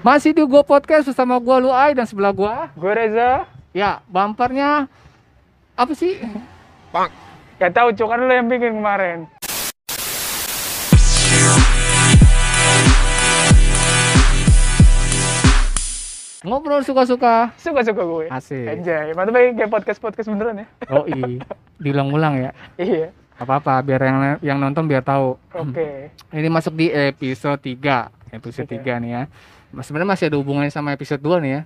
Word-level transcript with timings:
Masih 0.00 0.30
di 0.30 0.42
Go 0.46 0.62
Podcast 0.62 1.10
bersama 1.10 1.36
gua 1.42 1.58
Luai 1.58 1.90
dan 1.92 2.06
sebelah 2.06 2.30
gua 2.30 2.70
Gue 2.78 2.92
Reza. 2.94 3.44
ya 3.74 4.00
bumpernya 4.08 4.86
apa 5.78 5.92
sih? 5.94 6.18
Gak 7.58 7.72
tahu 7.74 7.90
cuk 7.94 8.06
kan 8.06 8.18
lo 8.22 8.32
yang 8.32 8.46
bikin 8.46 8.78
kemarin. 8.78 9.26
Ngobrol 16.46 16.86
suka-suka. 16.86 17.50
Suka-suka 17.58 18.02
gue. 18.06 18.26
Asik. 18.30 18.62
Anjay, 18.70 19.10
mantap 19.12 19.34
ya 19.34 19.50
kayak 19.58 19.70
podcast-podcast 19.74 20.30
beneran 20.30 20.62
ya. 20.62 20.66
Oh 20.86 21.02
iya, 21.04 21.42
diulang-ulang 21.82 22.34
ya. 22.38 22.50
iya. 22.78 23.10
Apa-apa, 23.38 23.82
biar 23.82 24.02
yang 24.02 24.18
yang 24.42 24.58
nonton 24.58 24.86
biar 24.86 25.02
tahu. 25.02 25.34
Oke. 25.54 26.10
Ini 26.30 26.48
masuk 26.50 26.74
di 26.74 26.90
episode 26.90 27.58
3 27.58 28.34
Episode 28.34 28.66
Oke. 28.66 28.82
3 28.82 29.02
nih 29.02 29.10
ya. 29.14 29.22
Mas- 29.70 29.86
Sebenarnya 29.86 30.10
masih 30.10 30.24
ada 30.26 30.36
hubungannya 30.36 30.70
sama 30.70 30.90
episode 30.90 31.18
2 31.18 31.38
nih 31.38 31.52
ya. 31.52 31.62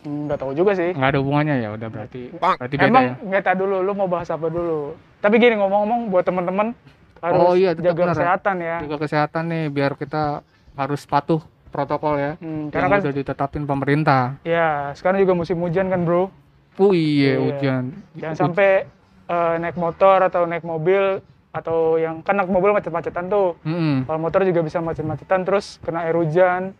Nggak 0.00 0.38
tahu 0.38 0.52
juga 0.52 0.72
sih. 0.72 0.90
Nggak 0.92 1.10
ada 1.10 1.18
hubungannya 1.18 1.56
ya, 1.58 1.68
udah 1.72 1.88
berarti. 1.88 2.22
Berarti 2.32 2.74
beda 2.76 2.86
Emang 2.86 3.04
ya. 3.04 3.14
nggak 3.20 3.42
tahu 3.44 3.56
dulu, 3.58 3.76
lu 3.80 3.92
mau 3.92 4.06
bahas 4.06 4.28
apa 4.28 4.46
dulu. 4.46 4.94
Tapi 5.18 5.34
gini 5.36 5.54
ngomong-ngomong 5.54 6.00
buat 6.08 6.22
teman-teman 6.22 6.70
harus 7.18 7.38
Oh 7.40 7.54
iya, 7.54 7.74
jaga 7.74 7.92
benar 7.96 8.06
ya. 8.08 8.14
kesehatan 8.14 8.56
ya. 8.60 8.76
Juga 8.80 8.96
kesehatan 9.00 9.42
nih 9.48 9.64
biar 9.68 9.92
kita 9.94 10.46
harus 10.72 11.02
patuh 11.02 11.42
protokol 11.68 12.14
ya. 12.14 12.32
Hmm, 12.36 12.70
Yang 12.70 12.72
karena 12.72 12.86
kan 12.88 12.98
udah 13.02 13.14
ditetapin 13.14 13.62
pemerintah. 13.64 14.22
ya 14.40 14.68
sekarang 14.94 15.18
juga 15.18 15.34
musim 15.34 15.58
hujan 15.58 15.86
kan 15.88 16.00
bro. 16.00 16.30
Oh 16.76 16.94
iya, 16.94 17.34
Iya. 17.34 17.38
hujan. 17.40 17.82
Jangan 18.14 18.36
sampai 18.38 18.86
eh, 19.26 19.54
naik 19.58 19.76
motor 19.76 20.22
atau 20.22 20.46
naik 20.46 20.62
mobil 20.62 21.20
atau 21.50 21.98
yang 21.98 22.22
kan 22.22 22.32
naik 22.32 22.48
mobil 22.48 22.70
macet-macetan 22.70 23.26
tuh. 23.26 23.58
Mm-mm. 23.60 24.06
Kalau 24.06 24.16
motor 24.16 24.40
juga 24.40 24.62
bisa 24.62 24.78
macet-macetan 24.78 25.42
terus 25.42 25.76
kena 25.82 26.06
air 26.06 26.14
hujan. 26.14 26.72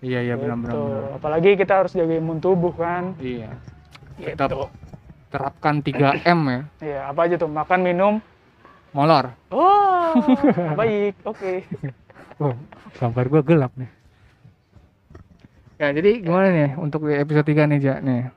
Iya 0.00 0.18
iya 0.22 0.34
benar-benar. 0.34 0.72
Gitu. 0.72 0.80
benar. 0.82 1.16
Apalagi 1.16 1.50
kita 1.54 1.72
harus 1.76 1.92
jaga 1.92 2.14
imun 2.14 2.40
tubuh 2.40 2.72
kan. 2.72 3.12
Iya. 3.20 3.52
Gitu. 4.16 4.32
Tetap 4.32 4.72
terapkan 5.30 5.74
3M 5.78 6.40
ya. 6.42 6.60
Iya, 6.80 6.98
apa 7.06 7.20
aja 7.24 7.34
tuh? 7.36 7.46
Makan, 7.46 7.80
minum. 7.80 8.14
Molor. 8.90 9.30
Oh, 9.48 10.18
baik. 10.80 11.14
Oke. 11.22 11.62
Oh, 12.36 12.56
gambar 12.98 13.24
gua 13.28 13.42
gelap 13.44 13.72
nih. 13.76 13.86
Ya, 15.78 15.94
jadi 15.94 16.20
gimana 16.20 16.48
nih 16.50 16.70
untuk 16.76 17.06
episode 17.06 17.46
3 17.46 17.70
nih, 17.70 17.78
Ja? 17.78 17.94
Nih. 18.02 18.28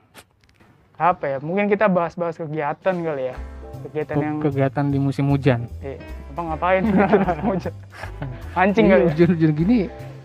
Apa 0.94 1.24
ya? 1.26 1.36
Mungkin 1.42 1.66
kita 1.66 1.90
bahas-bahas 1.90 2.38
kegiatan 2.38 2.94
kali 2.94 3.34
ya. 3.34 3.36
Kegiatan 3.84 4.16
yang 4.16 4.36
Kegiatan 4.38 4.84
di 4.88 4.96
musim 4.96 5.28
hujan. 5.28 5.66
eh, 5.82 5.98
apa 6.32 6.40
ngapain? 6.40 6.82
Hujan. 7.50 7.74
Mancing 8.54 8.86
kali 8.86 9.02
Iya, 9.02 9.04
ya. 9.04 9.12
Hujan-hujan 9.12 9.52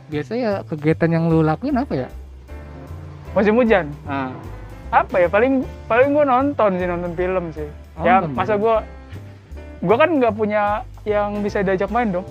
biasanya 0.10 0.66
kegiatan 0.66 1.10
yang 1.10 1.24
lu 1.26 1.40
lakuin 1.40 1.78
apa 1.78 1.94
ya? 1.96 2.10
Musim 3.32 3.56
hujan. 3.56 3.86
Ah, 4.04 4.34
Apa 4.90 5.22
ya? 5.22 5.30
Paling 5.30 5.62
paling 5.86 6.10
gua 6.12 6.26
nonton 6.26 6.74
sih, 6.76 6.84
nonton 6.84 7.14
film 7.14 7.54
sih. 7.54 7.70
Oh, 7.94 8.02
ya, 8.02 8.26
masa 8.26 8.58
gua 8.58 8.82
gua 9.80 9.96
kan 9.96 10.10
nggak 10.12 10.34
punya 10.34 10.82
yang 11.06 11.40
bisa 11.40 11.62
diajak 11.62 11.88
main 11.88 12.10
dong. 12.10 12.26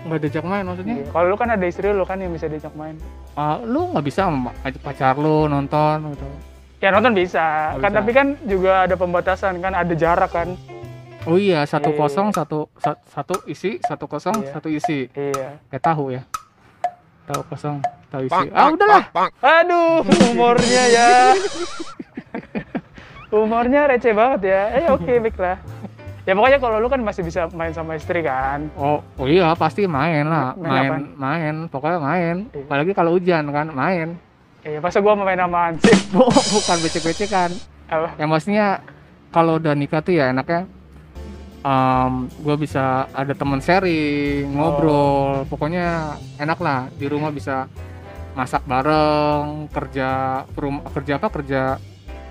nggak 0.00 0.16
diajak 0.18 0.42
main 0.42 0.64
maksudnya? 0.64 0.96
Iya. 0.96 1.06
Kalau 1.06 1.26
lu 1.28 1.36
kan 1.36 1.48
ada 1.50 1.60
istri 1.62 1.86
lu 1.86 2.02
kan 2.02 2.16
yang 2.16 2.32
bisa 2.32 2.48
diajak 2.48 2.72
main. 2.72 2.96
Ah, 3.32 3.60
lu 3.60 3.92
nggak 3.92 4.00
bisa 4.02 4.26
sama 4.26 4.50
ajak 4.60 4.80
pacar 4.80 5.14
lu 5.14 5.44
nonton 5.44 6.10
gitu. 6.10 6.26
Ya 6.80 6.88
nonton 6.88 7.12
bisa, 7.12 7.76
Oh, 7.76 7.78
kan 7.78 7.92
bisa. 7.92 7.98
tapi 8.00 8.10
kan 8.10 8.26
juga 8.42 8.88
ada 8.88 8.96
pembatasan 8.96 9.60
kan, 9.60 9.70
ada 9.70 9.92
jarak 9.92 10.32
kan. 10.32 10.56
Oh 11.28 11.36
iya, 11.36 11.60
satu 11.62 11.92
Iya. 11.92 11.98
kosong, 12.00 12.32
satu 12.32 12.72
sa- 12.74 12.96
satu 13.06 13.44
isi, 13.44 13.76
satu 13.78 14.08
kosong, 14.08 14.40
Iya. 14.40 14.50
satu 14.50 14.68
isi. 14.72 15.12
Iya. 15.12 15.60
Kayak 15.68 15.84
tahu 15.84 16.04
ya. 16.10 16.24
Tahu 17.30 17.46
kosong, 17.46 17.78
tahu 18.10 18.26
isi. 18.26 18.46
Ah 18.50 18.74
udahlah. 18.74 19.06
Aduh, 19.38 20.02
humornya 20.26 20.82
ya. 20.90 21.10
humornya 23.30 23.86
receh 23.86 24.10
banget 24.10 24.50
ya. 24.50 24.62
Eh 24.74 24.86
oke, 24.90 25.12
baiklah. 25.22 25.62
Ya 26.26 26.34
pokoknya 26.34 26.58
kalau 26.58 26.76
lu 26.78 26.90
kan 26.90 26.98
masih 27.00 27.22
bisa 27.22 27.46
main 27.54 27.70
sama 27.70 27.94
istri 27.94 28.20
kan. 28.20 28.66
Oh, 28.74 28.98
oh 29.14 29.26
iya 29.26 29.54
pasti 29.54 29.86
main 29.86 30.26
lah, 30.26 30.52
Main 30.52 30.66
main, 30.66 30.90
apaan? 30.90 31.02
main, 31.14 31.54
pokoknya 31.70 31.98
main. 31.98 32.36
Iya. 32.50 32.66
Apalagi 32.66 32.92
kalau 32.92 33.10
hujan 33.14 33.46
kan, 33.48 33.66
main. 33.70 34.18
Eh 34.60 34.76
masa 34.76 34.98
gua 34.98 35.14
mau 35.14 35.22
main 35.22 35.38
sama 35.38 35.70
Ansip? 35.70 35.96
Bu- 36.12 36.26
Bukan 36.28 36.76
becek-becekan. 36.82 37.50
Apa? 37.86 38.08
Ya 38.18 38.26
maksudnya 38.26 38.66
kalau 39.30 39.56
udah 39.56 39.72
nikah 39.72 40.02
tuh 40.02 40.12
ya 40.12 40.28
enaknya 40.28 40.66
um, 41.62 42.12
gue 42.26 42.56
bisa 42.58 42.84
ada 43.10 43.32
teman 43.32 43.58
sharing, 43.58 44.48
ngobrol, 44.50 45.44
pokoknya 45.46 45.86
enak 46.36 46.58
lah 46.58 46.88
di 46.90 47.06
rumah 47.06 47.28
bisa 47.28 47.68
masak 48.32 48.62
bareng, 48.62 49.66
kerja 49.68 50.08
perum- 50.48 50.84
kerja 50.86 51.16
apa 51.16 51.28
kerja 51.30 51.62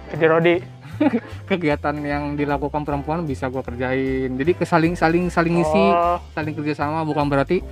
Kerja 0.09 0.27
Rodi. 0.27 0.57
kegiatan 1.49 1.95
yang 1.95 2.35
dilakukan 2.35 2.83
perempuan 2.83 3.23
bisa 3.23 3.47
gue 3.47 3.61
kerjain. 3.61 4.29
Jadi 4.29 4.51
kesaling 4.53 4.93
saling 4.93 5.31
saling 5.31 5.55
ngisi, 5.55 5.85
Oh, 5.87 6.19
saling 6.33 6.51
kerjasama 6.51 7.07
bukan 7.07 7.23
berarti 7.25 7.63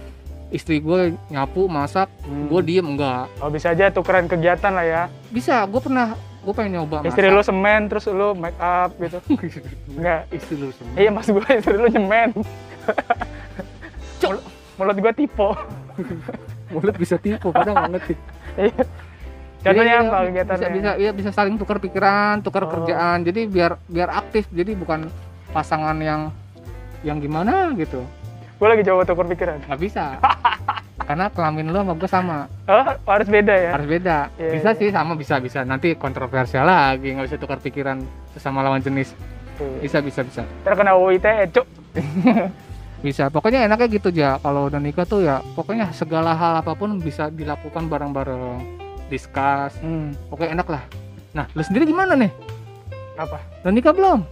istri 0.48 0.80
gue 0.80 1.12
nyapu 1.28 1.68
masak, 1.68 2.08
Hmm. 2.24 2.48
gue 2.48 2.62
diem 2.64 2.88
enggak. 2.88 3.28
oh 3.40 3.52
bisa 3.52 3.76
aja 3.76 3.92
tukeran 3.92 4.32
kegiatan 4.32 4.72
lah 4.72 4.86
ya. 4.86 5.04
Bisa, 5.28 5.66
gue 5.66 5.82
pernah 5.82 6.16
gue 6.48 6.56
pengen 6.56 6.80
nyoba 6.80 7.04
Istri 7.04 7.28
lu 7.28 7.44
semen 7.44 7.92
terus 7.92 8.08
lu 8.08 8.32
make 8.32 8.56
up 8.56 8.96
gitu. 8.96 9.20
Enggak. 10.00 10.32
istri 10.32 10.56
lu 10.56 10.72
semua. 10.72 10.96
Iya 10.96 11.12
maksud 11.12 11.32
gua 11.36 11.52
istri 11.52 11.76
lu 11.76 11.88
nyemen. 11.90 12.30
Mulut- 14.24 14.48
Mulut 14.78 14.98
gua 14.98 15.12
tipe. 15.12 15.50
mulut 16.70 16.96
bisa 16.96 17.18
tipu 17.18 17.52
padahal 17.52 17.84
nggak 17.84 17.92
ngerti. 17.94 18.14
Iya. 18.56 18.84
Contohnya 19.58 19.94
Jadi, 19.94 20.06
apa 20.06 20.16
ya, 20.16 20.24
kegiatannya? 20.24 20.60
Bisa, 20.62 20.70
bisa, 20.72 20.92
ya, 20.96 21.12
bisa 21.12 21.30
saling 21.32 21.56
tukar 21.58 21.78
pikiran, 21.78 22.40
tukar 22.40 22.64
Oh. 22.64 22.72
kerjaan. 22.72 23.22
Jadi 23.22 23.42
biar 23.46 23.76
biar 23.84 24.10
aktif. 24.14 24.48
Jadi 24.48 24.72
bukan 24.72 25.12
pasangan 25.52 25.98
yang 25.98 26.32
yang 27.02 27.20
gimana 27.20 27.76
gitu. 27.76 28.06
Gua 28.56 28.72
lagi 28.72 28.88
coba 28.88 29.04
tukar 29.04 29.28
pikiran. 29.28 29.60
Nggak 29.68 29.80
bisa. 29.82 30.04
Karena 31.08 31.32
kelamin 31.32 31.72
lu 31.72 31.80
sama 31.80 31.94
gue 31.96 32.10
sama, 32.12 32.38
Oh, 32.68 32.84
harus 32.84 33.28
beda 33.32 33.56
ya. 33.56 33.72
harus 33.80 33.88
beda. 33.88 34.18
Iya, 34.36 34.52
bisa 34.60 34.70
iya. 34.76 34.80
sih 34.84 34.90
sama 34.92 35.16
bisa 35.16 35.40
bisa. 35.40 35.64
Nanti 35.64 35.96
kontroversial 35.96 36.68
lagi, 36.68 37.16
nggak 37.16 37.32
bisa 37.32 37.38
tukar 37.40 37.64
pikiran 37.64 38.04
sesama 38.36 38.60
lawan 38.60 38.84
jenis. 38.84 39.16
Iya. 39.56 39.80
Bisa 39.80 39.98
bisa 40.04 40.22
bisa. 40.28 40.44
Terkena 40.68 41.00
UITE, 41.00 41.48
cuk. 41.56 41.66
Bisa. 42.98 43.30
Pokoknya 43.30 43.70
enaknya 43.70 43.88
gitu 43.94 44.10
aja. 44.10 44.42
Kalau 44.42 44.74
udah 44.74 44.82
nikah 44.82 45.06
tuh 45.06 45.22
ya, 45.22 45.38
pokoknya 45.54 45.94
segala 45.94 46.34
hal 46.34 46.66
apa 46.66 46.74
pun 46.74 46.98
bisa 46.98 47.30
dilakukan 47.30 47.86
bareng-bareng. 47.86 48.58
Discuss. 49.14 49.78
Hmm. 49.86 50.18
Pokoknya 50.34 50.58
enak 50.58 50.68
lah. 50.68 50.84
Nah, 51.38 51.46
lu 51.54 51.62
sendiri 51.62 51.86
gimana 51.86 52.18
nih? 52.18 52.34
Apa? 53.14 53.38
Udah 53.62 53.70
nikah 53.70 53.94
belum? 53.94 54.26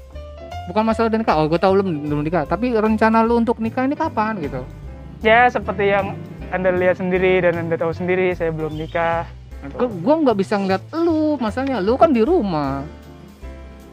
Bukan 0.65 0.81
masalah 0.81 1.13
udah 1.13 1.19
nikah. 1.21 1.37
Oh, 1.37 1.45
gue 1.45 1.61
tahu 1.61 1.77
belum 1.77 2.09
belum 2.09 2.21
nikah. 2.25 2.49
Tapi 2.49 2.73
rencana 2.73 3.21
lu 3.21 3.37
untuk 3.37 3.61
nikah 3.61 3.85
ini 3.85 3.93
kapan 3.93 4.41
gitu? 4.41 4.65
Ya, 5.21 5.45
seperti 5.45 5.93
yang 5.93 6.17
Anda 6.53 6.69
lihat 6.73 7.01
sendiri 7.01 7.41
dan 7.41 7.57
Anda 7.57 7.75
tahu 7.77 7.93
sendiri, 7.95 8.33
saya 8.37 8.53
belum 8.53 8.77
nikah. 8.77 9.25
Gue 9.65 9.89
gua 10.01 10.21
nggak 10.21 10.37
bisa 10.37 10.61
ngeliat 10.61 10.83
lu, 10.93 11.41
masalahnya 11.41 11.81
lu 11.81 11.97
kan 11.97 12.13
di 12.13 12.21
rumah. 12.21 12.85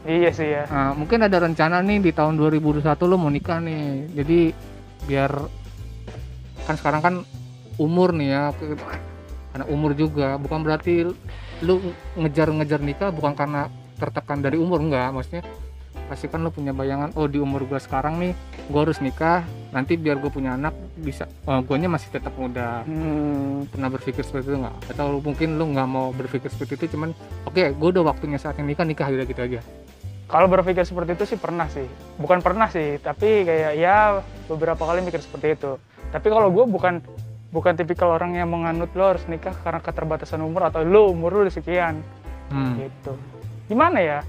Iya 0.03 0.29
sih 0.35 0.47
ya. 0.51 0.67
Nah, 0.67 0.91
mungkin 0.93 1.23
ada 1.23 1.41
rencana 1.41 1.79
nih 1.79 2.03
di 2.03 2.11
tahun 2.11 2.35
2021 2.37 2.83
lu 3.09 3.15
mau 3.17 3.31
nikah 3.31 3.57
nih. 3.63 4.11
Jadi 4.13 4.39
biar 5.09 5.31
kan 6.69 6.75
sekarang 6.77 7.01
kan 7.01 7.15
umur 7.81 8.13
nih 8.13 8.29
ya, 8.29 8.43
karena 9.55 9.65
umur 9.71 9.97
juga. 9.97 10.37
Bukan 10.37 10.59
berarti 10.61 11.07
lu 11.63 11.73
ngejar-ngejar 12.19 12.83
nikah 12.83 13.09
bukan 13.09 13.33
karena 13.33 13.71
tertekan 13.97 14.43
dari 14.43 14.59
umur 14.59 14.83
enggak, 14.83 15.15
maksudnya 15.15 15.43
pasti 16.13 16.29
kan 16.29 16.45
lu 16.45 16.53
punya 16.53 16.77
bayangan 16.77 17.09
oh 17.17 17.25
di 17.25 17.41
umur 17.41 17.65
gua 17.65 17.81
sekarang 17.81 18.21
nih 18.21 18.37
gua 18.69 18.85
harus 18.85 19.01
nikah 19.01 19.41
nanti 19.73 19.97
biar 19.97 20.21
gue 20.21 20.29
punya 20.29 20.53
anak 20.53 20.77
bisa 20.93 21.25
oh, 21.49 21.65
guanya 21.65 21.89
masih 21.89 22.13
tetap 22.13 22.37
muda 22.37 22.85
Hmm. 22.85 23.65
pernah 23.73 23.89
berpikir 23.89 24.21
seperti 24.21 24.53
itu 24.53 24.61
nggak 24.61 24.93
atau 24.93 25.17
mungkin 25.17 25.57
lu 25.57 25.73
nggak 25.73 25.89
mau 25.89 26.13
berpikir 26.13 26.53
seperti 26.53 26.77
itu 26.77 26.93
cuman 26.93 27.17
oke 27.49 27.73
gue 27.73 27.89
udah 27.97 28.05
waktunya 28.05 28.37
saatnya 28.37 28.61
nikah 28.61 28.85
nikah 28.85 29.09
udah 29.09 29.25
gitu 29.25 29.41
aja 29.41 29.61
Kalau 30.23 30.49
berpikir 30.49 30.81
seperti 30.81 31.13
itu 31.13 31.35
sih 31.35 31.37
pernah 31.37 31.69
sih. 31.69 31.85
Bukan 32.17 32.41
pernah 32.41 32.65
sih, 32.65 32.97
tapi 32.97 33.45
kayak 33.45 33.77
ya 33.77 34.17
beberapa 34.49 34.81
kali 34.81 35.05
mikir 35.05 35.21
seperti 35.21 35.53
itu. 35.53 35.77
Tapi 36.09 36.25
kalau 36.25 36.49
gue 36.49 36.65
bukan 36.65 37.05
bukan 37.53 37.77
tipikal 37.77 38.17
orang 38.17 38.33
yang 38.33 38.49
menganut 38.49 38.89
lo 38.97 39.13
harus 39.13 39.21
nikah 39.29 39.53
karena 39.61 39.77
keterbatasan 39.77 40.41
umur 40.41 40.73
atau 40.73 40.81
lo 40.81 41.13
umur 41.13 41.37
lo 41.37 41.39
udah 41.45 41.53
sekian 41.53 42.01
hmm. 42.49 42.73
gitu. 42.81 43.13
Gimana 43.69 44.01
ya? 44.01 44.19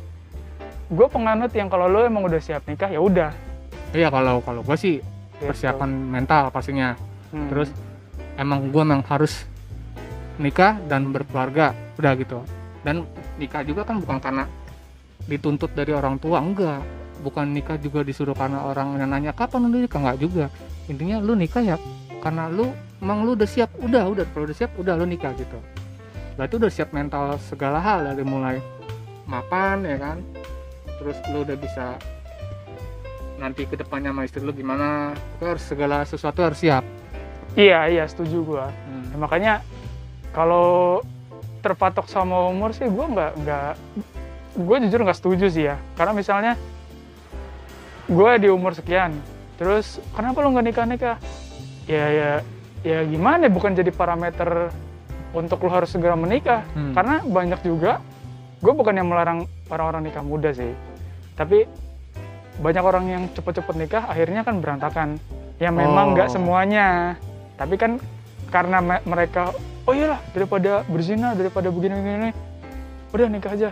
Gue 0.92 1.06
penganut 1.08 1.48
yang 1.56 1.72
kalau 1.72 1.88
lo 1.88 2.04
emang 2.04 2.28
udah 2.28 2.40
siap 2.40 2.68
nikah 2.68 2.92
ya 2.92 3.00
udah. 3.00 3.32
iya 3.94 4.10
kalau 4.10 4.42
kalau 4.42 4.60
gue 4.66 4.76
sih 4.76 4.98
gitu. 4.98 5.46
persiapan 5.48 5.90
mental 5.90 6.50
pastinya. 6.50 6.98
Hmm. 7.34 7.50
terus 7.50 7.74
emang 8.38 8.70
gue 8.70 8.82
memang 8.86 9.02
harus 9.10 9.42
nikah 10.38 10.78
dan 10.86 11.08
berkeluarga 11.08 11.72
udah 11.96 12.12
gitu. 12.20 12.38
Dan 12.84 13.08
nikah 13.40 13.64
juga 13.64 13.88
kan 13.88 13.98
bukan 14.02 14.20
karena 14.20 14.44
dituntut 15.24 15.72
dari 15.72 15.96
orang 15.96 16.20
tua 16.20 16.42
enggak. 16.42 16.84
Bukan 17.24 17.56
nikah 17.56 17.80
juga 17.80 18.04
disuruh 18.04 18.36
karena 18.36 18.60
orang 18.68 19.00
yang 19.00 19.08
nanya 19.08 19.32
kapan 19.32 19.72
lu 19.72 19.80
nikah? 19.80 19.98
Enggak 20.04 20.18
juga. 20.20 20.44
Intinya 20.90 21.16
lu 21.24 21.32
nikah 21.32 21.64
ya 21.64 21.76
karena 22.20 22.52
lu 22.52 22.68
emang 23.00 23.24
lu 23.24 23.32
udah 23.32 23.48
siap. 23.48 23.72
Udah 23.80 24.04
udah 24.04 24.24
kalau 24.36 24.44
udah 24.44 24.56
siap 24.56 24.70
udah 24.76 24.94
lu 25.00 25.08
nikah 25.08 25.32
gitu. 25.38 25.56
Berarti 26.36 26.54
udah 26.60 26.70
siap 26.70 26.90
mental 26.92 27.40
segala 27.40 27.80
hal 27.80 28.04
dari 28.04 28.26
mulai 28.26 28.58
mapan 29.24 29.80
ya 29.88 29.96
kan 29.96 30.18
terus 31.04 31.20
lu 31.28 31.44
udah 31.44 31.56
bisa 31.60 32.00
nanti 33.36 33.68
ke 33.68 33.76
depannya 33.76 34.08
sama 34.08 34.24
istri 34.24 34.40
lu 34.40 34.56
gimana 34.56 35.12
harus 35.36 35.60
segala 35.60 36.00
sesuatu 36.08 36.40
harus 36.40 36.64
siap. 36.64 36.80
Iya 37.60 37.92
iya 37.92 38.04
setuju 38.08 38.40
gua. 38.40 38.72
Hmm. 38.72 39.12
Ya, 39.12 39.16
makanya 39.20 39.54
kalau 40.32 41.04
terpatok 41.60 42.08
sama 42.08 42.48
umur 42.48 42.72
sih 42.72 42.88
gue 42.88 43.04
nggak 43.04 43.32
nggak 43.44 43.72
gue 44.64 44.76
jujur 44.88 45.00
nggak 45.04 45.18
setuju 45.20 45.46
sih 45.52 45.68
ya. 45.68 45.76
Karena 45.92 46.16
misalnya 46.16 46.52
gue 48.08 48.30
di 48.40 48.48
umur 48.48 48.72
sekian 48.72 49.12
terus 49.60 50.00
kenapa 50.16 50.40
lo 50.40 50.56
nggak 50.56 50.66
nikah 50.72 50.86
nikah 50.88 51.16
ya 51.84 52.04
ya 52.08 52.30
ya 52.80 53.04
gimana? 53.04 53.52
Bukan 53.52 53.76
jadi 53.76 53.92
parameter 53.92 54.72
untuk 55.36 55.60
lo 55.60 55.68
harus 55.68 55.92
segera 55.92 56.16
menikah. 56.16 56.64
Hmm. 56.72 56.96
karena 56.96 57.20
banyak 57.28 57.60
juga 57.60 58.00
gue 58.64 58.72
bukan 58.72 58.96
yang 58.96 59.12
melarang 59.12 59.44
orang-orang 59.68 60.08
nikah 60.08 60.24
muda 60.24 60.48
sih 60.56 60.72
tapi 61.34 61.66
banyak 62.56 62.80
orang 62.80 63.04
yang 63.08 63.22
cepet-cepet 63.28 63.74
nikah 63.76 64.04
akhirnya 64.06 64.40
kan 64.40 64.58
berantakan 64.58 65.08
ya 65.56 65.70
memang 65.70 66.14
nggak 66.14 66.30
Oh. 66.30 66.32
semuanya 66.32 67.18
tapi 67.54 67.74
kan 67.74 67.98
karena 68.48 68.78
me- 68.78 69.02
mereka 69.04 69.50
oh 69.84 69.92
iyalah 69.92 70.22
daripada 70.30 70.82
berzina 70.84 71.34
daripada 71.34 71.68
begini-begini 71.68 72.30
udah 73.10 73.26
nikah 73.28 73.52
aja 73.52 73.70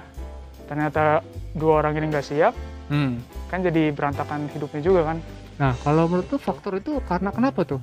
ternyata 0.64 1.22
dua 1.52 1.80
orang 1.80 1.96
ini 1.96 2.06
nggak 2.08 2.24
siap 2.24 2.54
Hmm. 2.84 3.22
kan 3.46 3.62
jadi 3.62 3.88
berantakan 3.90 4.46
hidupnya 4.48 4.80
juga 4.80 5.02
kan 5.06 5.18
Nah, 5.52 5.78
kalau 5.78 6.10
menurut 6.10 6.26
tuh 6.26 6.40
faktor 6.40 6.74
itu 6.74 6.98
karena 7.02 7.30
kenapa 7.30 7.62
tuh? 7.62 7.78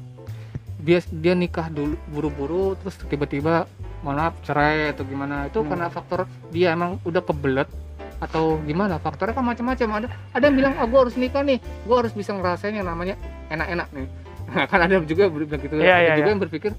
Dia 0.77 0.99
dia 1.05 1.31
nikah 1.31 1.69
dulu 1.69 1.95
buru-buru 2.07 2.75
terus 2.75 2.97
tiba-tiba 2.99 3.69
malah 3.99 4.35
cerai 4.41 4.89
atau 4.89 5.03
gimana? 5.03 5.47
Itu 5.47 5.61
Hmm. 5.61 5.69
karena 5.69 5.87
faktor 5.87 6.23
dia 6.49 6.71
emang 6.71 6.99
udah 7.01 7.21
kebelet 7.21 7.69
atau 8.19 8.59
gimana? 8.61 8.95
Faktornya 8.97 9.31
kan 9.31 9.43
macam-macam. 9.43 9.87
Ada 9.95 10.07
ada 10.33 10.43
yang 10.43 10.55
bilang, 10.55 10.73
"Ah, 10.75 10.85
gua 10.85 10.99
harus 11.03 11.15
nikah 11.15 11.41
nih. 11.41 11.57
Gua 11.83 12.03
harus 12.03 12.11
bisa 12.11 12.31
ngerasain 12.31 12.71
yang 12.71 12.85
namanya 12.85 13.15
enak-enak 13.49 13.87
nih." 13.91 14.07
Nah, 14.49 14.65
kan 14.65 14.81
ada 14.81 14.97
juga 14.99 15.29
yang 15.29 15.33
bilang 15.35 15.61
gitu. 15.61 15.73
Iya, 15.77 15.93
ada 15.93 16.01
iya, 16.01 16.13
juga 16.15 16.25
iya. 16.25 16.33
yang 16.33 16.41
berpikir, 16.41 16.71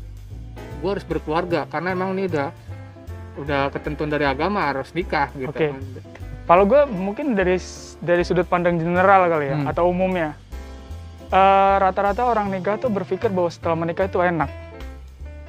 "Gua 0.78 0.90
harus 0.92 1.06
berkeluarga 1.06 1.64
karena 1.64 1.88
emang 1.90 2.12
ini 2.12 2.26
udah 2.26 2.48
udah 3.38 3.60
ketentuan 3.70 4.10
dari 4.10 4.26
agama 4.26 4.66
harus 4.66 4.90
nikah 4.90 5.30
gitu." 5.32 5.48
Oke. 5.48 5.70
kan. 5.70 5.78
kalau 6.44 6.66
gue 6.66 6.82
mungkin 6.84 7.32
dari 7.32 7.62
dari 8.00 8.26
sudut 8.26 8.42
pandang 8.42 8.74
general 8.74 9.30
kali 9.30 9.46
ya 9.46 9.56
Hmm. 9.56 9.70
atau 9.70 9.86
umumnya 9.86 10.34
Eh, 11.30 11.74
rata-rata 11.78 12.26
orang 12.26 12.50
nikah 12.50 12.74
tuh 12.74 12.90
berpikir 12.90 13.30
bahwa 13.30 13.46
setelah 13.46 13.78
menikah 13.78 14.02
itu 14.04 14.18
enak 14.18 14.50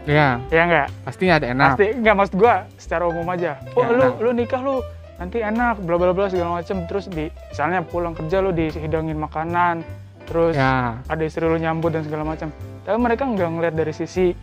Iya, 0.04 0.38
ya 0.50 0.62
enggak 0.62 0.88
pastinya 1.02 1.34
ada 1.38 1.48
enak. 1.48 1.68
pasti 1.74 1.88
enggak 1.92 2.16
maksud 2.16 2.36
gue 2.36 2.54
secara 2.76 3.04
umum 3.06 3.26
aja 3.28 3.58
oh 3.74 3.82
Ya, 3.82 3.90
lu 3.90 3.98
enak. 4.00 4.14
lu 4.20 4.30
nikah 4.32 4.62
lu 4.62 4.76
nanti 5.22 5.38
enak 5.38 5.86
bla 5.86 6.02
bla 6.02 6.12
bla 6.12 6.26
segala 6.26 6.58
macem 6.58 6.90
terus 6.90 7.06
di 7.06 7.30
misalnya 7.30 7.86
pulang 7.86 8.18
kerja 8.18 8.42
lu 8.42 8.50
dihidangin 8.50 9.14
makanan 9.16 9.86
terus 10.26 10.58
Ya. 10.58 10.98
ada 11.06 11.22
istri 11.22 11.46
lu 11.46 11.54
nyambut 11.56 11.94
dan 11.94 12.02
segala 12.02 12.26
macam 12.26 12.50
tapi 12.82 12.98
mereka 12.98 13.30
nggak 13.30 13.50
ngeliat 13.52 13.76
dari 13.78 13.94
sisi 13.94 14.34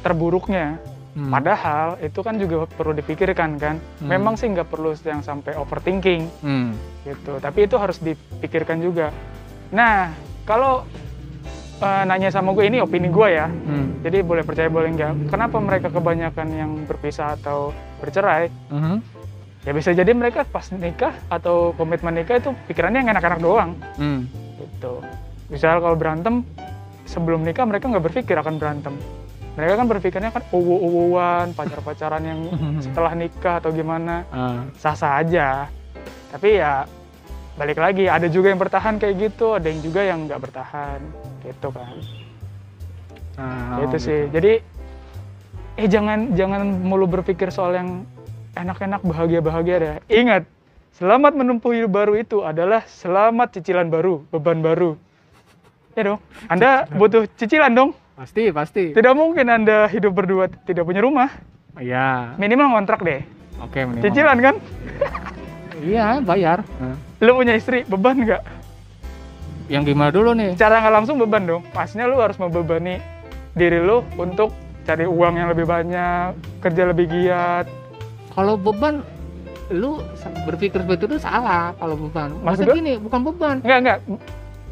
terburuknya 0.00 0.80
Hmm. 1.12 1.28
padahal 1.28 2.00
itu 2.00 2.24
kan 2.24 2.40
juga 2.40 2.64
perlu 2.64 2.96
dipikirkan 2.96 3.60
kan 3.60 3.76
Hmm. 4.00 4.08
memang 4.08 4.32
sih 4.32 4.48
nggak 4.48 4.64
perlu 4.64 4.96
yang 4.96 5.20
sampai 5.20 5.52
overthinking 5.52 6.24
Hmm. 6.40 6.72
gitu 7.04 7.36
tapi 7.36 7.68
itu 7.68 7.76
harus 7.76 8.00
dipikirkan 8.00 8.80
juga 8.80 9.12
nah 9.68 10.08
kalau 10.42 10.88
eh, 11.78 12.02
nanya 12.08 12.30
sama 12.30 12.56
gue 12.56 12.64
ini 12.64 12.80
opini 12.80 13.12
gue 13.12 13.28
ya 13.28 13.44
Hmm. 13.44 14.00
jadi 14.00 14.24
boleh 14.24 14.40
percaya 14.40 14.72
boleh 14.72 14.88
enggak 14.88 15.12
kenapa 15.28 15.60
mereka 15.60 15.92
kebanyakan 15.92 16.48
yang 16.48 16.70
berpisah 16.88 17.36
atau 17.36 17.76
bercerai 18.00 18.48
Mhm. 18.72 18.96
Ya 19.62 19.70
bisa 19.70 19.94
jadi 19.94 20.10
mereka 20.10 20.42
pas 20.42 20.66
nikah 20.74 21.14
atau 21.30 21.70
komitmen 21.78 22.18
nikah 22.18 22.42
itu 22.42 22.50
pikirannya 22.66 23.06
yang 23.06 23.10
enak-enak 23.14 23.40
doang. 23.40 23.70
Hmm. 23.98 24.26
gitu. 24.58 25.02
Misal 25.50 25.78
kalau 25.78 25.94
berantem 25.94 26.42
sebelum 27.06 27.46
nikah 27.46 27.66
mereka 27.66 27.86
nggak 27.90 28.04
berpikir 28.10 28.34
akan 28.38 28.58
berantem. 28.58 28.94
Mereka 29.52 29.72
kan 29.76 29.86
berpikirnya 29.86 30.30
kan 30.32 30.42
uwu-uwuan 30.48 31.52
pacar-pacaran 31.52 32.24
yang 32.24 32.40
setelah 32.84 33.12
nikah 33.12 33.60
atau 33.62 33.70
gimana. 33.70 34.26
Ah. 34.32 34.66
sah-sah 34.80 35.22
aja. 35.22 35.68
Tapi 36.32 36.58
ya 36.58 36.88
balik 37.52 37.78
lagi 37.78 38.08
ada 38.08 38.26
juga 38.32 38.48
yang 38.48 38.56
bertahan 38.56 38.96
kayak 38.96 39.14
gitu 39.28 39.52
ada 39.52 39.68
yang 39.68 39.80
juga 39.84 40.00
yang 40.02 40.26
nggak 40.26 40.40
bertahan. 40.40 41.00
Gitu 41.44 41.68
kan. 41.70 41.94
Ah, 43.38 43.80
itu 43.80 43.96
oh, 43.96 44.00
sih. 44.00 44.22
jadi 44.28 44.60
eh 45.72 45.88
jangan 45.88 46.36
jangan 46.36 46.68
mulu 46.84 47.08
berpikir 47.08 47.48
soal 47.48 47.72
yang 47.72 48.04
enak-enak 48.56 49.00
bahagia-bahagia 49.04 49.76
deh. 49.80 49.92
Ingat 50.12 50.44
selamat 50.92 51.32
menempuh 51.32 51.72
hidup 51.72 51.92
baru 51.92 52.12
itu 52.20 52.44
adalah 52.44 52.84
selamat 52.84 53.58
cicilan 53.58 53.88
baru 53.88 54.24
beban 54.28 54.60
baru. 54.60 54.96
Ya 55.96 56.14
dong 56.14 56.20
anda 56.48 56.88
butuh 56.92 57.28
cicilan 57.36 57.72
dong. 57.72 57.90
Pasti, 58.12 58.52
pasti. 58.52 58.84
tidak 58.92 59.16
mungkin 59.16 59.48
anda 59.48 59.88
hidup 59.88 60.12
berdua 60.12 60.46
tidak 60.68 60.84
punya 60.84 61.00
rumah. 61.00 61.32
Iya. 61.80 62.36
minimal 62.36 62.76
kontrak 62.76 63.00
deh. 63.00 63.24
Oke, 63.64 63.88
minimal. 63.88 64.04
cicilan 64.04 64.38
kan? 64.38 64.54
Iya, 65.82 66.22
bayar. 66.22 66.62
Lu 67.18 67.34
punya 67.34 67.56
istri 67.56 67.82
beban 67.88 68.20
nggak? 68.22 68.42
Yang 69.72 69.82
gimana 69.90 70.10
dulu 70.12 70.30
nih? 70.36 70.54
cara 70.60 70.78
nggak 70.84 70.94
langsung 70.94 71.16
beban 71.16 71.48
dong. 71.48 71.62
Pastinya 71.72 72.04
lu 72.06 72.20
harus 72.20 72.36
membebani 72.36 73.00
diri 73.56 73.80
lu 73.80 74.04
untuk 74.20 74.52
cari 74.84 75.08
uang 75.08 75.34
yang 75.40 75.48
lebih 75.50 75.66
banyak 75.66 76.36
kerja 76.60 76.82
lebih 76.90 77.06
giat 77.08 77.66
Kalau 78.32 78.56
beban 78.56 79.04
lu 79.68 80.00
berpikir 80.44 80.80
seperti 80.80 81.04
itu 81.06 81.16
salah 81.16 81.72
kalau 81.76 81.96
beban. 81.96 82.32
Maksud 82.34 82.44
Maksud 82.44 82.64
gua- 82.66 82.76
gini, 82.76 82.92
bukan 82.96 83.20
beban. 83.24 83.56
Enggak, 83.60 83.78
enggak. 83.78 83.98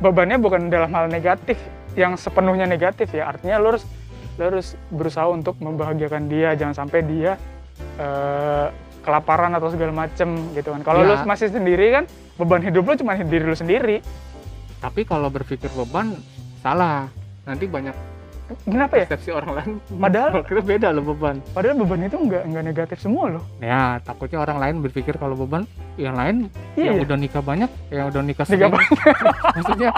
Bebannya 0.00 0.36
bukan 0.36 0.60
dalam 0.68 0.90
hal 0.90 1.08
negatif, 1.08 1.56
yang 1.92 2.16
sepenuhnya 2.16 2.64
negatif 2.64 3.12
ya. 3.12 3.28
Artinya 3.28 3.56
lo 3.56 3.76
harus 3.76 3.84
lo 4.36 4.42
harus 4.46 4.72
berusaha 4.88 5.28
untuk 5.28 5.56
membahagiakan 5.58 6.24
dia, 6.26 6.52
jangan 6.54 6.72
sampai 6.74 7.04
dia 7.04 7.36
eh, 7.96 8.66
kelaparan 9.00 9.52
atau 9.52 9.68
segala 9.68 9.92
macem 9.94 10.28
gitu 10.52 10.68
kan. 10.70 10.80
Kalau 10.80 11.00
Ya. 11.02 11.08
lo 11.10 11.24
masih 11.24 11.48
sendiri 11.48 11.86
kan, 11.90 12.04
beban 12.36 12.60
hidup 12.60 12.84
lo 12.84 12.94
cuma 12.94 13.16
diri 13.16 13.44
lo 13.44 13.56
sendiri. 13.56 14.00
Tapi 14.78 15.04
kalau 15.04 15.28
berpikir 15.28 15.68
beban 15.70 16.16
salah. 16.60 17.08
Nanti 17.44 17.64
banyak 17.64 17.92
Kenapa 18.62 18.94
ya? 18.94 19.04
persepsi 19.04 19.30
orang 19.30 19.50
lain. 19.54 19.70
Padahal- 19.92 20.44
kira 20.48 20.60
beda 20.60 20.88
lo 20.90 21.02
beban. 21.04 21.38
Padahal 21.50 21.76
beban 21.76 22.00
itu 22.02 22.16
enggak 22.16 22.42
enggak 22.44 22.64
negatif 22.64 22.98
semua 22.98 23.24
loh. 23.30 23.44
Ya, 23.58 23.98
takutnya 24.00 24.38
orang 24.38 24.58
lain 24.58 24.74
berpikir 24.80 25.14
kalau 25.14 25.34
beban 25.34 25.64
yang 25.96 26.14
lain 26.14 26.46
Iya. 26.72 26.92
yang 26.92 27.02
udah 27.02 27.16
nikah 27.16 27.40
banyak, 27.40 27.70
yang 27.88 28.06
udah 28.06 28.20
nikah 28.20 28.44
Nikah 28.44 28.68
sering. 28.68 28.72
maksudnya 29.56 29.90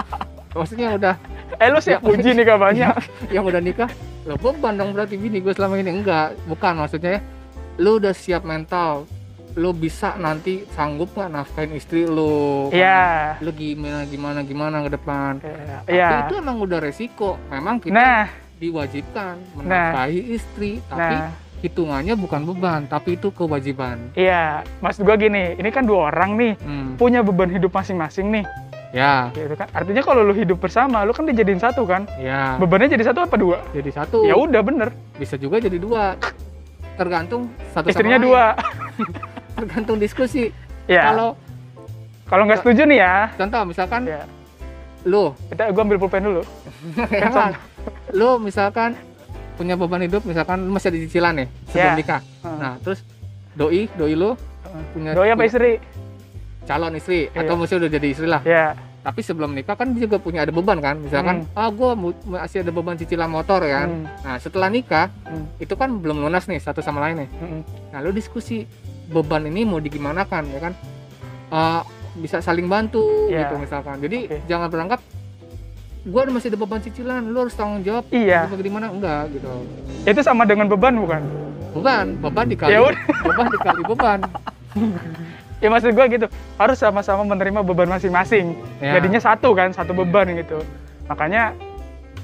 maksudnya 0.51 0.87
udah 0.93 1.15
Eh 1.55 1.69
lo 1.69 1.77
siap 1.77 1.99
Ya. 1.99 2.05
puji 2.05 2.29
nih 2.31 2.43
gak 2.43 2.59
banyak. 2.59 2.93
yang 3.35 3.43
udah 3.43 3.59
nikah 3.59 3.89
lo 4.23 4.35
beban 4.35 4.73
dong 4.73 4.91
berarti 4.91 5.15
bini 5.15 5.37
gue 5.37 5.51
selama 5.51 5.75
ini 5.75 5.91
enggak 5.93 6.33
bukan 6.45 6.73
maksudnya 6.77 7.17
ya 7.17 7.21
lo 7.75 7.97
udah 7.97 8.11
siap 8.11 8.41
mental 8.41 9.03
lo 9.53 9.69
bisa 9.69 10.15
nanti 10.15 10.65
sanggup 10.67 11.11
nggak 11.11 11.29
nafkain 11.29 11.69
istri 11.71 12.05
lo 12.05 12.69
Iya. 12.69 13.37
lo 13.37 13.51
gimana 13.51 14.01
gimana 14.03 14.39
gimana 14.41 14.81
ke 14.81 14.89
depan 14.91 15.37
Iya. 15.85 16.09
tapi 16.09 16.21
itu 16.25 16.35
emang 16.39 16.57
udah 16.57 16.79
resiko 16.79 17.37
memang 17.47 17.77
kita 17.77 17.93
Nah, 17.93 18.25
diwajibkan 18.63 19.35
menafkahi 19.53 20.19
istri 20.31 20.71
tapi 20.85 21.15
nah. 21.15 21.29
hitungannya 21.59 22.15
bukan 22.15 22.41
beban 22.45 22.81
tapi 22.85 23.15
itu 23.15 23.27
kewajiban 23.29 23.99
Iya, 24.13 24.63
maksud 24.79 25.03
gua 25.03 25.15
gini, 25.15 25.55
ini 25.55 25.67
kan 25.67 25.83
dua 25.83 26.07
orang 26.07 26.35
nih 26.35 26.53
hmm. 26.55 26.95
punya 26.95 27.19
beban 27.19 27.47
hidup 27.47 27.71
masing-masing 27.71 28.31
nih, 28.31 28.45
ya 28.91 29.31
gitu 29.31 29.55
kan. 29.55 29.67
Artinya 29.71 29.99
kalau 30.01 30.21
lu 30.21 30.33
hidup 30.33 30.57
bersama, 30.57 31.01
lu 31.01 31.11
kan 31.11 31.23
dijadiin 31.23 31.57
satu 31.57 31.83
kan. 31.83 32.03
ya 32.17 32.55
Bebannya 32.55 32.87
jadi 32.89 33.03
satu 33.05 33.19
apa 33.21 33.35
dua? 33.35 33.57
jadi 33.71 33.89
satu 33.89 34.23
Ya 34.23 34.35
udah 34.35 34.59
bener. 34.59 34.91
bisa 35.15 35.35
juga 35.35 35.57
jadi 35.57 35.75
dua 35.75 36.15
tergantung 36.93 37.49
satu 37.69 37.87
sama 37.87 37.91
Istrinya 37.91 38.17
lain. 38.17 38.25
dua. 38.27 38.43
tergantung 39.57 39.97
diskusi 39.97 40.51
Ya. 40.85 41.09
kalau 41.09 41.33
Kalau 42.23 42.43
nggak 42.43 42.59
setuju 42.59 42.83
nih 42.83 42.99
ya, 42.99 43.15
contoh 43.35 43.61
misalkan 43.63 44.01
ya. 44.03 44.23
lo 45.03 45.35
Kita 45.47 45.69
gua 45.69 45.83
ambil 45.83 45.97
pulpen 45.97 46.23
dulu. 46.23 46.41
Kan, 47.23 47.51
lu 48.11 48.37
misalkan 48.37 48.93
punya 49.53 49.73
beban 49.73 50.01
hidup 50.01 50.21
misalkan 50.23 50.63
lu 50.63 50.71
masih 50.71 50.89
ada 50.89 50.99
cicilan 50.99 51.33
nih 51.35 51.47
sebelum 51.67 51.85
Ya. 51.85 51.95
nikah 51.95 52.21
Heeh. 52.41 52.57
nah 52.57 52.73
terus 52.79 52.99
doi 53.53 53.85
doi 53.91 54.13
lu 54.13 54.33
punya 54.89 55.13
Doi 55.13 55.29
apa 55.29 55.43
istri? 55.43 55.77
calon 56.63 56.93
istri 56.93 57.27
Iya. 57.27 57.39
atau 57.39 57.53
masih 57.55 57.75
udah 57.75 57.89
jadi 57.91 58.07
istri 58.07 58.25
lah 58.25 58.41
Ya. 58.41 58.73
tapi 58.99 59.19
sebelum 59.19 59.51
nikah 59.51 59.75
kan 59.75 59.91
juga 59.93 60.15
punya 60.15 60.41
ada 60.41 60.49
beban 60.49 60.79
kan 60.79 60.95
misalkan 60.97 61.43
ah 61.51 61.69
gua 61.69 61.91
mu- 61.93 62.15
masih 62.25 62.63
ada 62.63 62.71
beban 62.71 62.95
cicilan 62.95 63.27
motor 63.27 63.61
ya 63.61 63.83
kan 63.83 63.89
Hmm. 63.91 64.05
nah 64.23 64.35
setelah 64.37 64.67
nikah 64.67 65.11
Hmm. 65.23 65.45
itu 65.57 65.73
kan 65.73 65.91
belum 65.93 66.17
lunas 66.19 66.45
nih 66.45 66.57
satu 66.57 66.79
sama 66.79 67.03
lain 67.03 67.21
nih 67.21 67.29
Mm-mm. 67.35 67.61
nah 67.89 67.99
lu 67.99 68.09
diskusi 68.09 68.63
beban 69.05 69.43
ini 69.43 69.63
mau 69.63 69.77
digimanakan 69.77 70.43
ya 70.49 70.61
kan 70.61 70.73
Eh, 71.45 71.81
bisa 72.15 72.41
saling 72.41 72.65
bantu 72.65 73.29
Iya. 73.29 73.45
gitu 73.45 73.59
misalkan 73.59 73.97
jadi 73.99 74.17
Oke. 74.25 74.37
jangan 74.47 74.67
beranggap 74.67 74.99
gua 76.03 76.27
masih 76.27 76.51
ada 76.51 76.59
beban 76.59 76.79
cicilan 76.83 77.23
lu 77.23 77.37
harus 77.47 77.55
tanggung 77.55 77.83
jawab. 77.83 78.03
Iya. 78.11 78.51
Apa 78.51 78.59
gimana 78.59 78.91
enggak 78.91 79.31
gitu. 79.31 79.49
Itu 80.03 80.21
sama 80.23 80.43
dengan 80.43 80.67
beban 80.67 80.95
bukan? 80.99 81.23
beban. 81.73 82.05
Beban 82.21 82.45
dikali. 82.47 82.71
Ya 82.75 82.79
beban 83.23 83.45
dikali 83.49 83.81
beban. 83.87 84.19
Ya 85.63 85.71
maksud 85.71 85.95
gue 85.95 86.05
gitu. 86.11 86.27
Harus 86.59 86.75
sama-sama 86.75 87.23
menerima 87.23 87.63
beban 87.63 87.87
masing-masing. 87.87 88.51
Ya. 88.83 88.99
jadinya 88.99 89.23
satu 89.23 89.55
kan 89.55 89.71
satu 89.71 89.95
beban 89.95 90.27
gitu. 90.35 90.59
Makanya 91.07 91.55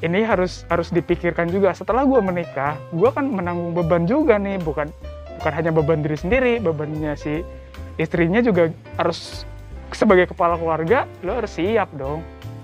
ini 0.03 0.27
harus 0.27 0.67
harus 0.67 0.91
dipikirkan 0.91 1.47
juga. 1.47 1.71
Setelah 1.71 2.03
gue 2.03 2.19
menikah 2.19 2.75
gue 2.91 3.07
kan 3.07 3.23
menanggung 3.23 3.71
beban 3.71 4.03
juga 4.03 4.35
nih. 4.35 4.59
Bukan 4.59 4.91
bukan 5.39 5.53
hanya 5.55 5.71
beban 5.71 6.03
diri 6.03 6.19
sendiri 6.19 6.53
bebannya 6.59 7.15
si 7.15 7.47
istrinya 7.95 8.43
juga 8.43 8.75
harus 8.99 9.47
sebagai 9.95 10.27
kepala 10.27 10.59
keluarga 10.59 11.07
lo 11.23 11.39
harus 11.39 11.55
siap 11.55 11.87
dong 11.95 12.19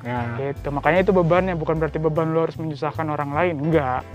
ya 0.05 0.21
gitu 0.37 0.69
makanya 0.69 0.99
itu 1.01 1.11
bebannya 1.11 1.57
bukan 1.57 1.75
berarti 1.81 1.97
beban 1.97 2.29
lo 2.29 2.45
harus 2.45 2.55
menyusahkan 2.61 3.09
orang 3.09 3.33
lain 3.33 3.55
enggak 3.57 4.05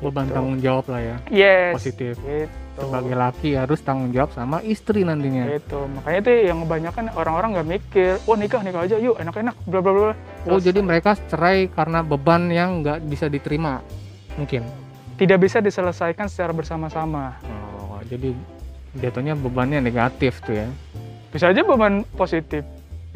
beban 0.00 0.28
Gitu. 0.28 0.34
tanggung 0.36 0.58
jawab 0.60 0.84
lah 0.92 1.00
ya 1.00 1.16
yes 1.28 1.72
Positif. 1.76 2.12
gitu 2.20 2.48
sebagai 2.76 3.16
laki 3.16 3.56
harus 3.56 3.80
tanggung 3.80 4.12
jawab 4.12 4.28
sama 4.36 4.60
istri 4.60 5.00
nantinya 5.00 5.48
Gitu. 5.48 5.80
Makanya 5.96 6.18
itu 6.20 6.30
yang 6.44 6.58
kebanyakan 6.68 7.04
orang-orang 7.16 7.56
nggak 7.56 7.68
mikir, 7.72 8.12
wah 8.28 8.36
nikah 8.36 8.60
nikah 8.60 8.84
aja 8.84 9.00
yuk 9.00 9.16
enak-enak 9.16 9.56
bla 9.64 9.80
bla 9.80 9.92
bla. 9.96 10.12
oh 10.52 10.60
jadi 10.60 10.84
mereka 10.84 11.16
cerai 11.32 11.72
karena 11.72 12.04
beban 12.04 12.52
yang 12.52 12.84
nggak 12.84 13.00
bisa 13.08 13.32
diterima 13.32 13.80
mungkin 14.36 14.68
tidak 15.16 15.48
bisa 15.48 15.64
diselesaikan 15.64 16.28
secara 16.28 16.52
bersama-sama. 16.52 17.40
oh 17.88 17.96
jadi 18.04 18.36
jatuhnya 19.00 19.32
bebannya 19.32 19.80
negatif 19.80 20.44
tuh 20.44 20.60
ya 20.60 20.68
Bisa 21.32 21.52
aja 21.52 21.64
beban 21.64 22.04
positif. 22.16 22.60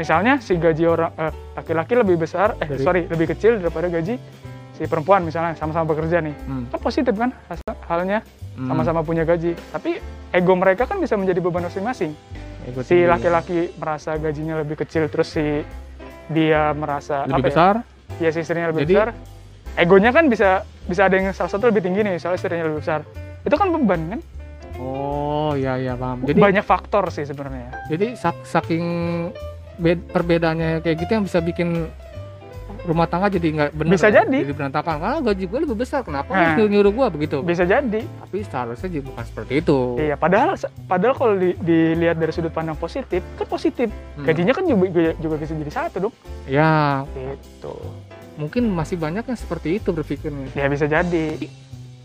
Misalnya 0.00 0.40
si 0.40 0.56
gaji 0.56 0.84
orang 0.86 1.12
eh, 1.14 1.28
laki-laki 1.54 1.92
lebih 1.92 2.16
besar, 2.18 2.56
eh 2.56 2.64
Dari- 2.66 2.80
sorry 2.80 3.02
lebih 3.04 3.28
kecil 3.28 3.60
daripada 3.60 3.86
gaji 3.86 4.16
si 4.72 4.82
perempuan 4.82 5.20
misalnya 5.20 5.52
sama-sama 5.54 5.92
bekerja 5.92 6.18
nih. 6.18 6.32
hmm. 6.32 6.72
Kan 6.72 6.80
positif 6.80 7.12
kan 7.14 7.30
halnya 7.84 8.24
Hmm. 8.56 8.64
sama-sama 8.66 9.00
punya 9.00 9.22
gaji. 9.22 9.52
Tapi 9.68 10.00
ego 10.32 10.52
mereka 10.54 10.84
kan 10.84 10.96
bisa 10.96 11.14
menjadi 11.14 11.38
beban 11.38 11.62
masing-masing. 11.62 12.16
Si 12.80 13.04
laki-laki 13.04 13.72
merasa 13.74 14.16
gajinya 14.16 14.56
lebih 14.58 14.76
kecil 14.78 15.06
terus 15.06 15.28
si 15.28 15.64
dia 16.28 16.72
merasa 16.72 17.24
lebih 17.24 17.34
apa 17.34 17.40
ya, 17.40 17.44
besar 17.44 17.74
ya 18.16 18.28
si 18.30 18.38
istrinya 18.38 18.68
lebih 18.68 18.84
Jadi- 18.84 18.94
besar 18.94 19.08
egonya 19.74 20.10
kan 20.10 20.24
bisa 20.26 20.48
bisa 20.84 21.02
ada 21.02 21.18
yang 21.18 21.32
salah 21.32 21.50
satu 21.50 21.66
lebih 21.66 21.82
tinggi 21.82 22.00
nih 22.00 22.14
soalnya 22.16 22.38
istrinya 22.38 22.64
lebih 22.64 22.78
besar 22.78 23.00
itu 23.42 23.50
kan 23.52 23.66
beban 23.68 24.00
kan 24.08 24.20
oh 24.78 25.56
ya 25.56 25.74
ya 25.74 25.94
paham 25.94 26.22
jadi 26.22 26.38
banyak 26.38 26.62
faktor 26.62 27.10
sih 27.10 27.24
sebenarnya 27.24 27.74
jadi 27.88 28.14
sak- 28.14 28.44
saking 28.44 28.84
perbedaannya 29.80 30.80
kayak 30.80 30.96
gitu 30.98 31.10
yang 31.10 31.24
bisa 31.24 31.38
bikin 31.38 31.88
rumah 32.80 33.04
tangga 33.04 33.28
jadi 33.28 33.44
nggak 33.50 33.70
benar 33.72 33.92
Bisa 33.92 34.08
ya? 34.08 34.24
jadi. 34.24 34.38
jadi 34.40 34.54
berantakan. 34.54 34.94
Karena 34.96 35.18
gaji 35.20 35.44
gue 35.44 35.58
lebih 35.60 35.76
besar. 35.76 36.00
Kenapa 36.00 36.32
Nah. 36.32 36.56
lu 36.56 36.64
nyuruh 36.66 36.88
gue 36.90 37.06
begitu? 37.12 37.36
Bisa 37.42 37.64
jadi. 37.64 38.00
Tapi 38.00 38.36
seharusnya 38.40 38.88
juga 38.88 39.04
bukan 39.10 39.24
seperti 39.26 39.52
itu. 39.58 39.78
Iya 39.98 40.16
padahal 40.16 40.56
padahal 40.86 41.14
kalau 41.14 41.34
di- 41.36 41.58
dilihat 41.60 42.16
dari 42.16 42.32
sudut 42.32 42.48
pandang 42.48 42.74
positif 42.74 43.20
kan 43.36 43.46
positif. 43.46 43.92
Hmm. 44.16 44.24
gajinya 44.24 44.52
kan 44.52 44.64
juga 44.64 44.80
juga 45.12 45.34
bisa 45.36 45.52
jadi 45.52 45.72
satu 45.72 46.08
dong. 46.08 46.14
Ya 46.46 47.04
gitu. 47.12 47.76
Mungkin 48.38 48.72
masih 48.72 48.96
banyak 48.96 49.24
yang 49.24 49.36
seperti 49.36 49.76
itu 49.76 49.92
berpikirnya. 49.92 50.48
Ya 50.54 50.64
bisa 50.66 50.86
jadi 50.86 51.36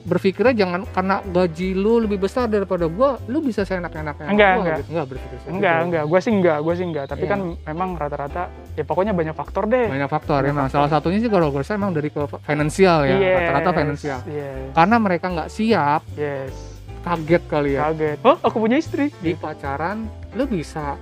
berpikirnya 0.06 0.54
jangan 0.56 0.82
karena 0.86 1.20
gaji 1.26 1.74
lu 1.74 1.98
lebih 1.98 2.22
besar 2.22 2.46
daripada 2.46 2.86
gua 2.86 3.18
lu 3.26 3.42
bisa 3.42 3.62
seenak-enaknya 3.62 4.30
Enggak, 4.30 4.52
gua, 4.52 4.62
enggak. 4.62 4.78
gitu. 4.78 4.90
enggak 4.94 5.06
berpikir 5.10 5.36
seperti 5.36 5.52
enggak 5.52 5.76
itu. 5.76 5.86
enggak 5.86 6.04
gue 6.06 6.20
sih 6.22 6.32
enggak 6.32 6.58
gue 6.62 6.74
sih 6.74 6.86
enggak 6.86 7.06
tapi 7.08 7.24
Iya. 7.24 7.32
kan 7.32 7.40
memang 7.66 7.90
rata-rata 7.96 8.44
ya 8.72 8.84
pokoknya 8.84 9.12
banyak 9.12 9.34
faktor 9.34 9.64
deh 9.66 9.88
banyak 9.88 10.06
faktor 10.08 10.40
Banyak 10.40 10.52
emang 10.52 10.66
faktor. 10.70 10.78
salah 10.80 10.90
satunya 10.92 11.18
sih 11.18 11.28
kalau 11.28 11.50
gue 11.50 11.60
rasa 11.60 11.74
emang 11.74 11.92
dari 11.92 12.08
ke 12.08 12.22
finansial 12.40 12.98
ya 13.04 13.18
Yes, 13.18 13.36
rata-rata 13.42 13.70
finansial 13.74 14.20
yes 14.26 14.70
karena 14.72 14.96
mereka 15.02 15.26
nggak 15.28 15.50
siap 15.50 16.02
yes 16.14 16.54
kaget 17.02 17.44
kali 17.46 17.70
ya 17.74 17.80
kaget 17.88 18.18
oh 18.22 18.38
aku 18.40 18.56
punya 18.60 18.78
istri 18.78 19.10
di 19.16 19.34
pacaran 19.34 20.06
lu 20.34 20.46
bisa 20.46 20.98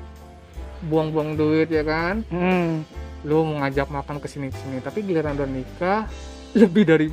buang-buang 0.82 1.36
duit 1.36 1.68
ya 1.68 1.82
kan 1.82 2.24
hmm. 2.26 2.72
lu 3.24 3.44
mengajak 3.46 3.88
makan 3.88 4.20
ke 4.20 4.28
sini 4.28 4.48
sini 4.48 4.80
tapi 4.80 5.00
giliran 5.00 5.36
udah 5.36 5.48
nikah 5.48 6.02
lebih 6.54 6.84
dari 6.84 7.08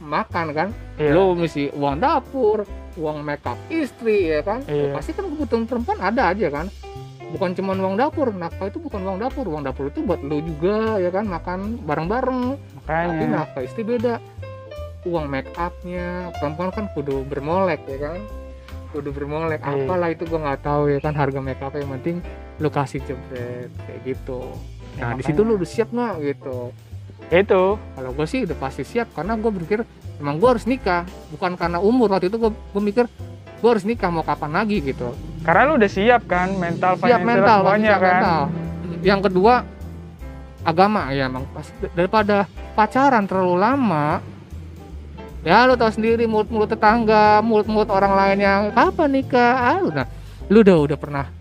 makan 0.00 0.46
kan? 0.52 0.68
Iya. 0.96 1.12
lu 1.12 1.36
mesti 1.36 1.68
uang 1.76 2.00
dapur 2.00 2.64
uang 2.96 3.20
makeup 3.20 3.60
istri 3.68 4.32
ya 4.32 4.40
kan? 4.40 4.64
Iya. 4.64 4.96
pasti 4.96 5.12
kan 5.12 5.28
kebutuhan 5.28 5.64
perempuan 5.68 6.00
ada 6.00 6.32
aja 6.32 6.48
kan? 6.48 6.66
Bukan 7.26 7.58
cuma 7.58 7.74
uang 7.74 7.98
dapur. 7.98 8.30
Nafkah 8.30 8.70
itu 8.70 8.78
bukan 8.78 9.02
uang 9.02 9.18
dapur. 9.18 9.44
Uang 9.50 9.66
dapur 9.66 9.90
itu 9.90 10.00
buat 10.00 10.22
lu 10.22 10.40
juga 10.40 10.96
ya 11.02 11.10
kan? 11.10 11.26
Makan 11.26 11.82
bareng-bareng. 11.82 12.54
Makanya. 12.54 13.10
Tapi 13.12 13.24
nafkah 13.26 13.62
istri 13.66 13.82
beda. 13.82 14.22
Uang 15.04 15.26
make 15.26 15.50
upnya 15.58 16.30
perempuan 16.38 16.70
kan 16.70 16.86
kudu 16.94 17.26
bermolek 17.26 17.82
ya 17.90 17.98
kan? 18.10 18.18
Kudu 18.94 19.10
bermolek. 19.10 19.60
Iya. 19.60 19.84
apalah 19.84 20.08
itu 20.14 20.22
gua 20.30 20.40
nggak 20.50 20.60
tahu 20.62 20.82
ya 20.88 20.98
kan? 21.02 21.12
Harga 21.18 21.40
make 21.42 21.60
up 21.60 21.74
yang 21.74 21.90
penting 21.98 22.22
lu 22.56 22.72
kasih 22.72 23.02
jebret 23.04 23.68
kayak 23.84 24.00
gitu. 24.06 24.40
Ya, 24.96 25.12
nah 25.12 25.18
di 25.18 25.20
makanya. 25.20 25.28
situ 25.28 25.40
lu 25.44 25.52
udah 25.60 25.68
siap 25.68 25.88
nggak 25.92 26.14
gitu 26.24 26.72
itu. 27.30 27.78
Kalau 27.78 28.10
gue 28.14 28.26
sih 28.28 28.46
udah 28.46 28.56
pasti 28.58 28.82
siap 28.86 29.10
karena 29.14 29.34
gue 29.34 29.50
berpikir 29.50 29.80
emang 30.22 30.38
gue 30.38 30.48
harus 30.48 30.64
nikah. 30.68 31.04
Bukan 31.34 31.58
karena 31.58 31.78
umur 31.82 32.12
waktu 32.14 32.30
itu 32.30 32.38
gue 32.38 32.82
mikir 32.82 33.06
gue 33.56 33.70
harus 33.70 33.84
nikah 33.88 34.12
mau 34.12 34.22
kapan 34.22 34.52
lagi 34.62 34.82
gitu. 34.84 35.12
Karena 35.42 35.62
lu 35.70 35.72
udah 35.78 35.90
siap 35.90 36.22
kan 36.26 36.54
mental, 36.58 36.98
siap 37.00 37.22
mental 37.22 37.58
semuanya 37.62 37.90
siap 37.94 38.02
kan. 38.02 38.12
mental. 38.14 38.42
yang 39.02 39.20
kedua 39.22 39.54
agama. 40.66 41.10
Ya 41.14 41.30
emang 41.30 41.46
pas 41.50 41.66
daripada 41.94 42.50
pacaran 42.74 43.24
terlalu 43.24 43.56
lama 43.56 44.20
ya 45.46 45.62
lu 45.62 45.78
tahu 45.78 45.94
sendiri 45.94 46.26
mulut-mulut 46.26 46.66
tetangga 46.66 47.38
mulut-mulut 47.38 47.86
orang 47.86 48.12
lain 48.18 48.38
yang 48.42 48.62
kapan 48.74 49.10
nikah? 49.14 49.54
Ah 49.54 49.80
udah. 49.82 50.06
Lu 50.50 50.62
udah 50.62 50.76
udah 50.78 50.98
pernah 50.98 51.35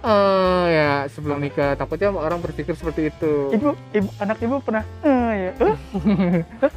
eh 0.00 0.64
ya 0.72 0.90
sebelum 1.12 1.36
nikah. 1.40 1.76
Takutnya 1.76 2.08
orang 2.08 2.40
berpikir 2.40 2.72
seperti 2.72 3.12
itu. 3.12 3.52
Ibu, 3.52 3.68
ibu, 3.92 4.08
anak 4.16 4.40
ibu 4.40 4.56
pernah, 4.64 4.84
eh 5.04 5.32
ya, 5.36 5.50
eh, 5.60 5.76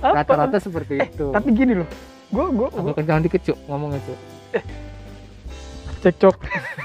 rata-rata 0.17 0.59
seperti 0.59 0.99
Eh, 0.99 1.07
itu. 1.07 1.31
tapi 1.31 1.55
gini 1.55 1.79
loh, 1.79 1.87
gue 2.29 2.45
gue 2.51 2.67
agak 2.67 2.93
kencang 2.99 3.23
dikit 3.23 3.41
cuk 3.47 3.57
ngomongnya 3.71 3.99
cuk. 4.03 4.19
Cekcok. 6.03 6.35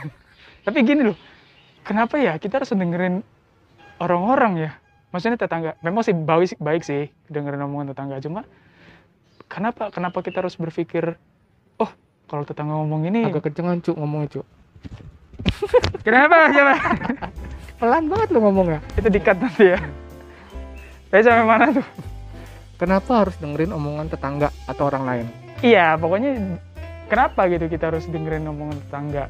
tapi 0.66 0.78
gini 0.86 1.10
loh, 1.10 1.16
kenapa 1.82 2.22
ya 2.22 2.38
kita 2.38 2.62
harus 2.62 2.70
dengerin 2.70 3.26
orang-orang 3.98 4.52
ya? 4.68 4.70
Maksudnya 5.10 5.40
tetangga, 5.40 5.74
memang 5.80 6.04
sih 6.04 6.14
baik, 6.14 6.60
baik 6.60 6.82
sih 6.84 7.08
dengerin 7.26 7.64
omongan 7.66 7.96
tetangga, 7.96 8.22
cuma 8.22 8.46
kenapa 9.50 9.90
kenapa 9.90 10.22
kita 10.22 10.44
harus 10.44 10.54
berpikir, 10.54 11.18
oh 11.82 11.90
kalau 12.30 12.44
tetangga 12.46 12.78
ngomong 12.78 13.10
ini, 13.10 13.26
agak 13.26 13.50
kencengan 13.50 13.82
cuk 13.82 13.96
ngomongnya 13.98 14.38
cuk 14.38 14.46
kenapa 16.06 16.50
coba? 16.50 16.74
pelan 17.78 18.04
banget 18.10 18.28
lu 18.34 18.38
ngomongnya 18.42 18.80
Itu 18.98 19.06
dikat 19.06 19.38
nanti 19.38 19.74
ya. 19.74 19.78
Saya 21.08 21.22
sampai 21.24 21.46
mana 21.46 21.66
tuh? 21.72 21.86
kenapa 22.78 23.26
harus 23.26 23.34
dengerin 23.42 23.74
omongan 23.74 24.06
tetangga 24.06 24.54
atau 24.70 24.86
orang 24.86 25.04
lain 25.04 25.26
Iya, 25.58 25.98
pokoknya 25.98 26.58
kenapa 27.10 27.50
gitu 27.50 27.66
kita 27.66 27.90
harus 27.90 28.06
dengerin 28.06 28.46
omongan 28.46 28.78
tetangga? 28.86 29.26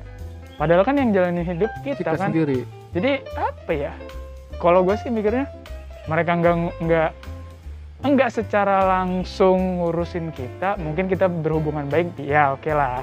Padahal 0.60 0.84
kan 0.84 1.00
yang 1.00 1.16
jalanin 1.16 1.40
hidup 1.40 1.72
kita, 1.80 2.04
kita 2.04 2.20
kan. 2.20 2.28
sendiri 2.28 2.68
Jadi 2.92 3.24
apa 3.32 3.72
ya? 3.72 3.92
Kalau 4.60 4.84
gue 4.84 4.92
sih 5.00 5.08
mikirnya 5.08 5.48
mereka 6.04 6.36
nggak 6.36 6.54
nggak 6.84 7.10
enggak 8.04 8.30
secara 8.30 8.84
langsung 8.84 9.80
ngurusin 9.80 10.36
kita, 10.36 10.76
mungkin 10.76 11.08
kita 11.08 11.32
berhubungan 11.32 11.88
baik, 11.88 12.12
ya 12.20 12.52
oke 12.52 12.68
lah. 12.76 13.00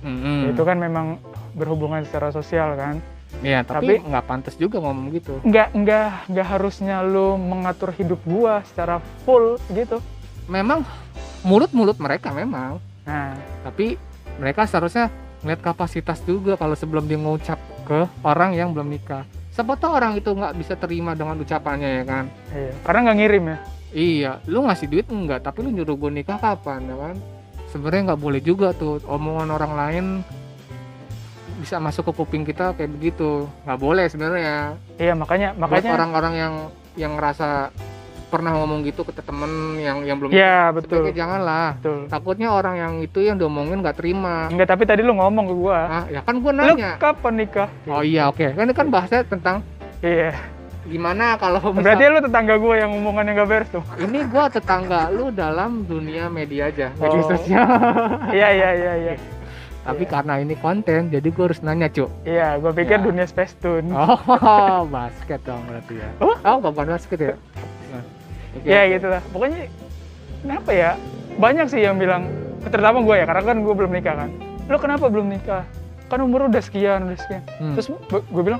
Mm-mm. 0.00 0.56
Itu 0.56 0.64
kan 0.64 0.80
memang 0.80 1.20
berhubungan 1.56 2.04
secara 2.04 2.28
sosial 2.30 2.76
kan. 2.76 3.00
Iya, 3.42 3.66
tapi 3.66 3.98
Tapi- 3.98 4.06
nggak 4.06 4.24
pantas 4.28 4.54
juga 4.54 4.78
ngomong 4.78 5.10
gitu. 5.10 5.40
Nggak 5.42 5.74
nggak 5.74 6.08
nggak 6.30 6.46
harusnya 6.46 7.02
lu 7.02 7.34
mengatur 7.34 7.90
hidup 7.96 8.20
gua 8.22 8.62
secara 8.62 9.02
full 9.26 9.58
gitu. 9.72 9.98
Memang 10.46 10.86
mulut-mulut 11.42 11.98
mereka 11.98 12.30
memang, 12.30 12.78
Nah, 13.02 13.34
tapi 13.62 13.98
mereka 14.38 14.66
seharusnya 14.66 15.10
ngeliat 15.42 15.62
kapasitas 15.62 16.18
juga 16.26 16.58
kalau 16.58 16.74
sebelum 16.74 17.06
dia 17.06 17.18
ngucap 17.18 17.58
ke 17.86 18.06
orang 18.22 18.54
yang 18.54 18.74
belum 18.74 18.90
nikah. 18.90 19.22
Siapa 19.54 19.78
tahu 19.78 19.94
orang 19.94 20.18
itu 20.18 20.28
nggak 20.30 20.54
bisa 20.58 20.74
terima 20.76 21.14
dengan 21.14 21.38
ucapannya 21.38 22.02
ya 22.02 22.04
kan? 22.04 22.24
iya. 22.52 22.72
Karena 22.82 23.00
nggak 23.10 23.18
ngirim 23.18 23.44
ya. 23.46 23.58
Iya, 23.96 24.32
lu 24.50 24.66
ngasih 24.66 24.86
duit 24.90 25.06
enggak, 25.08 25.40
tapi 25.40 25.64
lu 25.64 25.70
nyuruh 25.72 25.96
gue 25.96 26.10
nikah 26.12 26.36
kapan 26.36 26.84
ya 26.90 26.96
kan? 26.98 27.16
Sebenarnya 27.70 28.12
nggak 28.12 28.20
boleh 28.20 28.40
juga 28.42 28.74
tuh 28.76 29.00
omongan 29.06 29.48
orang 29.48 29.72
lain 29.72 30.04
bisa 31.66 31.82
masuk 31.82 32.06
ke 32.06 32.12
kuping 32.14 32.46
kita 32.46 32.78
kayak 32.78 32.94
begitu. 32.94 33.50
Nggak 33.66 33.80
boleh 33.80 34.06
sebenarnya. 34.06 34.78
Iya 34.94 35.18
makanya 35.18 35.50
makanya. 35.52 35.90
orang-orang 35.92 36.34
yang 36.36 36.54
yang 36.94 37.12
ngerasa 37.18 37.74
pernah 38.26 38.54
ngomong 38.54 38.82
gitu 38.82 39.02
ke 39.02 39.10
temen 39.16 39.50
yang 39.76 40.02
yang 40.02 40.14
belum 40.16 40.30
Iya 40.30 40.70
nikah, 40.70 40.74
betul. 40.78 41.02
janganlah. 41.10 41.74
Betul. 41.76 42.06
Takutnya 42.06 42.48
orang 42.50 42.74
yang 42.76 42.92
itu 43.00 43.18
yang 43.18 43.34
diomongin 43.34 43.82
nggak 43.82 43.98
terima. 43.98 44.46
Enggak, 44.46 44.68
tapi 44.68 44.86
tadi 44.86 45.02
lu 45.02 45.14
ngomong 45.14 45.44
ke 45.44 45.54
gua. 45.56 45.78
Ah, 45.84 46.04
ya 46.06 46.22
kan 46.22 46.38
Lu 46.38 46.50
nanya. 46.50 46.94
kapan 46.96 47.34
nikah? 47.36 47.68
Oh 47.84 48.02
iya 48.02 48.30
oke. 48.30 48.46
Kan 48.46 48.62
ini 48.62 48.74
kan 48.74 48.86
bahasnya 48.86 49.26
tentang 49.26 49.66
Iya. 49.98 50.38
gimana 50.86 51.34
kalau 51.34 51.58
misal- 51.74 51.82
Berarti 51.82 52.02
lu 52.06 52.18
tetangga 52.20 52.54
gua 52.56 52.74
yang 52.76 52.94
omongannya 52.94 53.34
nggak 53.34 53.48
beres 53.48 53.70
tuh. 53.70 53.82
ini 53.96 54.22
gua 54.24 54.46
tetangga 54.46 55.10
lu 55.10 55.34
dalam 55.34 55.82
dunia 55.82 56.30
media 56.30 56.70
aja, 56.70 56.94
media 56.94 57.20
Oh. 57.20 57.26
sosial. 57.28 57.66
Iya 58.30 58.48
iya 58.52 58.70
iya 58.72 58.92
iya. 58.96 59.14
tapi 59.86 60.02
Iya. 60.02 60.10
karena 60.10 60.34
ini 60.36 60.54
konten 60.54 61.00
jadi 61.08 61.24
gue 61.24 61.44
harus 61.44 61.60
nanya 61.60 61.86
cuk 61.86 62.10
Iya, 62.22 62.58
gue 62.58 62.72
pikir 62.74 62.98
Ya. 62.98 63.04
dunia 63.04 63.24
Space 63.24 63.54
Tune. 63.56 63.86
oh 63.88 64.18
basket 64.92 65.40
dong 65.40 65.62
berarti 65.64 65.94
ya 65.96 66.08
Oh? 66.18 66.34
oh 66.34 66.58
bukan 66.60 66.86
basket 66.88 67.18
ya 67.22 67.34
Nah, 67.86 68.02
oke, 68.52 68.66
ya 68.66 68.80
oke. 68.80 68.90
gitu 68.90 69.06
lah. 69.06 69.22
Pokoknya 69.30 69.60
kenapa 70.40 70.70
ya? 70.70 70.90
Banyak 71.36 71.66
sih 71.68 71.80
yang 71.80 71.96
bilang, 71.96 72.26
terutama 72.64 72.98
gue 73.00 73.14
ya, 73.14 73.24
karena 73.24 73.42
kan 73.44 73.56
gue 73.60 73.74
belum 73.74 73.92
nikah 73.92 74.14
kan. 74.16 74.30
Lo 74.66 74.76
kenapa 74.76 75.06
belum 75.06 75.28
nikah? 75.28 75.62
Kan 76.06 76.18
umur 76.20 76.46
udah 76.46 76.58
sekian, 76.58 77.04
udah 77.04 77.14
sekian. 77.16 77.42
Hmm, 77.56 77.74
Terus 77.74 77.86
gue 78.08 78.42
bilang, 78.42 78.58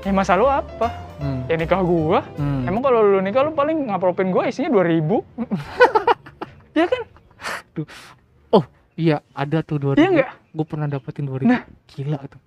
ya 0.00 0.10
masa 0.10 0.34
lo 0.34 0.46
apa? 0.46 0.88
hmm, 1.18 1.40
Ya 1.46 1.56
nikah 1.56 1.80
gue. 1.80 2.20
hmm. 2.38 2.64
Emang 2.64 2.80
kalau 2.80 3.02
lu 3.02 3.18
nikah 3.18 3.42
lu 3.42 3.52
paling 3.52 3.88
ngapropin 3.88 4.30
gue 4.30 4.42
isinya 4.46 4.70
2000 4.70 5.20
Ya 6.78 6.86
kan? 6.86 7.02
Iya 8.94 9.16
ada 9.32 9.60
tuh 9.60 9.78
2000 9.78 9.96
Iya 9.96 10.08
nggak? 10.12 10.30
gue 10.50 10.66
pernah 10.66 10.86
dapetin 10.86 11.24
2000 11.24 11.44
Nah. 11.44 11.62
gila 11.86 12.20
tuh 12.24 12.40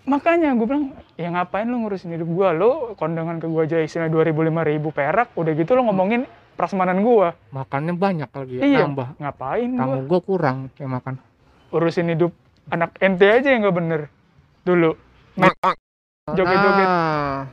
Makanya 0.00 0.56
gue 0.56 0.64
bilang, 0.64 0.96
ya 1.14 1.28
ngapain 1.28 1.68
lu 1.68 1.76
ngurusin 1.78 2.10
hidup 2.10 2.26
gue? 2.26 2.48
Lo 2.56 2.70
kondangan 2.96 3.36
ke 3.36 3.46
gue 3.46 3.62
aja 3.62 3.78
isinya 3.78 4.08
2000 4.08 4.32
5000 4.32 4.90
perak, 4.90 5.28
udah 5.36 5.52
gitu 5.52 5.70
lo 5.72 5.86
ngomongin 5.86 6.24
prasmanan 6.56 6.98
gue. 6.98 7.28
makannya 7.50 7.94
banyak 7.94 8.26
lagi 8.26 8.54
ya 8.54 8.62
Iya. 8.64 8.78
nambah 8.84 9.08
Ngapain 9.16 9.70
tamu 9.70 10.00
gue 10.02 10.20
kurang 10.20 10.56
yang 10.76 10.90
makan 10.90 11.20
Urusin 11.70 12.10
hidup 12.10 12.32
anak 12.66 12.96
ente 12.98 13.22
aja 13.24 13.48
yang 13.48 13.62
nggak 13.62 13.76
bener. 13.76 14.00
Dulu. 14.62 14.90
Joget-joget. 16.28 16.88
Nah. 17.00 17.46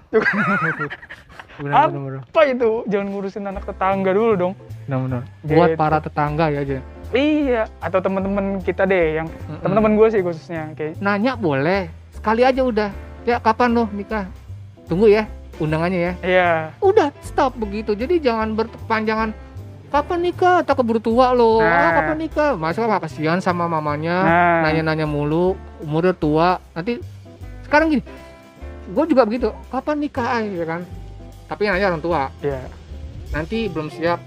bener, 1.57 1.73
Apa? 1.73 1.89
bener, 1.89 2.21
bener, 2.21 2.47
itu? 2.47 2.71
Jangan 2.85 3.07
ngurusin 3.07 3.43
anak 3.43 3.65
tetangga 3.65 4.13
dulu 4.13 4.33
dong. 4.35 4.53
bener, 4.85 4.97
bener. 5.03 5.21
buat 5.43 5.69
Gitu. 5.69 5.79
para 5.79 5.97
tetangga 5.97 6.45
ya 6.47 6.61
aja 6.61 6.77
Iya, 7.07 7.71
atau 7.79 8.03
teman-teman 8.03 8.59
kita 8.59 8.83
deh 8.83 9.23
yang 9.23 9.27
Mm-mm. 9.31 9.63
teman-teman 9.63 9.95
gue 9.95 10.07
sih 10.11 10.19
khususnya 10.19 10.75
kayak 10.75 10.99
nanya 10.99 11.39
boleh 11.39 11.87
sekali 12.11 12.43
aja 12.43 12.59
udah. 12.59 12.91
Ya 13.23 13.39
kapan 13.39 13.75
lo 13.75 13.87
nikah? 13.91 14.27
Tunggu 14.87 15.07
ya 15.07 15.27
undangannya 15.57 15.99
ya. 15.99 16.13
Iya. 16.19 16.51
Udah 16.83 17.11
stop 17.23 17.55
begitu. 17.55 17.95
Jadi 17.95 18.19
jangan 18.19 18.55
berpanjangan 18.55 19.31
kapan 19.87 20.19
nikah? 20.19 20.63
Tak 20.63 20.83
keburu 20.83 20.99
tua 20.99 21.31
lo 21.31 21.59
ah, 21.59 21.67
Nah. 21.67 21.91
kapan 22.03 22.17
nikah? 22.27 22.51
Masa 22.59 22.83
nggak 22.83 23.07
kasihan 23.07 23.39
sama 23.39 23.71
mamanya. 23.71 24.15
Nah. 24.23 24.59
Nanya-nanya 24.67 25.07
mulu. 25.07 25.55
Umurnya 25.79 26.11
tua. 26.11 26.59
Nanti 26.75 26.99
sekarang 27.63 27.95
gini. 27.95 28.03
Gue 28.91 29.03
juga 29.07 29.23
begitu. 29.23 29.51
Kapan 29.71 29.95
nikah? 29.99 30.43
Ya 30.43 30.65
kan? 30.67 30.81
Tapi 31.47 31.61
nanya 31.67 31.87
orang 31.91 32.03
tua. 32.03 32.21
Iya. 32.43 32.67
Nanti 33.31 33.67
belum 33.67 33.87
siap. 33.87 34.19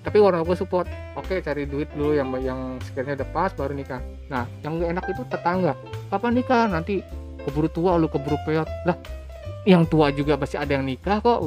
Tapi 0.00 0.16
orang 0.18 0.42
tua 0.42 0.56
support 0.56 0.86
oke 1.20 1.36
cari 1.44 1.68
duit 1.68 1.92
dulu 1.92 2.16
yang 2.16 2.32
yang 2.40 2.80
sekiranya 2.80 3.20
udah 3.20 3.28
pas 3.30 3.52
baru 3.52 3.76
nikah. 3.76 4.00
Nah 4.32 4.48
yang 4.64 4.80
gak 4.80 4.90
enak 4.96 5.04
itu 5.12 5.22
tetangga. 5.28 5.72
Kapan 6.08 6.32
nikah? 6.32 6.64
Nanti 6.66 7.04
keburu 7.44 7.68
tua 7.68 8.00
lu 8.00 8.08
keburu 8.08 8.40
peot. 8.48 8.68
Lah 8.88 8.96
yang 9.68 9.84
tua 9.84 10.08
juga 10.08 10.40
pasti 10.40 10.56
ada 10.56 10.72
yang 10.72 10.88
nikah 10.88 11.20
kok. 11.20 11.38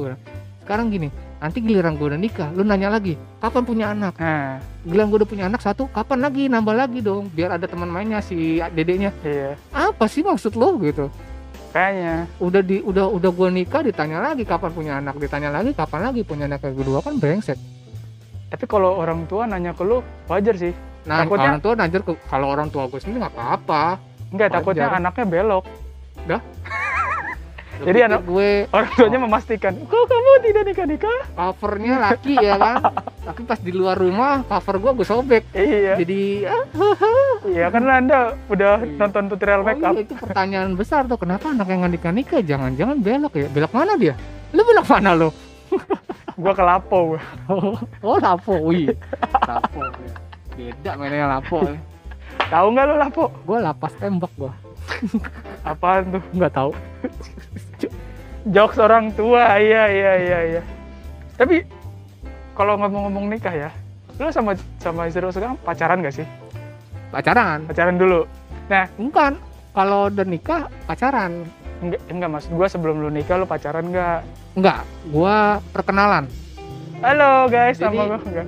Sekarang 0.64 0.94
gini 0.94 1.10
nanti 1.44 1.60
giliran 1.60 2.00
gue 2.00 2.08
udah 2.08 2.16
nikah 2.16 2.56
lu 2.56 2.64
nanya 2.64 2.88
lagi 2.88 3.20
kapan 3.44 3.64
punya 3.68 3.86
anak? 3.92 4.16
Nah 4.16 4.64
giliran 4.88 5.12
gue 5.12 5.18
udah 5.26 5.30
punya 5.30 5.46
anak 5.52 5.60
satu 5.60 5.90
kapan 5.92 6.24
lagi? 6.24 6.48
Nambah 6.48 6.76
lagi 6.78 7.04
dong 7.04 7.28
biar 7.34 7.58
ada 7.58 7.66
teman 7.68 7.90
mainnya 7.90 8.24
si 8.24 8.62
dedeknya. 8.72 9.12
Iya. 9.26 9.60
Apa 9.74 10.08
sih 10.08 10.24
maksud 10.24 10.56
lo 10.56 10.78
gitu. 10.80 11.10
Kayaknya. 11.74 12.30
Udah 12.38 12.62
di 12.62 12.80
udah 12.86 13.10
udah 13.10 13.32
gue 13.34 13.50
nikah 13.50 13.82
ditanya 13.82 14.22
lagi 14.22 14.46
kapan 14.46 14.72
punya 14.72 14.94
anak 15.02 15.18
ditanya 15.20 15.50
lagi 15.50 15.74
kapan 15.74 16.14
lagi 16.14 16.22
punya 16.22 16.46
anak 16.46 16.62
yang 16.64 16.78
kedua 16.78 17.02
kan 17.02 17.18
brengsek 17.18 17.73
tapi 18.54 18.70
kalau 18.70 18.94
orang 18.96 19.26
tua 19.26 19.50
nanya 19.50 19.74
ke 19.74 19.82
lu 19.82 20.00
wajar 20.30 20.54
sih. 20.54 20.70
Nah 21.04 21.26
Takutnya- 21.26 21.50
orang 21.50 21.60
tua 21.60 21.74
najar 21.74 22.00
ke 22.00 22.14
kalau 22.24 22.48
orang 22.48 22.70
tua 22.70 22.86
gue 22.86 22.96
sendiri 22.96 23.18
nggak 23.20 23.34
apa-apa. 23.34 23.98
Enggak 24.30 24.48
Wajar. 24.48 24.58
takutnya 24.62 24.88
anaknya 24.94 25.26
belok. 25.26 25.66
Lu 26.24 26.38
Jadi 27.84 28.00
anak- 28.00 28.24
gue. 28.24 28.70
orang 28.70 28.90
tuanya 28.94 29.20
memastikan 29.20 29.74
kok 29.76 30.06
kamu 30.06 30.32
tidak 30.44 30.64
nikah 30.64 30.86
nikah? 30.86 31.20
Covernya 31.34 31.94
laki 32.00 32.34
ya 32.36 32.54
kan? 32.56 32.76
Tapi 33.28 33.42
pas 33.42 33.58
di 33.58 33.72
luar 33.74 33.98
rumah 33.98 34.46
cover 34.46 34.76
gue 34.78 34.92
gue 34.94 35.08
sobek. 35.08 35.44
Iya. 35.52 35.98
Jadi 35.98 36.46
iya 37.50 37.68
kan 37.68 37.82
anda 37.84 38.38
udah 38.48 38.80
Iya. 38.80 38.96
nonton 38.96 39.24
tutorial 39.28 39.60
oh 39.60 39.66
make 39.66 39.82
up 39.82 39.92
iya, 39.92 40.06
itu 40.06 40.14
pertanyaan 40.14 40.78
besar 40.78 41.04
tuh. 41.04 41.18
Kenapa 41.18 41.50
anak 41.50 41.66
yang 41.66 41.82
nggak 41.82 41.94
nikah 41.98 42.14
nikah 42.14 42.40
jangan-jangan 42.40 43.02
belok 43.02 43.34
ya? 43.36 43.48
Belok 43.50 43.74
mana 43.74 43.98
dia? 43.98 44.14
Lu 44.54 44.62
belok 44.62 44.86
mana 44.86 45.12
lo 45.12 45.30
gua 46.40 46.54
ke 46.54 46.64
lapo 46.64 46.98
gua. 47.16 47.22
oh 48.02 48.18
lapo? 48.18 48.54
Wih. 48.70 48.90
Lapo 49.50 49.82
beda 50.54 50.92
mainnya 51.02 51.26
lapo 51.26 51.66
tahu 52.54 52.68
nggak 52.74 52.86
lu 52.86 52.96
lapo? 53.02 53.24
Gue 53.50 53.58
lapas 53.58 53.94
tembak 53.98 54.30
gue 54.38 54.54
apaan 55.70 56.20
tuh? 56.20 56.24
Nggak 56.36 56.54
tahu. 56.54 56.72
Jokes 58.52 58.78
orang 58.78 59.10
tua 59.16 59.58
iya 59.58 59.90
iya 59.90 60.14
iya 60.20 60.40
iya. 60.58 60.62
Tapi 61.40 61.66
kalau 62.54 62.78
ngomong-ngomong 62.78 63.32
nikah 63.32 63.54
ya 63.54 63.70
lu 64.22 64.30
sama 64.30 64.54
sama 64.78 65.10
istri 65.10 65.26
lu 65.26 65.34
sekarang 65.34 65.58
pacaran 65.66 66.06
gak 66.06 66.14
sih? 66.22 66.28
Pacaran. 67.10 67.66
Pacaran 67.66 67.98
dulu. 67.98 68.30
Bukan. 69.02 69.34
Kalau 69.74 70.14
udah 70.14 70.26
nikah 70.28 70.70
pacaran. 70.86 71.50
Enggak 71.82 72.02
enggak 72.14 72.30
maksud 72.30 72.52
gua 72.54 72.68
sebelum 72.70 73.02
lu 73.02 73.10
nikah 73.10 73.42
lu 73.42 73.50
pacaran 73.50 73.90
nggak 73.90 74.22
enggak 74.54 74.80
gua 75.10 75.38
perkenalan. 75.70 76.26
Halo 77.00 77.48
guys 77.48 77.76
Jadi- 77.76 77.98
sama 77.98 78.08
gua 78.08 78.20
enggak. 78.20 78.48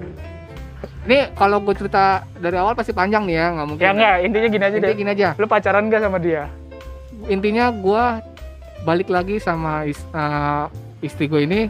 Ini 1.05 1.37
kalau 1.37 1.61
gue 1.61 1.77
cerita 1.77 2.25
dari 2.33 2.57
awal 2.57 2.73
pasti 2.73 2.89
panjang 2.89 3.29
nih 3.29 3.35
ya 3.35 3.45
nggak 3.51 3.67
mungkin. 3.67 3.83
Ya 3.83 3.91
enggak 3.91 4.15
intinya 4.23 4.47
gini 4.49 4.63
aja 4.63 4.75
Intinya 4.75 4.89
deh. 4.89 4.97
gini 4.97 5.11
aja. 5.11 5.29
Lu 5.37 5.45
pacaran 5.45 5.85
gak 5.85 6.01
sama 6.01 6.17
dia? 6.17 6.49
Intinya 7.25 7.69
gua 7.69 8.25
balik 8.81 9.09
lagi 9.09 9.37
sama 9.37 9.85
is- 9.85 10.01
eh, 10.07 10.65
istri 11.01 11.25
gue 11.25 11.41
ini 11.41 11.69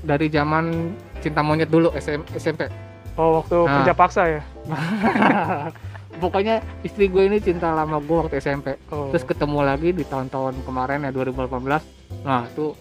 dari 0.00 0.26
zaman 0.26 0.94
cinta 1.18 1.42
monyet 1.42 1.66
dulu 1.66 1.90
SM, 1.92 2.22
SMP 2.32 2.66
oh 3.14 3.38
waktu 3.38 3.54
Nah. 3.60 3.70
kerja 3.82 3.92
paksa 3.92 4.22
ya? 4.28 4.42
Pokoknya 6.22 6.58
istri 6.80 7.06
gue 7.06 7.22
ini 7.22 7.38
cinta 7.38 7.70
lama 7.70 7.98
gue 7.98 8.16
waktu 8.18 8.38
SMP 8.38 8.76
oh. 8.88 9.08
terus 9.10 9.22
ketemu 9.22 9.62
lagi 9.62 9.90
di 9.90 10.02
tahun-tahun 10.02 10.58
kemarin 10.62 11.04
ya 11.04 11.10
2018 11.10 12.24
nah 12.24 12.44
itu 12.44 12.74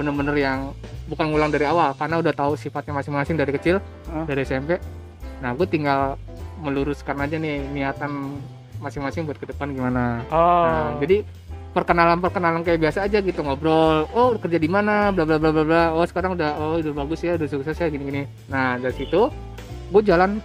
bener-bener 0.00 0.36
yang 0.40 0.58
bukan 1.06 1.28
ngulang 1.28 1.52
dari 1.52 1.68
awal 1.68 1.92
karena 1.92 2.16
udah 2.16 2.32
tahu 2.32 2.56
sifatnya 2.56 2.96
masing-masing 2.96 3.36
dari 3.36 3.52
kecil 3.52 3.76
Hah? 4.08 4.24
dari 4.24 4.48
SMP 4.48 4.80
nah 5.44 5.52
gue 5.52 5.68
tinggal 5.68 6.16
meluruskan 6.64 7.20
aja 7.20 7.36
nih 7.36 7.60
niatan 7.68 8.40
masing-masing 8.80 9.28
buat 9.28 9.36
ke 9.36 9.52
depan 9.52 9.76
gimana 9.76 10.24
oh 10.32 10.64
Nah, 10.64 10.88
jadi 11.04 11.20
perkenalan-perkenalan 11.70 12.66
kayak 12.66 12.82
biasa 12.82 13.06
aja 13.06 13.22
gitu 13.22 13.46
ngobrol. 13.46 14.02
Oh, 14.10 14.34
kerja 14.42 14.58
di 14.58 14.66
mana? 14.66 15.14
Bla 15.14 15.22
bla 15.22 15.38
bla 15.38 15.54
bla 15.54 15.62
bla. 15.62 15.82
Oh, 15.94 16.02
sekarang 16.02 16.34
udah 16.34 16.58
oh 16.58 16.82
udah 16.82 16.90
bagus 16.90 17.22
ya, 17.22 17.38
udah 17.38 17.46
sukses 17.46 17.78
ya 17.78 17.86
gini-gini. 17.86 18.26
Nah, 18.50 18.74
dari 18.74 18.90
situ 18.90 19.30
gue 19.94 20.02
jalan 20.02 20.42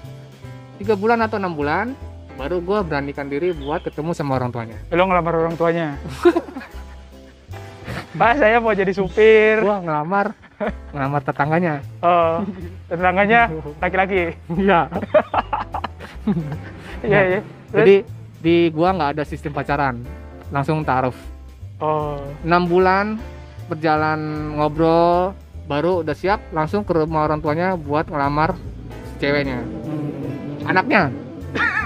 tiga 0.77 0.93
bulan 0.93 1.25
atau 1.25 1.41
enam 1.41 1.57
bulan 1.57 1.97
baru 2.37 2.61
gue 2.61 2.77
beranikan 2.85 3.25
diri 3.25 3.57
buat 3.57 3.81
ketemu 3.81 4.11
sama 4.13 4.37
orang 4.37 4.53
tuanya. 4.53 4.77
lu 4.91 5.01
ngelamar 5.07 5.33
orang 5.33 5.55
tuanya 5.55 5.95
Pak, 8.15 8.33
saya 8.39 8.57
mau 8.63 8.71
jadi 8.71 8.91
supir. 8.95 9.59
Gue 9.61 9.77
ngelamar 9.83 10.35
ngelamar 10.95 11.21
tetangganya. 11.23 11.83
Oh, 11.99 12.41
tetangganya 12.87 13.51
laki-laki. 13.79 14.35
Iya. 14.55 14.81
Iya, 17.05 17.21
iya. 17.21 17.41
Jadi 17.69 17.95
di 18.41 18.73
gua 18.73 18.89
nggak 18.97 19.13
ada 19.13 19.23
sistem 19.29 19.53
pacaran, 19.53 20.01
langsung 20.49 20.81
taruh. 20.81 21.13
Oh, 21.77 22.17
enam 22.41 22.65
bulan 22.65 23.21
berjalan 23.69 24.49
ngobrol, 24.57 25.37
baru 25.69 26.01
udah 26.01 26.17
siap 26.17 26.41
langsung 26.49 26.81
ke 26.81 26.97
rumah 26.97 27.29
orang 27.29 27.45
tuanya 27.45 27.77
buat 27.77 28.09
ngelamar 28.09 28.57
ceweknya. 29.21 29.61
anaknya 30.65 31.13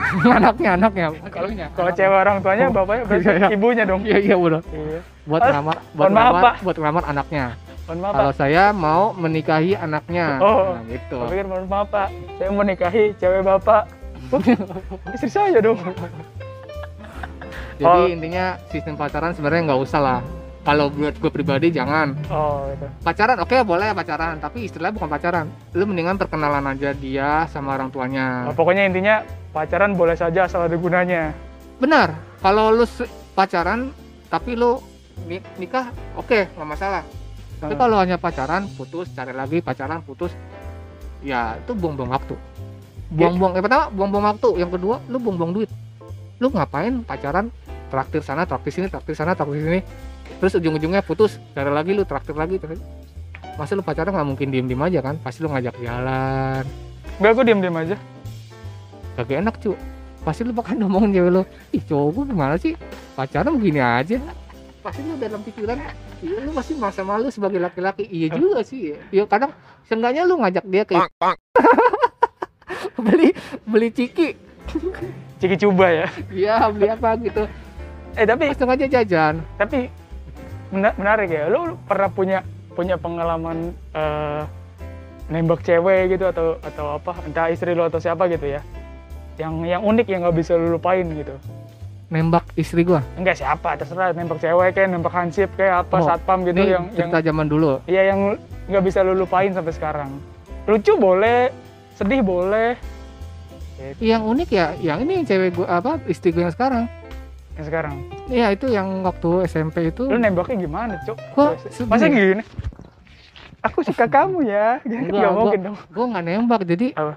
anaknya 0.36 0.70
anaknya 0.74 1.06
Kalau 1.28 1.48
kalau 1.72 1.90
cewek 1.92 2.18
orang 2.18 2.36
tuanya, 2.40 2.66
Oh, 2.66 2.74
bapaknya 2.74 3.02
berarti 3.06 3.24
iya, 3.24 3.34
iya. 3.36 3.48
ibunya 3.50 3.84
dong. 3.84 4.02
iya 4.02 4.18
iya 4.20 4.36
udah 4.36 4.60
Iya. 4.66 5.00
buat 5.24 5.42
ngelamar 5.42 5.76
buat 5.94 6.10
ngelamar 6.10 6.54
buat 6.60 6.76
ngelamar 6.76 7.04
anaknya 7.06 7.46
Mohon 7.86 7.98
maaf, 8.00 8.14
kalau 8.14 8.32
saya 8.34 8.64
mau 8.70 9.02
menikahi 9.14 9.72
anaknya 9.74 10.26
Oh. 10.38 10.74
nah, 10.74 10.82
gitu 10.86 11.18
Saya 11.18 11.30
pikir 11.32 11.46
mohon 11.46 11.66
maaf, 11.66 11.88
Pak. 11.90 12.08
Saya 12.38 12.48
mau 12.50 12.62
nikahi 12.62 13.04
cewek 13.16 13.42
Bapak. 13.42 13.82
Istri 15.12 15.28
saya 15.28 15.58
dong. 15.60 15.78
jadi 17.80 17.88
Oh. 17.88 18.06
intinya 18.06 18.60
sistem 18.68 18.94
pacaran 18.94 19.32
sebenarnya 19.32 19.62
nggak 19.68 19.82
usah 19.82 20.00
lah 20.00 20.20
kalau 20.70 20.86
buat 20.94 21.16
gue 21.18 21.32
pribadi 21.34 21.68
jangan. 21.74 22.14
Oh, 22.30 22.70
gitu. 22.70 22.86
pacaran 23.02 23.42
oke 23.42 23.58
boleh 23.66 23.90
pacaran 23.92 24.38
tapi 24.38 24.70
istilahnya 24.70 24.94
bukan 24.94 25.10
pacaran. 25.10 25.46
Lu 25.74 25.90
mendingan 25.90 26.14
perkenalan 26.14 26.62
aja 26.70 26.94
dia 26.94 27.50
sama 27.50 27.74
orang 27.74 27.90
tuanya. 27.90 28.46
Oh, 28.46 28.54
pokoknya 28.54 28.86
intinya 28.86 29.26
pacaran 29.50 29.98
boleh 29.98 30.14
saja 30.14 30.46
asal 30.46 30.70
ada 30.70 30.78
gunanya. 30.78 31.34
benar. 31.82 32.14
Kalau 32.38 32.70
lu 32.70 32.86
pacaran 33.34 33.90
tapi 34.30 34.54
lu 34.54 34.78
ni- 35.26 35.42
nikah 35.58 35.90
oke 36.14 36.54
nggak 36.54 36.70
masalah. 36.70 37.02
Tapi 37.58 37.74
Hmm. 37.74 37.82
kalau 37.82 37.98
hanya 37.98 38.22
pacaran 38.22 38.70
putus 38.78 39.10
cari 39.10 39.34
lagi 39.34 39.60
pacaran 39.60 40.06
putus 40.06 40.32
ya 41.26 41.58
itu 41.58 41.74
buang-buang 41.74 42.14
waktu. 42.14 42.36
Buang-buang 43.10 43.58
yang 43.58 43.66
pertama 43.66 43.86
buang-buang 43.90 44.26
waktu. 44.30 44.50
Yang 44.62 44.72
kedua 44.78 44.96
lu 45.10 45.18
buang-buang 45.18 45.52
duit. 45.52 45.70
Lu 46.38 46.54
ngapain 46.54 47.02
pacaran? 47.02 47.50
Traktir 47.90 48.22
sana 48.22 48.46
traktir 48.46 48.70
sini 48.70 48.86
traktir 48.86 49.18
sana 49.18 49.34
traktir 49.34 49.66
sini 49.66 49.80
terus 50.38 50.54
ujung-ujungnya 50.62 51.02
putus 51.02 51.42
cari 51.58 51.74
lagi 51.74 51.98
lu 51.98 52.06
traktir 52.06 52.38
lagi 52.38 52.62
traktir. 52.62 52.86
masa 53.58 53.76
lu 53.76 53.84
pacaran 53.84 54.16
nggak 54.16 54.28
mungkin 54.30 54.48
diem 54.54 54.70
diem 54.70 54.80
aja 54.80 55.04
kan? 55.04 55.20
Pasti 55.20 55.44
lu 55.44 55.52
ngajak 55.52 55.76
jalan. 55.84 56.64
Enggak, 57.20 57.32
gue 57.36 57.44
diam-diam 57.44 57.76
aja. 57.76 57.98
kagak 59.20 59.44
enak 59.44 59.56
cu 59.60 59.76
pasti 60.24 60.48
lu 60.48 60.56
bakal 60.56 60.80
ngomongin 60.80 61.16
cewek 61.16 61.32
lu 61.32 61.42
ih 61.76 61.84
cowok 61.84 62.08
gua 62.14 62.24
gimana 62.28 62.56
sih? 62.56 62.74
Pacaran 63.16 63.56
begini 63.56 63.82
aja. 63.84 64.20
Pasti 64.80 65.04
lu 65.04 65.16
dalam 65.20 65.44
pikiran 65.44 65.76
iya 66.24 66.38
lu 66.44 66.52
pasti 66.56 66.74
masa 66.76 67.02
malu 67.04 67.28
sebagai 67.32 67.60
laki-laki. 67.60 68.08
Iya 68.08 68.36
juga 68.36 68.64
sih. 68.64 68.96
Ya 69.12 69.28
kadang 69.28 69.52
seenggaknya 69.88 70.24
lu 70.24 70.40
ngajak 70.40 70.66
dia 70.68 70.84
ke 70.88 70.96
beli 73.04 73.36
beli 73.64 73.90
ciki. 73.92 74.36
Ciki 75.40 75.56
coba 75.68 75.88
ya. 75.92 76.08
iya 76.32 76.68
beli 76.72 76.88
apa 76.92 77.16
gitu. 77.20 77.44
Eh 78.16 78.26
tapi 78.28 78.52
sengaja 78.56 78.88
jajan. 78.88 79.44
Tapi 79.56 79.88
menarik 80.72 81.30
ya. 81.30 81.50
Lu 81.50 81.78
pernah 81.84 82.10
punya 82.10 82.40
punya 82.74 82.96
pengalaman 82.96 83.74
eh, 83.92 84.42
nembak 85.30 85.62
cewek 85.62 86.18
gitu 86.18 86.30
atau 86.30 86.58
atau 86.62 86.98
apa? 86.98 87.14
Entah 87.26 87.50
istri 87.50 87.74
lu 87.74 87.86
atau 87.86 88.02
siapa 88.02 88.26
gitu 88.30 88.50
ya. 88.50 88.62
Yang 89.38 89.54
yang 89.68 89.82
unik 89.84 90.08
yang 90.10 90.20
nggak 90.26 90.38
bisa 90.38 90.58
lu 90.58 90.76
lupain 90.76 91.06
gitu. 91.06 91.36
nembak 92.10 92.42
istri 92.58 92.82
gua 92.82 93.06
Enggak 93.22 93.38
siapa, 93.38 93.78
terserah 93.78 94.18
nembak 94.18 94.42
cewek 94.42 94.74
kayak 94.74 94.90
nembak 94.90 95.14
hansip 95.14 95.46
kayak 95.54 95.86
apa 95.86 96.02
Oh, 96.02 96.10
satpam 96.10 96.42
gitu 96.42 96.58
yang 96.58 96.90
yang 96.98 97.14
cerita 97.14 97.22
zaman 97.22 97.46
dulu 97.46 97.78
Iya 97.86 98.02
yang 98.10 98.34
nggak 98.66 98.82
bisa 98.82 99.06
lu 99.06 99.14
lupain 99.14 99.54
sampai 99.54 99.70
sekarang. 99.78 100.10
Lucu 100.66 100.98
boleh, 100.98 101.54
sedih 101.94 102.26
boleh. 102.26 102.74
Gitu, 103.78 104.10
yang 104.10 104.26
unik 104.26 104.50
ya 104.50 104.74
yang 104.82 105.06
ini 105.06 105.22
yang 105.22 105.26
cewek 105.30 105.54
gua 105.54 105.70
apa 105.70 106.02
istri 106.10 106.34
gua 106.34 106.50
yang 106.50 106.54
sekarang 106.58 106.84
yang 107.60 107.68
sekarang. 107.68 107.94
iya 108.28 108.48
itu 108.50 108.66
yang 108.68 108.88
waktu 109.02 109.44
SMP 109.44 109.92
itu 109.92 110.08
Lu 110.08 110.16
nembaknya 110.16 110.56
gimana, 110.58 110.96
Cuk? 111.04 111.20
Gua 111.34 111.60
Masa 111.86 112.08
gini? 112.08 112.40
Aku 113.60 113.84
suka 113.84 114.08
kamu 114.08 114.48
ya. 114.48 114.80
Gitu, 114.88 115.12
nggak 115.12 115.20
gua- 115.26 115.38
mungkin 115.38 115.60
dong. 115.62 115.78
gue 115.86 116.06
nggak 116.08 116.24
nembak 116.26 116.62
jadi 116.64 116.88
Apa? 116.94 117.14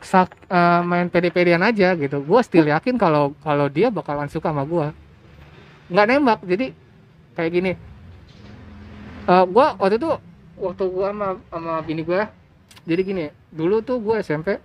sak, 0.00 0.32
eh, 0.48 0.80
main 0.82 1.06
pede-pedean 1.06 1.60
aja 1.60 1.92
gitu 1.92 2.18
gue 2.18 2.40
still 2.40 2.64
yakin 2.64 2.96
kalau 2.96 3.36
kalau 3.38 3.68
dia 3.68 3.92
bakalan 3.92 4.24
suka 4.26 4.48
sama 4.48 4.64
gue 4.64 4.96
nggak 5.86 6.06
nembak 6.08 6.40
jadi 6.42 6.72
kayak 7.30 7.52
gini 7.52 7.72
Eh 9.22 9.44
gue 9.44 9.66
waktu 9.76 10.00
itu 10.00 10.08
waktu 10.56 10.84
gue 10.88 11.04
sama 11.06 11.28
sama 11.46 11.72
bini 11.80 12.00
gue 12.00 12.16
jadi 12.82 13.00
gini 13.02 13.24
dulu 13.50 13.78
tuh 13.80 14.00
gue 14.00 14.16
SMP 14.18 14.56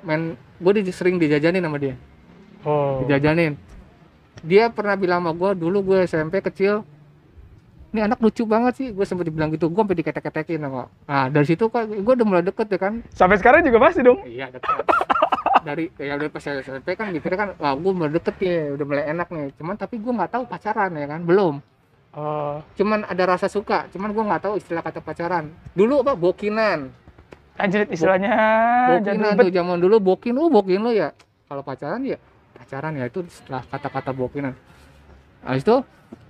main 0.00 0.32
gue 0.56 0.72
di, 0.74 0.88
sering 0.88 1.20
dijajanin 1.20 1.60
sama 1.60 1.76
dia 1.76 1.92
Oh. 2.58 3.04
dijajanin 3.04 3.52
dia 4.42 4.70
pernah 4.70 4.94
bilang 4.94 5.24
sama 5.24 5.32
gue 5.34 5.50
dulu 5.58 5.78
gue 5.94 5.98
SMP 6.06 6.40
kecil 6.44 6.86
ini 7.88 8.04
anak 8.04 8.20
lucu 8.20 8.44
banget 8.44 8.72
sih. 8.76 8.88
Gue 8.92 9.08
sempat 9.08 9.24
dibilang 9.24 9.48
gitu 9.48 9.72
gue 9.72 9.80
sampai 9.80 9.96
diketek-ketekin 9.96 10.60
sama 10.60 10.92
nah 11.08 11.32
dari 11.32 11.46
situ 11.48 11.72
kan 11.72 11.88
gue 11.88 12.14
udah 12.14 12.26
mulai 12.26 12.44
deket 12.44 12.68
ya 12.68 12.78
kan. 12.78 13.00
Sampai 13.16 13.40
sekarang 13.40 13.64
juga 13.64 13.78
masih 13.80 14.02
dong. 14.04 14.20
iya 14.28 14.52
deket. 14.52 14.84
Dari 15.64 15.84
ya 15.96 16.14
udah 16.16 16.28
pas 16.30 16.44
SMP 16.44 16.94
kan 16.94 17.10
mikirnya 17.10 17.38
kan 17.38 17.50
wah 17.56 17.72
gue 17.72 17.92
mulai 17.92 18.12
deket 18.12 18.34
nih 18.40 18.76
udah 18.76 18.84
mulai 18.84 19.04
enak 19.08 19.28
nih. 19.32 19.46
Cuman 19.56 19.74
tapi 19.80 19.96
gue 19.96 20.12
nggak 20.12 20.30
tahu 20.36 20.44
pacaran 20.44 20.92
ya 20.94 21.06
kan 21.08 21.22
belum. 21.24 21.56
Oh. 22.18 22.64
cuman 22.74 23.04
ada 23.04 23.36
rasa 23.36 23.52
suka 23.52 23.84
cuman 23.92 24.10
gue 24.16 24.24
nggak 24.26 24.42
tahu 24.42 24.54
istilah 24.60 24.82
kata 24.84 25.00
pacaran. 25.00 25.48
Dulu 25.76 26.02
apa? 26.04 26.12
Bokinan. 26.16 26.92
Anjir 27.58 27.84
istilahnya 27.88 28.32
bokinan 28.96 29.32
tuh 29.38 29.50
zaman 29.52 29.76
dulu 29.78 29.96
bokin 30.00 30.32
lu 30.36 30.52
bokin 30.52 30.80
lu 30.82 30.92
ya. 30.92 31.12
Kalau 31.48 31.64
pacaran 31.64 32.04
ya 32.04 32.20
pacaran 32.58 32.92
ya 32.92 33.06
itu 33.06 33.22
setelah 33.28 33.62
kata-kata 33.64 34.10
bokinan 34.10 34.52
habis 35.40 35.62
itu 35.62 35.76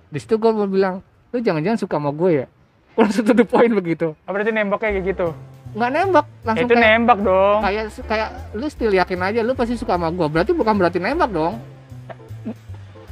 di 0.09 0.19
situ 0.19 0.37
gue 0.37 0.51
mau 0.51 0.65
bilang 0.65 1.01
lu 1.29 1.39
jangan-jangan 1.39 1.79
suka 1.79 1.97
sama 1.97 2.13
gue 2.13 2.31
ya 2.37 2.47
Gua 2.93 3.07
langsung 3.07 3.23
to 3.23 3.33
the 3.33 3.43
point 3.43 3.71
begitu 3.71 4.11
Oh, 4.21 4.33
berarti 4.33 4.51
nembaknya 4.51 4.91
kayak 4.91 5.05
gitu. 5.07 5.29
nggak 5.71 5.91
nembak 5.91 6.27
Ya, 6.27 6.45
langsung 6.45 6.67
itu 6.67 6.75
kayak 6.75 6.87
nembak 6.91 7.19
dong. 7.21 7.59
kayak 7.61 7.83
kayak 8.03 8.29
lu 8.53 8.67
still 8.67 8.91
yakin 8.91 9.21
aja 9.23 9.41
lu 9.41 9.53
pasti 9.53 9.75
suka 9.75 9.95
sama 9.95 10.09
gue 10.11 10.27
berarti 10.27 10.53
bukan 10.53 10.75
berarti 10.75 10.99
nembak 10.99 11.31
dong 11.31 11.55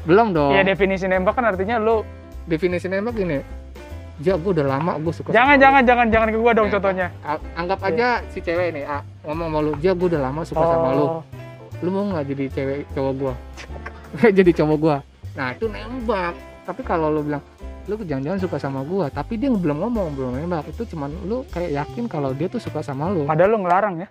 belum 0.06 0.30
dong 0.32 0.52
Iya 0.52 0.62
definisi 0.64 1.04
nembak 1.04 1.34
kan 1.34 1.44
artinya 1.46 1.76
lu 1.76 2.06
definisi 2.44 2.86
nembak 2.86 3.14
gini 3.14 3.38
ja 4.16 4.32
gue 4.34 4.50
udah 4.50 4.66
lama 4.66 4.96
gue 4.96 5.12
suka 5.12 5.28
jangan 5.28 5.54
sama 5.54 5.60
jangan 5.60 5.82
jangan 5.84 6.06
jangan 6.08 6.28
ke 6.30 6.38
gua 6.38 6.52
dong 6.52 6.66
Ya, 6.66 6.72
contohnya. 6.72 7.06
lu. 7.12 7.36
Anggap 7.54 7.78
aja 7.84 8.08
si 8.32 8.38
cewek 8.40 8.72
ah, 8.82 9.04
ngomong 9.22 9.46
sama 9.46 9.58
lu 9.60 9.72
ja 9.78 9.92
gue 9.92 10.06
udah 10.08 10.22
lama 10.22 10.40
suka 10.40 10.64
sama 10.64 10.88
lu 10.92 11.06
Oh. 11.06 11.22
Lu 11.84 11.88
mau 11.92 12.04
nggak 12.08 12.24
jadi 12.32 12.44
cewek 12.52 12.80
cowok 12.96 13.12
gua? 13.16 13.34
Jadi 14.38 14.50
cowok 14.56 14.78
gua. 14.80 14.96
Nah 15.36 15.52
itu 15.52 15.68
nembak. 15.68 16.32
Tapi 16.64 16.80
kalau 16.82 17.12
lu 17.12 17.20
bilang 17.26 17.44
lu 17.86 17.94
jangan-jangan 18.02 18.40
suka 18.42 18.56
sama 18.58 18.82
gua 18.82 19.06
tapi 19.06 19.38
dia 19.38 19.52
belum 19.52 19.84
ngomong 19.84 20.16
belum 20.16 20.30
nembak. 20.40 20.72
Itu 20.72 20.88
cuman 20.88 21.12
lu 21.28 21.44
kayak 21.52 21.76
yakin 21.84 22.08
kalau 22.08 22.32
dia 22.32 22.48
tuh 22.48 22.62
suka 22.62 22.80
sama 22.80 23.12
lu. 23.12 23.28
Padahal 23.28 23.52
lu 23.52 23.58
ngelarang 23.60 24.00
ya. 24.00 24.08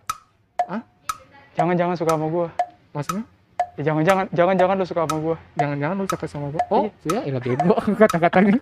Hah? 0.70 0.82
Jangan 1.58 1.74
jangan 1.74 1.96
suka 1.98 2.12
sama 2.14 2.28
gua. 2.30 2.48
maksudnya? 2.94 3.26
Ya, 3.76 3.92
jangan 3.92 4.04
jangan 4.08 4.26
jangan 4.32 4.56
jangan 4.56 4.76
lu 4.78 4.86
suka 4.86 5.02
sama 5.04 5.18
gua. 5.20 5.38
jangan-jangan 5.58 5.96
lu 5.98 6.06
suka 6.06 6.26
sama 6.30 6.48
gua. 6.54 6.64
Oh 6.70 6.86
iya 7.10 7.20
iya 7.26 7.40
bego. 7.42 7.74
Kata-katanya 8.02 8.62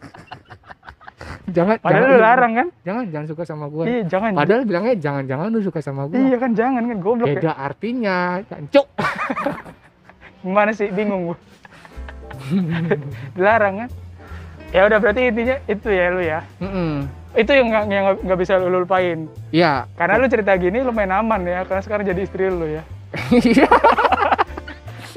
jangan 1.47 1.75
Padahal 1.77 1.99
jangan, 1.99 2.09
lu 2.09 2.17
larang 2.19 2.51
kan? 2.53 2.67
jangan 2.81 3.03
jangan 3.07 3.27
suka 3.27 3.43
sama 3.43 3.65
gua 3.67 3.83
Iya 3.83 4.01
jangan. 4.05 4.31
padahal 4.33 4.61
bilangnya 4.63 4.95
jangan-jangan 4.95 5.47
lu 5.47 5.59
suka 5.59 5.79
sama 5.79 6.01
gua 6.05 6.17
Iya 6.17 6.37
kan 6.37 6.51
jangan 6.53 6.83
kan 6.83 6.97
goblok 6.99 7.27
ya. 7.27 7.35
beda 7.37 7.51
artinya 7.53 8.17
cuk 8.67 8.87
Gimana 10.43 10.71
sih 10.71 10.89
bingung 10.89 11.29
gua. 11.29 11.37
Dilarang 13.33 13.75
kan? 13.77 13.89
Ya 14.69 14.83
udah 14.83 14.97
berarti 14.97 15.21
intinya 15.25 15.55
itu 15.65 15.87
ya 15.87 16.05
lu 16.09 16.19
ya. 16.19 16.39
Mm-mm. 16.59 17.07
Itu 17.33 17.49
yang 17.49 17.67
nggak 17.67 17.83
yang 17.87 18.03
nggak- 18.05 18.21
nggak 18.21 18.39
bisa 18.39 18.53
lu 18.57 18.73
lupain. 18.75 19.29
Iya. 19.49 19.87
Karena 19.93 20.17
lu 20.17 20.27
cerita 20.27 20.51
gini 20.53 20.81
lu 20.81 20.89
main 20.89 21.09
aman 21.09 21.41
ya, 21.41 21.63
karena 21.63 21.79
sekarang 21.79 22.03
jadi 22.03 22.21
istri 22.21 22.45
lu 22.45 22.67
ya. 22.67 22.83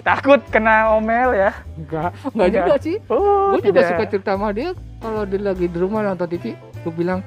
Takut 0.06 0.38
kena 0.48 0.94
omel 0.94 1.34
ya. 1.34 1.50
Enggak, 1.74 2.14
enggak 2.30 2.48
juga 2.54 2.74
sih. 2.78 2.96
Oh, 3.10 3.58
gue 3.58 3.66
juga 3.66 3.80
suka 3.82 4.04
cerita 4.06 4.38
sama 4.38 4.54
dia. 4.54 4.70
Kalau 5.02 5.26
dia 5.26 5.40
lagi 5.42 5.66
di 5.66 5.74
rumah 5.76 6.06
nonton 6.06 6.30
TV 6.30 6.54
gue 6.54 6.92
bilang 6.94 7.18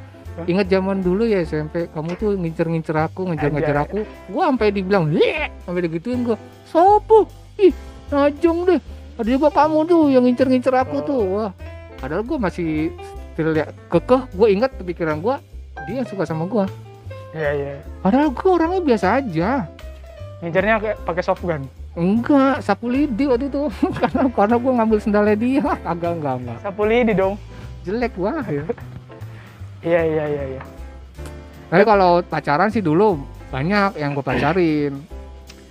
ingat 0.47 0.71
zaman 0.71 1.03
dulu 1.03 1.27
ya 1.27 1.43
SMP 1.43 1.91
kamu 1.91 2.15
tuh 2.15 2.39
ngincer-ngincer 2.39 2.95
aku 2.95 3.27
ngejar-ngejar 3.27 3.83
aku. 3.83 4.07
Gue 4.31 4.41
sampai 4.41 4.71
dibilang 4.71 5.11
"Lek!" 5.11 5.51
sampai 5.67 5.81
digituin 5.83 6.23
gue 6.23 6.39
sopo? 6.63 7.27
Ih 7.59 7.75
najong 8.07 8.63
deh. 8.63 8.79
Ada 9.19 9.27
juga 9.27 9.51
kamu 9.51 9.77
tuh 9.83 10.01
yang 10.07 10.23
ngincer-ngincer 10.23 10.71
aku 10.71 10.95
Oh. 10.95 11.03
tuh. 11.03 11.21
Wah. 11.27 11.51
Padahal 11.99 12.23
gue 12.23 12.37
masih 12.39 12.95
still 13.35 13.51
ya 13.51 13.67
kekeh. 13.91 14.31
Gue 14.31 14.47
ingat 14.55 14.71
pikiran 14.79 15.19
gue 15.19 15.35
dia 15.83 15.99
yang 15.99 16.07
suka 16.07 16.23
sama 16.23 16.47
gue 16.47 16.63
Iya, 17.29 17.51
iya. 17.51 17.73
padahal 17.99 18.31
gue 18.31 18.47
orangnya 18.47 18.81
biasa 18.81 19.19
aja. 19.19 19.67
Ngincernya 20.39 20.75
kayak 20.79 20.97
pakai 21.03 21.21
soft 21.21 21.43
gun. 21.43 21.67
Enggak 21.99 22.63
sapu 22.63 22.87
lidi 22.87 23.27
waktu 23.27 23.51
itu 23.51 23.67
karena 23.99 24.31
karena 24.31 24.55
gue 24.55 24.71
ngambil 24.79 24.97
sendalnya 25.03 25.35
dia 25.35 25.67
agak 25.91 26.11
enggak 26.15 26.35
enggak 26.39 26.57
Sapu 26.63 26.83
lidi 26.87 27.11
dong. 27.11 27.35
jelek 27.83 28.15
wah 28.15 28.43
ya. 28.47 28.63
Iya, 29.79 30.01
iya, 30.03 30.25
iya, 30.27 30.43
iya. 30.59 30.61
Tapi 31.71 31.87
kalau 31.87 32.19
pacaran 32.19 32.67
sih 32.67 32.83
dulu 32.83 33.15
banyak 33.47 33.95
yang 33.95 34.11
gue 34.11 34.19
pacarin. 34.19 34.91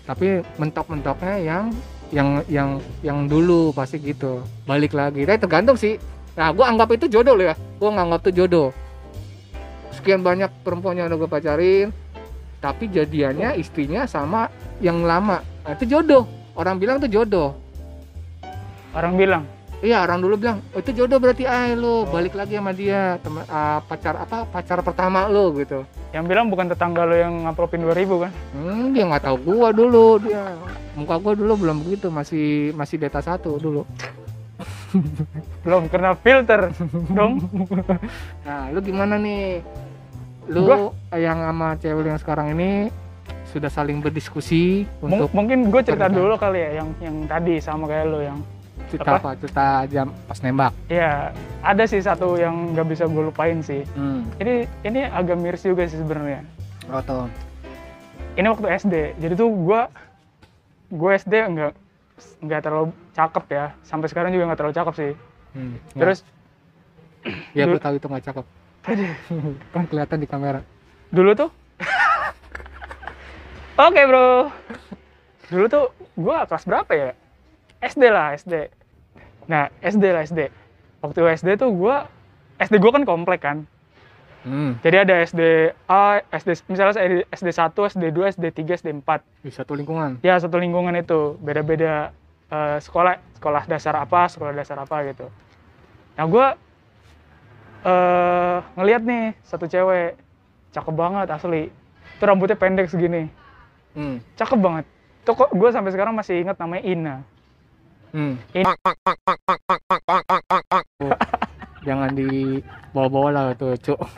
Tapi 0.08 0.40
mentok-mentoknya 0.56 1.36
yang 1.44 1.64
yang 2.08 2.40
yang 2.48 2.80
yang 3.04 3.28
dulu 3.28 3.68
pasti 3.76 4.00
gitu. 4.00 4.40
Balik 4.64 4.96
lagi. 4.96 5.28
Tapi 5.28 5.36
tergantung 5.36 5.76
sih. 5.76 6.00
Nah, 6.40 6.56
gue 6.56 6.64
anggap 6.64 6.88
itu 6.96 7.04
jodoh 7.12 7.36
loh 7.36 7.52
ya. 7.52 7.54
Gue 7.76 7.90
nganggap 7.92 8.24
itu 8.24 8.40
jodoh. 8.40 8.72
Sekian 9.92 10.24
banyak 10.24 10.48
perempuan 10.64 10.96
yang 10.96 11.12
udah 11.12 11.18
gue 11.20 11.28
pacarin, 11.28 11.92
tapi 12.64 12.88
jadiannya 12.88 13.60
istrinya 13.60 14.08
sama 14.08 14.48
yang 14.80 15.04
lama. 15.04 15.44
Nah, 15.68 15.76
itu 15.76 15.84
jodoh. 15.84 16.24
Orang 16.56 16.80
bilang 16.80 16.96
itu 16.96 17.12
jodoh. 17.12 17.52
Orang 18.96 19.20
bilang, 19.20 19.44
Iya, 19.78 20.02
orang 20.02 20.18
dulu 20.18 20.34
bilang, 20.34 20.58
oh, 20.74 20.82
itu 20.82 20.90
jodoh 20.90 21.22
berarti 21.22 21.46
ay 21.46 21.78
lo 21.78 22.02
balik 22.02 22.34
lagi 22.34 22.58
sama 22.58 22.74
dia, 22.74 23.14
teman 23.22 23.46
ah, 23.46 23.78
pacar 23.86 24.18
apa 24.18 24.42
pacar 24.42 24.82
pertama 24.82 25.30
lo 25.30 25.54
gitu. 25.54 25.86
yang 26.10 26.26
bilang 26.26 26.50
bukan 26.50 26.66
tetangga 26.66 27.06
lo 27.06 27.14
yang 27.14 27.46
ngaplopin 27.46 27.86
2000 27.86 28.24
kan? 28.26 28.32
Hmm, 28.58 28.90
dia 28.90 29.06
nggak 29.06 29.22
tahu 29.30 29.36
gua 29.38 29.70
dulu 29.70 30.18
dia. 30.18 30.50
Muka 30.98 31.14
gua 31.22 31.38
dulu 31.38 31.52
belum 31.62 31.76
begitu, 31.86 32.10
masih 32.10 32.74
masih 32.74 32.98
beta 32.98 33.22
satu 33.22 33.54
dulu. 33.54 33.86
Belum 35.62 35.86
kena 35.86 36.18
filter 36.18 36.74
dong. 37.14 37.38
Nah, 38.42 38.72
lu 38.74 38.82
gimana 38.82 39.14
nih? 39.14 39.62
Lu 40.50 40.64
Gua- 40.66 40.90
yang 41.14 41.38
sama 41.38 41.78
cewek 41.78 42.08
yang 42.08 42.18
sekarang 42.18 42.56
ini 42.58 42.90
sudah 43.48 43.66
saling 43.66 43.98
berdiskusi 43.98 44.84
Mung- 45.00 45.18
untuk 45.18 45.30
mungkin 45.32 45.68
gue 45.68 45.80
cerita 45.80 46.06
dulu 46.06 46.36
kali 46.36 46.58
ya 46.58 46.70
yang 46.78 46.88
yang 46.98 47.16
tadi 47.24 47.58
sama 47.58 47.84
kayak 47.84 48.06
lo 48.06 48.20
yang 48.20 48.38
cerita 48.86 49.10
apa? 49.10 49.18
apa? 49.18 49.30
Cerita 49.36 49.66
jam 49.86 50.06
pas 50.24 50.38
nembak. 50.38 50.72
ya 50.86 51.32
ada 51.60 51.84
sih 51.84 51.98
satu 51.98 52.36
yang 52.36 52.72
nggak 52.72 52.86
bisa 52.86 53.04
gue 53.04 53.22
lupain 53.24 53.58
sih. 53.58 53.82
Hmm. 53.92 54.24
Ini 54.36 54.54
ini 54.82 55.00
agak 55.04 55.36
miris 55.36 55.60
juga 55.60 55.84
sih 55.84 55.96
sebenarnya. 55.96 56.44
Atau 56.86 57.28
Ini 58.32 58.46
waktu 58.46 58.68
SD. 58.70 58.94
Jadi 59.18 59.34
tuh 59.34 59.50
gue 59.50 59.80
gue 60.90 61.10
SD 61.14 61.34
enggak 61.42 61.72
nggak 62.38 62.60
terlalu 62.60 62.86
cakep 63.12 63.44
ya 63.48 63.64
sampai 63.80 64.06
sekarang 64.06 64.30
juga 64.30 64.44
nggak 64.46 64.58
terlalu 64.58 64.76
cakep 64.76 64.94
sih 64.96 65.12
Hmm. 65.48 65.80
terus 65.92 66.18
ya 67.50 67.64
gue 67.64 67.78
tahu 67.78 67.94
itu 67.94 68.04
nggak 68.04 68.24
cakep. 68.24 68.44
kan 69.74 69.84
kelihatan 69.84 70.18
di 70.18 70.26
kamera. 70.26 70.60
dulu 71.08 71.32
tuh 71.34 71.50
oke 73.78 74.00
bro. 74.04 74.50
Dulu 75.48 75.64
tuh 75.70 75.86
gua 76.18 76.44
kelas 76.44 76.66
berapa 76.68 76.92
ya? 76.92 77.10
SD 77.78 78.02
lah 78.10 78.34
SD 78.34 78.54
nah 79.48 79.72
SD 79.80 80.04
lah 80.12 80.28
SD 80.28 80.52
waktu 81.00 81.24
SD 81.40 81.56
tuh 81.56 81.72
gua 81.72 82.04
SD 82.60 82.82
gua 82.82 82.92
kan 82.98 83.04
komplek 83.06 83.40
kan. 83.40 83.64
Hmm. 84.46 84.78
jadi 84.86 85.02
ada 85.02 85.18
SD 85.26 85.74
A 85.90 86.22
SD 86.30 86.70
misalnya 86.70 86.94
SD 87.34 87.48
1 87.50 87.74
SD 87.74 88.04
2 88.14 88.34
SD 88.38 88.44
3 88.54 88.78
SD 88.80 88.88
4 89.02 89.18
Di 89.42 89.50
satu 89.50 89.74
lingkungan. 89.74 90.22
ya 90.22 90.38
satu 90.38 90.58
lingkungan 90.62 90.94
itu. 90.94 91.34
Beda-beda 91.42 92.14
eh, 92.50 92.78
sekolah 92.78 93.18
sekolah 93.38 93.66
dasar 93.66 93.98
apa 93.98 94.30
sekolah 94.30 94.54
dasar 94.54 94.78
apa 94.78 95.06
gitu. 95.10 95.26
Nah 96.18 96.24
gue 96.26 96.46
eh 97.88 98.58
ngeliat 98.78 99.02
nih 99.06 99.24
satu 99.42 99.66
cewek. 99.66 100.18
Cakep 100.70 100.94
banget 100.94 101.26
asli. 101.30 101.72
Itu 102.18 102.22
rambutnya 102.26 102.58
pendek 102.58 102.90
segini 102.90 103.30
Hmm. 103.98 104.22
cakep 104.38 104.58
banget 104.62 104.84
tuh 105.26 105.34
kok 105.34 105.50
gue 105.50 105.68
sampai 105.74 105.90
sekarang 105.90 106.14
masih 106.14 106.46
ingat 106.46 106.54
namanya 106.54 106.84
Ina 106.86 107.16
Hmm. 108.08 108.40
Oh, 110.96 111.12
jangan 111.84 112.16
dibawa-bawa 112.16 113.28
lah 113.28 113.44
tuh, 113.52 113.76
Cuk. 113.76 114.00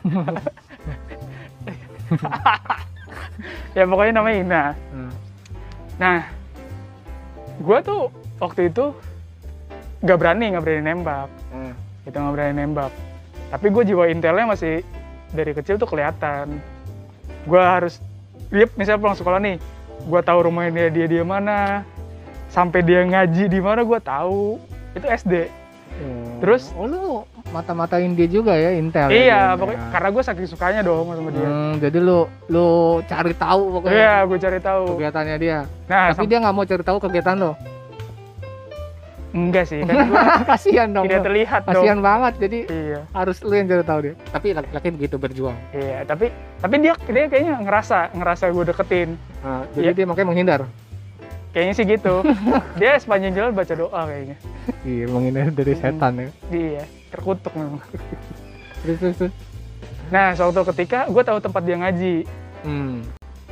ya 3.78 3.82
pokoknya 3.86 4.12
namanya 4.14 4.36
Ina 4.42 4.64
Hmm. 4.90 5.10
nah 5.98 6.18
gue 7.60 7.78
tuh 7.82 8.10
waktu 8.38 8.70
itu 8.70 8.94
nggak 10.00 10.18
berani 10.18 10.44
nggak 10.54 10.64
berani 10.64 10.82
nembak 10.82 11.28
Hmm. 11.50 11.72
itu 12.06 12.16
nggak 12.16 12.34
berani 12.34 12.54
nembak 12.56 12.92
tapi 13.50 13.66
gue 13.70 13.82
jiwa 13.86 14.04
intelnya 14.06 14.46
masih 14.46 14.82
dari 15.30 15.52
kecil 15.54 15.78
tuh 15.78 15.86
kelihatan 15.86 16.58
gue 17.46 17.62
harus 17.62 17.98
dia 18.50 18.66
misalnya 18.74 19.00
pulang 19.00 19.18
sekolah 19.18 19.38
nih 19.38 19.56
gue 20.00 20.20
tahu 20.20 20.38
rumahnya 20.46 20.70
dia 20.74 20.88
dia 20.90 21.06
dia 21.08 21.24
mana 21.24 21.86
sampai 22.50 22.82
dia 22.82 23.06
ngaji 23.06 23.46
di 23.46 23.60
mana 23.62 23.86
gue 23.86 23.98
tahu 23.98 24.58
itu 24.92 25.06
SD 25.06 25.34
Terus? 26.40 26.72
oh, 26.72 26.88
lu 26.88 27.02
mata-matain 27.52 28.16
dia 28.16 28.24
juga 28.24 28.56
ya 28.56 28.72
Intel. 28.72 29.12
iya 29.12 29.52
ya, 29.52 29.58
pokoknya 29.58 29.76
ya. 29.76 29.88
karena 29.92 30.08
gue 30.08 30.22
saking 30.24 30.48
sukanya 30.48 30.80
dong 30.80 31.12
sama 31.12 31.28
dia 31.28 31.44
Hmm, 31.44 31.72
jadi 31.76 31.98
lu 32.00 32.18
lu 32.48 32.68
cari 33.04 33.34
tahu 33.36 33.62
pokoknya 33.76 33.92
iya 33.92 34.14
gue 34.24 34.38
cari 34.40 34.58
tahu 34.62 34.82
kegiatannya 34.96 35.36
dia. 35.36 35.58
nah 35.84 36.08
Tapi 36.08 36.24
dia 36.24 36.38
nggak 36.40 36.54
mau 36.56 36.64
cari 36.64 36.80
tahu 36.80 36.98
kegiatan 37.04 37.36
lo. 37.36 37.52
Enggak 39.30 39.64
sih 39.64 39.80
kan 39.80 39.94
Kasihan 40.50 40.88
dong. 40.88 41.04
tidak 41.04 41.22
terlihat 41.22 41.62
dong 41.64 41.74
Kasihan 41.78 41.98
banget. 41.98 42.32
Jadi 42.38 42.58
iya 42.66 43.00
harus 43.10 43.38
lu 43.40 43.52
yang 43.52 43.66
cari 43.66 43.82
tahu 43.82 44.00
dia. 44.02 44.14
Tapi 44.26 44.48
laki-laki 44.52 44.88
begitu 44.90 45.16
berjuang. 45.16 45.56
iya 45.70 46.02
tapi 46.02 46.28
tapi 46.56 46.74
dia 46.78 46.92
dia 47.00 47.24
kayaknya 47.26 47.54
ngerasa 47.58 47.98
ngerasa 48.12 48.44
gue 48.48 48.64
deketin 48.66 49.10
Nah, 49.40 49.64
jadi 49.72 49.86
Iya. 49.86 49.92
dia 49.94 50.04
makanya 50.04 50.28
menghindar. 50.28 50.60
kayaknya 51.50 51.74
sih 51.74 51.84
gitu 51.84 52.14
dia 52.80 52.94
sepanjang 52.94 53.32
jalan 53.32 53.50
baca 53.50 53.72
doa 53.72 54.00
kayaknya 54.04 54.36
Iya, 54.82 55.04
menghindar 55.06 55.50
dari 55.50 55.72
Hmm. 55.72 55.80
setan 55.80 56.12
ya. 56.16 56.28
dia 56.46 56.82
terkutuk 57.08 57.52
memang 57.52 57.82
Terus 58.80 58.96
terus. 58.96 59.16
terus. 59.16 59.32
Nah, 60.08 60.32
suatu 60.32 60.66
ketika 60.66 61.06
gue 61.06 61.20
tahu 61.20 61.38
tempat 61.38 61.62
dia 61.62 61.76
ngaji. 61.76 62.16
Hmm. 62.60 62.98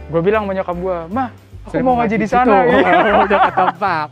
Gue 0.06 0.20
bilang 0.20 0.42
sama 0.42 0.52
nyokap 0.52 0.74
gue, 0.74 0.96
mah, 1.08 1.28
aku 1.62 1.70
Saya 1.70 1.82
mau 1.82 1.94
ngaji 1.94 2.16
di 2.16 2.26
sana. 2.26 2.64
Iya. 2.64 3.22
Udah 3.22 3.38
ketebak. 3.46 4.08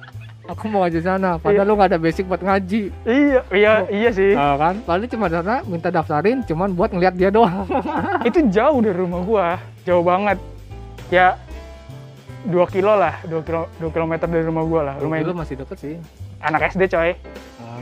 Aku 0.46 0.70
mau 0.70 0.86
ngaji 0.86 1.02
sana. 1.02 1.42
Padahal 1.42 1.66
lu 1.66 1.74
nggak 1.74 1.90
ada 1.90 1.98
basic 1.98 2.24
buat 2.30 2.38
ngaji. 2.38 2.94
iya, 3.02 3.40
iya, 3.50 3.72
iya 3.90 4.10
sih. 4.14 4.30
Ah, 4.38 4.54
kan? 4.54 4.78
Paling 4.86 5.10
cuma 5.10 5.26
sana 5.26 5.66
minta 5.66 5.90
daftarin, 5.90 6.46
cuman 6.46 6.70
buat 6.70 6.94
ngeliat 6.94 7.18
dia 7.18 7.34
doang. 7.34 7.66
Itu 8.28 8.46
jauh 8.46 8.78
dari 8.78 8.94
rumah 8.94 9.26
gue, 9.26 9.46
jauh 9.82 10.06
banget. 10.06 10.38
Ya, 11.10 11.34
dua 12.46 12.66
kilo 12.70 12.94
lah, 12.94 13.18
dua 13.26 13.42
kilo, 13.42 13.66
dua 13.82 13.90
kilometer 13.90 14.26
dari 14.30 14.44
rumah 14.46 14.62
gue 14.62 14.80
lah. 14.86 14.94
Rumah 15.02 15.16
itu 15.22 15.32
masih 15.34 15.54
deket 15.58 15.78
sih. 15.78 15.94
anak 16.42 16.68
SD 16.74 16.92
coy, 16.92 17.10
Ah, 17.58 17.80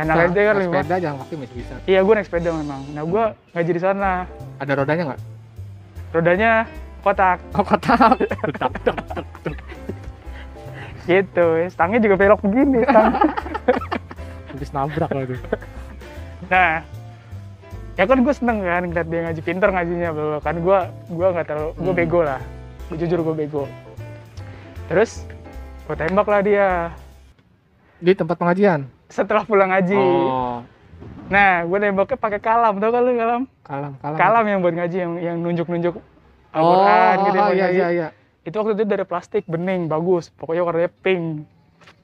anak 0.00 0.32
SD 0.32 0.38
kan 0.38 0.54
naik 0.56 0.64
sepeda 0.70 0.96
jalan 0.96 1.16
kaki 1.24 1.34
masih 1.34 1.56
bisa. 1.60 1.74
Iya, 1.84 2.00
gue 2.00 2.12
naik 2.16 2.26
sepeda 2.28 2.50
memang. 2.56 2.80
Nah, 2.94 3.04
gue 3.04 3.24
ngaji 3.52 3.70
di 3.72 3.80
sana. 3.82 4.24
Ada 4.60 4.72
rodanya 4.80 5.02
nggak? 5.12 5.20
Rodanya 6.12 6.50
kotak, 7.04 7.38
Oh 7.52 7.64
kotak. 7.64 8.16
gitu. 11.04 11.46
Stangnya 11.68 11.98
juga 11.98 12.14
belok 12.16 12.40
begini. 12.40 12.82
stang. 12.82 13.12
Habis 14.50 14.70
nabrak 14.70 15.10
lah 15.10 15.24
tuh. 15.24 15.40
Nah, 16.44 16.84
ya 17.92 18.04
kan 18.04 18.18
gue 18.18 18.32
seneng 18.32 18.58
kan 18.60 18.82
ngeliat 18.82 19.06
dia 19.06 19.20
ngaji 19.22 19.40
pinter 19.40 19.68
ngajinya 19.68 20.08
bro. 20.10 20.38
kan 20.38 20.54
gue 20.56 20.78
gue 21.08 21.26
nggak 21.28 21.46
terlalu 21.46 21.70
gue 21.74 21.86
Hmm. 21.86 21.98
bego 21.98 22.20
lah 22.20 22.40
gue 22.88 22.96
jujur 22.98 23.20
gue 23.22 23.34
bego 23.36 23.64
terus 24.86 25.24
gue 25.82 25.94
tembak 25.94 26.24
lah 26.24 26.40
dia 26.40 26.68
Di 27.96 28.12
tempat 28.12 28.34
pengajian. 28.34 28.88
setelah 29.06 29.44
pulang 29.44 29.68
ngaji 29.68 29.94
Oh, 29.94 30.64
nah 31.28 31.62
gue 31.62 31.78
nembaknya 31.78 32.16
pakai 32.16 32.40
kalam 32.40 32.76
tau 32.76 32.88
kan 32.88 33.00
lu 33.00 33.12
kalam 33.14 33.42
kalam, 33.62 33.92
kalam. 33.98 34.16
kalam 34.16 34.44
yang 34.46 34.58
buat 34.58 34.74
ngaji 34.74 34.96
yang 34.98 35.12
yang 35.18 35.36
nunjuk 35.38 35.66
nunjuk 35.66 35.94
Oh, 35.94 36.02
Al-Quran 36.54 37.14
gitu 37.22 37.28
oh, 37.30 37.42
buat 37.42 37.54
iya 37.54 37.62
ngaji. 37.62 37.76
iya 37.78 37.88
iya. 37.90 38.08
Itu 38.42 38.54
waktu 38.58 38.74
itu 38.74 38.84
dari 38.84 39.04
plastik 39.06 39.46
bening 39.46 39.86
bagus. 39.86 40.30
Pokoknya 40.34 40.62
warnanya 40.66 40.90
pink. 41.02 41.46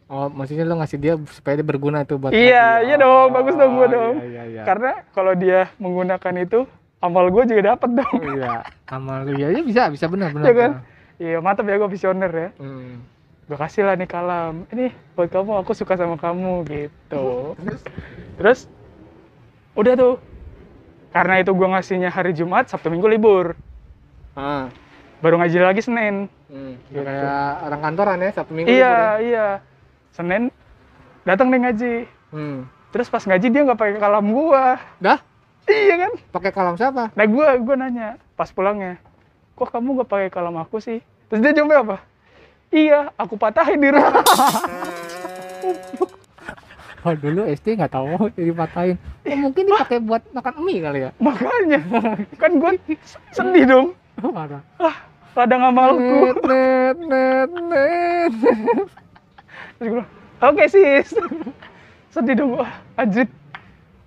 Oh, 0.08 0.32
maksudnya 0.32 0.64
lo 0.64 0.80
ngasih 0.80 0.96
dia 0.96 1.14
supaya 1.36 1.60
dia 1.60 1.66
berguna 1.68 2.00
itu 2.00 2.16
buat 2.16 2.32
Iya, 2.32 2.80
iya 2.80 2.96
dong, 2.96 3.28
bagus 3.28 3.60
dong 3.60 3.76
gua 3.76 3.84
Oh, 3.84 3.88
dong. 3.92 4.14
Iya, 4.16 4.24
iya, 4.24 4.42
iya. 4.48 4.62
karena 4.64 5.04
kalau 5.12 5.36
dia 5.36 5.68
menggunakan 5.76 6.34
itu 6.40 6.64
amal 7.04 7.28
gue 7.28 7.44
juga 7.44 7.76
dapet 7.76 7.90
dong. 7.92 8.16
Iya, 8.24 8.64
amal 8.88 9.28
lu 9.28 9.36
ya, 9.36 9.52
ya 9.52 9.60
bisa, 9.60 9.92
bisa 9.92 10.08
benar, 10.08 10.32
benar. 10.32 10.48
Iya 10.48 10.54
kan? 10.56 10.70
iya 11.18 11.36
mantap 11.44 11.68
ya 11.68 11.76
gue 11.76 11.90
visioner 11.92 12.30
ya. 12.32 12.48
Hmm. 12.56 13.04
gue 13.48 13.56
kasih 13.56 13.84
lah 13.84 13.96
nih 13.96 14.08
kalam. 14.08 14.68
Ini 14.72 14.92
buat 15.16 15.28
kamu 15.32 15.64
aku 15.64 15.72
suka 15.72 15.96
sama 15.96 16.20
kamu 16.20 16.68
gitu. 16.68 17.56
Terus? 18.36 18.68
Udah 19.72 19.92
tuh. 19.96 20.14
Karena 21.12 21.40
itu 21.40 21.56
gue 21.56 21.68
ngasihnya 21.68 22.12
hari 22.12 22.36
Jumat 22.36 22.68
Sabtu 22.68 22.92
Minggu 22.92 23.08
libur. 23.08 23.56
Ah. 24.36 24.68
Baru 25.18 25.34
ngaji 25.36 25.56
lagi 25.58 25.80
Senin 25.80 26.26
Hmm. 26.46 26.80
Gitu. 26.86 27.04
Kayak 27.04 27.60
orang 27.62 27.80
kantoran 27.82 28.18
ya, 28.18 28.30
Sabtu 28.32 28.52
Minggu. 28.52 28.68
iya 28.68 28.88
libur 28.88 28.96
ya? 28.96 29.12
iya 29.20 29.46
Senin 30.10 30.42
datang 31.22 31.48
nih 31.48 31.60
ngaji 31.60 31.94
Hmm. 32.28 32.58
terus 32.88 33.06
pas 33.06 33.20
ngaji 33.20 33.46
dia 33.46 33.62
nggak 33.62 33.76
pakai 33.76 33.96
kalam 33.96 34.26
gua 34.26 34.76
Dah? 34.96 35.20
iya 35.64 35.94
kan 35.98 36.12
Pakai 36.30 36.50
kalam 36.50 36.74
siapa? 36.74 37.08
nah 37.10 37.24
gua 37.24 37.52
gua 37.56 37.76
nanya 37.76 38.16
pas 38.32 38.48
pulangnya 38.48 38.96
kok 39.52 39.68
kamu 39.68 39.88
nggak 39.94 40.08
pakai 40.08 40.28
kalam 40.28 40.56
aku 40.56 40.78
sih 40.78 41.00
terus 41.26 41.40
dia 41.40 41.52
jawab 41.52 41.84
apa 41.84 41.96
iya 42.70 43.12
aku 43.14 43.34
patahin 43.34 43.76
di 43.76 43.88
rumah 43.88 44.24
Oh, 47.00 47.14
dulu 47.14 47.46
SD 47.46 47.78
nggak 47.78 47.94
tahu 47.94 48.26
jadi 48.34 48.50
patahin. 48.52 48.96
Oh, 49.22 49.38
mungkin 49.38 49.64
dipakai 49.64 49.98
buat 49.98 50.18
makan 50.28 50.54
mie 50.60 50.82
kali 50.82 50.98
ya. 51.00 51.10
makanya 51.18 51.78
kan 52.36 52.58
gua 52.58 52.74
sedih 53.30 53.64
dong 53.64 53.86
Oh, 54.18 54.32
parah. 54.34 54.62
ladang 55.38 55.62
amalku 55.70 56.34
Net, 56.42 56.42
net, 56.42 56.98
net, 56.98 57.50
net. 57.54 58.34
Terus 59.78 59.86
gue 59.86 59.94
bilang, 59.94 60.10
oke 60.42 60.64
sis. 60.66 61.14
Sedih 62.10 62.34
dong, 62.34 62.58
wah 62.58 62.72
anjir. 62.98 63.30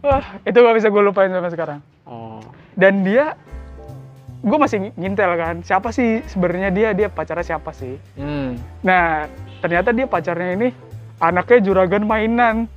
Wah, 0.04 0.26
itu 0.44 0.58
gak 0.60 0.76
bisa 0.76 0.92
gue 0.92 1.02
lupain 1.06 1.32
sampai 1.32 1.54
sekarang. 1.56 1.80
Oh. 2.04 2.44
Dan 2.76 3.08
dia, 3.08 3.40
gue 4.44 4.58
masih 4.60 4.92
ngintel 5.00 5.38
kan, 5.40 5.56
siapa 5.64 5.94
sih 5.96 6.20
sebenarnya 6.28 6.74
dia, 6.74 6.90
dia 6.92 7.08
pacarnya 7.08 7.56
siapa 7.56 7.72
sih? 7.72 7.96
Hmm. 8.20 8.60
Nah, 8.84 9.32
ternyata 9.64 9.96
dia 9.96 10.10
pacarnya 10.10 10.58
ini 10.58 10.68
anaknya 11.22 11.60
juragan 11.64 12.04
mainan. 12.04 12.68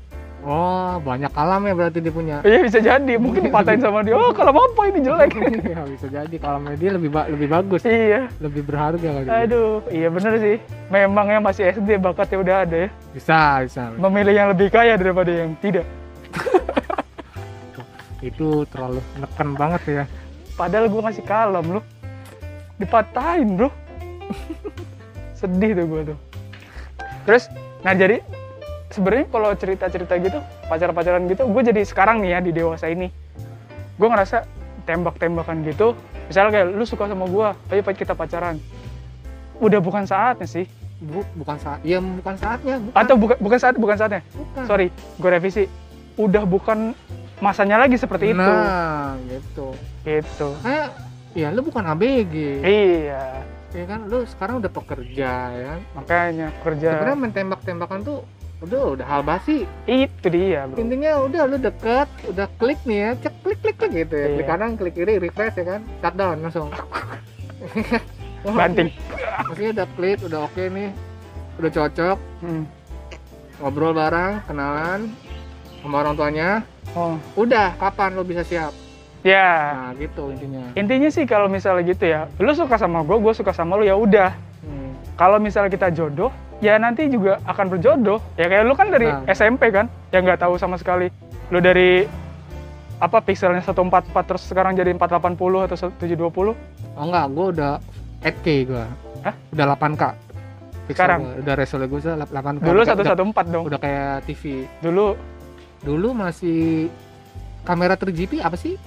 Oh, 0.45 1.01
banyak 1.01 1.33
kalam 1.33 1.65
ya 1.65 1.73
berarti 1.73 2.05
dia 2.05 2.13
punya. 2.13 2.37
Iya 2.45 2.69
bisa 2.69 2.77
jadi, 2.77 3.17
mungkin 3.17 3.49
dipatahin 3.49 3.81
sama 3.81 4.05
dia, 4.05 4.13
oh 4.13 4.29
kalau 4.37 4.53
apa 4.53 4.83
ini 4.93 5.01
jelek. 5.01 5.33
Iya, 5.65 5.81
bisa 5.89 6.07
jadi 6.13 6.37
kalamnya 6.37 6.77
dia 6.77 6.91
lebih 6.93 7.09
ba- 7.09 7.25
lebih 7.33 7.49
bagus, 7.49 7.81
iya, 7.89 8.29
lebih 8.45 8.61
berharga 8.69 9.25
kali. 9.25 9.25
aduh, 9.25 9.81
iya 9.89 10.13
bener 10.13 10.37
sih. 10.37 10.57
Memangnya 10.93 11.41
masih 11.41 11.73
SD, 11.73 11.97
bakatnya 11.97 12.39
udah 12.45 12.57
ada 12.69 12.77
ya. 12.77 12.89
Bisa, 13.17 13.65
bisa. 13.65 13.83
Memilih 13.97 14.35
yang 14.37 14.49
lebih 14.53 14.69
kaya 14.69 15.01
daripada 15.01 15.33
yang 15.33 15.57
tidak. 15.65 15.89
Itu 18.29 18.69
terlalu 18.69 19.01
neken 19.17 19.49
banget 19.57 19.83
ya. 19.89 20.05
Padahal 20.61 20.93
gue 20.93 21.01
ngasih 21.01 21.25
kalem 21.25 21.81
loh. 21.81 21.85
Dipatahin 22.77 23.57
bro. 23.57 23.73
Sedih 25.41 25.73
tuh 25.73 25.87
gue 25.89 26.01
tuh. 26.13 26.19
Terus, 27.25 27.49
nah 27.81 27.97
jadi 27.97 28.21
sebenarnya 28.95 29.27
kalau 29.29 29.51
cerita-cerita 29.59 30.15
gitu, 30.23 30.39
pacar-pacaran 30.71 31.27
gitu, 31.27 31.43
gue 31.51 31.63
jadi 31.75 31.83
sekarang 31.83 32.23
nih 32.23 32.31
ya 32.31 32.39
di 32.39 32.51
dewasa 32.55 32.87
ini. 32.87 33.11
Gue 33.99 34.09
ngerasa 34.09 34.47
tembak-tembakan 34.87 35.67
gitu, 35.67 35.99
misalnya 36.31 36.51
kayak 36.63 36.67
lu 36.71 36.85
suka 36.87 37.11
sama 37.11 37.27
gue, 37.27 37.49
ayo 37.75 37.83
kita 37.83 38.15
pacaran. 38.15 38.63
Udah 39.59 39.83
bukan 39.83 40.07
saatnya 40.07 40.47
sih. 40.47 40.67
Bu, 41.05 41.27
bukan 41.37 41.59
saat 41.59 41.83
ya 41.83 41.99
bukan 41.99 42.39
saatnya 42.39 42.79
bukan, 42.79 42.97
atau 42.97 43.15
bukan 43.19 43.37
bukan 43.43 43.59
saat 43.59 43.75
bukan 43.77 43.97
saatnya? 43.99 44.23
Bukan. 44.31 44.63
sorry 44.65 44.87
gue 44.95 45.31
revisi. 45.31 45.65
Udah 46.15 46.47
bukan 46.47 46.95
masanya 47.43 47.83
lagi 47.83 47.99
seperti 47.99 48.31
itu. 48.31 48.39
Nah 48.39 49.19
gitu. 49.27 49.75
Gitu. 50.07 50.49
Kayak 50.63 50.95
ya 51.35 51.51
lu 51.51 51.67
bukan 51.67 51.83
ABG 51.93 52.35
iya. 52.63 53.43
Ya 53.75 53.85
kan 53.91 54.07
lu 54.07 54.23
sekarang 54.23 54.63
udah 54.63 54.71
pekerja 54.71 55.31
ya 55.51 55.65
kan? 55.75 55.81
Makanya 55.99 56.49
kerja 56.63 56.89
sebenarnya 56.95 57.19
main 57.19 57.33
tembak-tembakan 57.35 57.99
tuh 58.07 58.19
udah 58.61 58.95
udah 58.95 59.07
hal 59.07 59.23
basi. 59.23 59.67
Itu 59.85 60.27
dia 60.29 60.67
bro. 60.67 60.79
Intinya 60.79 61.23
udah 61.23 61.43
lu 61.45 61.57
deket 61.57 62.09
udah 62.27 62.47
klik 62.55 62.79
nih 62.85 62.99
ya 62.99 63.11
cek 63.19 63.35
klik 63.43 63.59
klik 63.61 63.77
klik 63.77 63.93
gitu 63.95 64.15
ya. 64.15 64.27
Klik 64.31 64.39
Iya. 64.41 64.49
kanan 64.49 64.71
klik 64.75 64.95
kiri 64.95 65.15
refresh 65.19 65.57
ya 65.57 65.65
kan? 65.67 65.81
Shutdown 65.99 66.37
langsung. 66.41 66.69
Wah, 68.45 68.55
banting. 68.55 68.93
maksudnya 69.49 69.71
udah 69.73 69.87
klik 69.95 70.19
udah 70.21 70.41
oke 70.45 70.63
nih. 70.63 70.91
Udah 71.57 71.71
cocok. 71.73 72.19
Hmm. 72.41 72.65
ngobrol 73.55 73.95
bareng 73.95 74.43
kenalan 74.45 75.01
sama 75.79 76.03
orang 76.03 76.15
tuanya. 76.15 76.49
Oh. 76.93 77.15
Udah 77.35 77.73
kapan 77.75 78.13
lu 78.13 78.27
bisa 78.27 78.43
siap? 78.43 78.75
Ya. 79.23 79.73
Nah 79.73 79.93
gitu 79.97 80.29
intinya. 80.29 80.75
Intinya 80.75 81.09
sih 81.09 81.25
kalau 81.25 81.47
misalnya 81.47 81.87
gitu 81.87 82.05
ya 82.05 82.27
lu 82.37 82.51
suka 82.53 82.75
sama 82.75 83.01
gue 83.01 83.15
gue 83.15 83.33
suka 83.33 83.55
sama 83.55 83.79
lu 83.79 83.85
ya 83.85 83.95
udah. 83.95 84.35
Hmm. 84.61 84.91
kalau 85.15 85.37
misalnya 85.37 85.69
kita 85.69 85.89
jodoh 85.89 86.33
ya 86.59 86.77
nanti 86.77 87.07
juga 87.07 87.41
akan 87.43 87.67
berjodoh. 87.69 88.19
Ya 88.35 88.47
kayak 88.47 88.65
lu 88.65 88.75
kan 88.75 88.89
dari 88.89 89.07
Nah. 89.07 89.27
SMP 89.27 89.69
kan 89.69 89.87
yang 90.11 90.23
nggak 90.23 90.41
tahu 90.41 90.55
sama 90.55 90.75
sekali. 90.75 91.11
Lu 91.49 91.59
dari 91.59 92.07
apa 92.97 93.19
pixelnya 93.21 93.61
144 93.61 93.91
terus 94.25 94.43
sekarang 94.45 94.73
jadi 94.73 94.91
480 94.91 95.35
atau 95.61 95.77
720 95.99 96.55
oh 96.95 97.03
enggak 97.03 97.27
gua 97.29 97.47
udah 97.51 97.73
8K 98.23 98.47
gua. 98.65 98.87
Hah? 99.21 99.35
udah 99.51 99.65
8K 99.75 100.03
Pixel 100.85 100.95
Sekarang? 100.95 101.21
gua, 101.21 101.33
udah 101.43 101.55
resolusi 101.55 101.89
gua 101.89 101.99
udah 102.01 102.17
8K 102.23 102.63
dulu 102.63 102.79
Udah- 102.79 102.95
114 102.95 103.47
dong. 103.51 103.65
udah 103.67 103.79
kayak 103.79 104.15
TV 104.25 104.43
dulu? 104.79 105.07
Dulu 105.83 106.09
masih 106.15 106.89
kamera 107.63 107.93
3GP 107.93 108.41
apa 108.41 108.57
sih? 108.57 108.79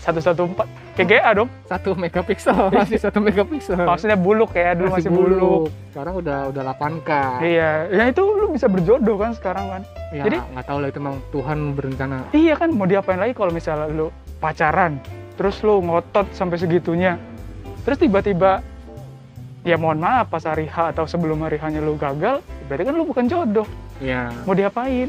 114 0.00 0.64
kayak 0.92 1.08
GA 1.08 1.30
dong. 1.32 1.48
Satu 1.64 1.96
megapiksel 1.96 2.56
masih 2.76 2.98
satu 3.00 3.18
megapiksel. 3.24 3.80
Maksudnya 3.80 4.18
buluk 4.18 4.52
ya 4.52 4.76
dulu 4.76 4.92
masih, 4.92 5.08
buluk. 5.08 5.62
sekarang 5.92 6.14
udah 6.20 6.38
udah 6.52 6.62
8K 6.72 7.10
iya 7.44 7.70
ya 7.88 8.04
itu 8.08 8.22
lu 8.24 8.52
bisa 8.52 8.68
berjodoh 8.68 9.16
kan 9.16 9.32
sekarang 9.32 9.66
kan. 9.68 9.82
Ya 10.12 10.24
Jadi- 10.28 10.40
nggak 10.52 10.66
tahu 10.68 10.78
lah 10.80 10.88
itu 10.88 10.98
emang 11.00 11.16
Tuhan 11.32 11.58
berencana. 11.72 12.16
Iya 12.32 12.54
kan 12.56 12.68
mau 12.72 12.84
diapain 12.84 13.20
lagi 13.20 13.32
kalau 13.32 13.52
misalnya 13.52 13.88
lu 13.88 14.08
pacaran 14.36 15.00
terus 15.36 15.60
lu 15.64 15.80
ngotot 15.80 16.28
sampai 16.36 16.60
segitunya. 16.60 17.16
Terus 17.82 17.98
tiba-tiba 17.98 18.60
ya 19.62 19.78
mohon 19.78 19.98
maaf 19.98 20.28
pas 20.28 20.42
hari 20.42 20.66
H 20.66 20.90
atau 20.90 21.06
sebelum 21.06 21.38
hari 21.40 21.54
H-nya 21.54 21.78
lu 21.78 21.94
gagal 21.94 22.42
berarti 22.66 22.82
kan 22.82 22.94
lu 22.94 23.04
bukan 23.06 23.24
jodoh. 23.26 23.66
Ya 23.98 24.28
mau 24.44 24.52
diapain? 24.52 25.08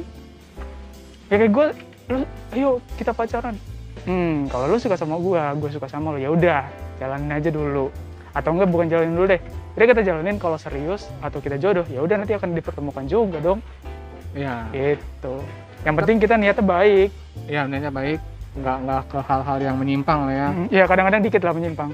Ya 1.27 1.35
kayak 1.37 1.51
gue 1.51 1.65
lu 2.07 2.19
ayo 2.53 2.69
kita 2.95 3.11
pacaran 3.11 3.55
hmm 4.03 4.51
kalau 4.51 4.65
lu 4.71 4.77
suka 4.79 4.95
sama 4.99 5.15
gue 5.19 5.41
gue 5.59 5.69
suka 5.73 5.87
sama 5.87 6.15
lu 6.15 6.19
ya 6.19 6.29
udah 6.31 6.61
jalanin 6.99 7.31
aja 7.31 7.49
dulu 7.49 7.87
atau 8.33 8.49
enggak 8.53 8.69
bukan 8.69 8.87
jalanin 8.89 9.13
dulu 9.13 9.25
deh 9.29 9.41
jadi 9.73 9.85
kita 9.93 10.01
jalanin 10.05 10.37
kalau 10.37 10.57
serius 10.57 11.09
atau 11.21 11.37
kita 11.39 11.57
jodoh 11.57 11.85
ya 11.87 12.01
udah 12.01 12.21
nanti 12.21 12.33
akan 12.33 12.53
dipertemukan 12.57 13.05
juga 13.05 13.37
dong 13.39 13.59
ya 14.33 14.67
gitu 14.73 15.41
yang 15.85 15.95
penting 15.99 16.17
kita 16.17 16.35
niatnya 16.39 16.65
baik 16.65 17.09
ya 17.45 17.65
niatnya 17.69 17.93
baik 17.93 18.19
nggak 18.53 18.77
nggak 18.85 19.01
ke 19.09 19.19
hal-hal 19.25 19.57
yang 19.61 19.75
menyimpang 19.77 20.19
lah 20.29 20.33
ya 20.33 20.47
ya 20.69 20.83
kadang-kadang 20.85 21.21
dikit 21.25 21.41
lah 21.41 21.53
menyimpang 21.53 21.89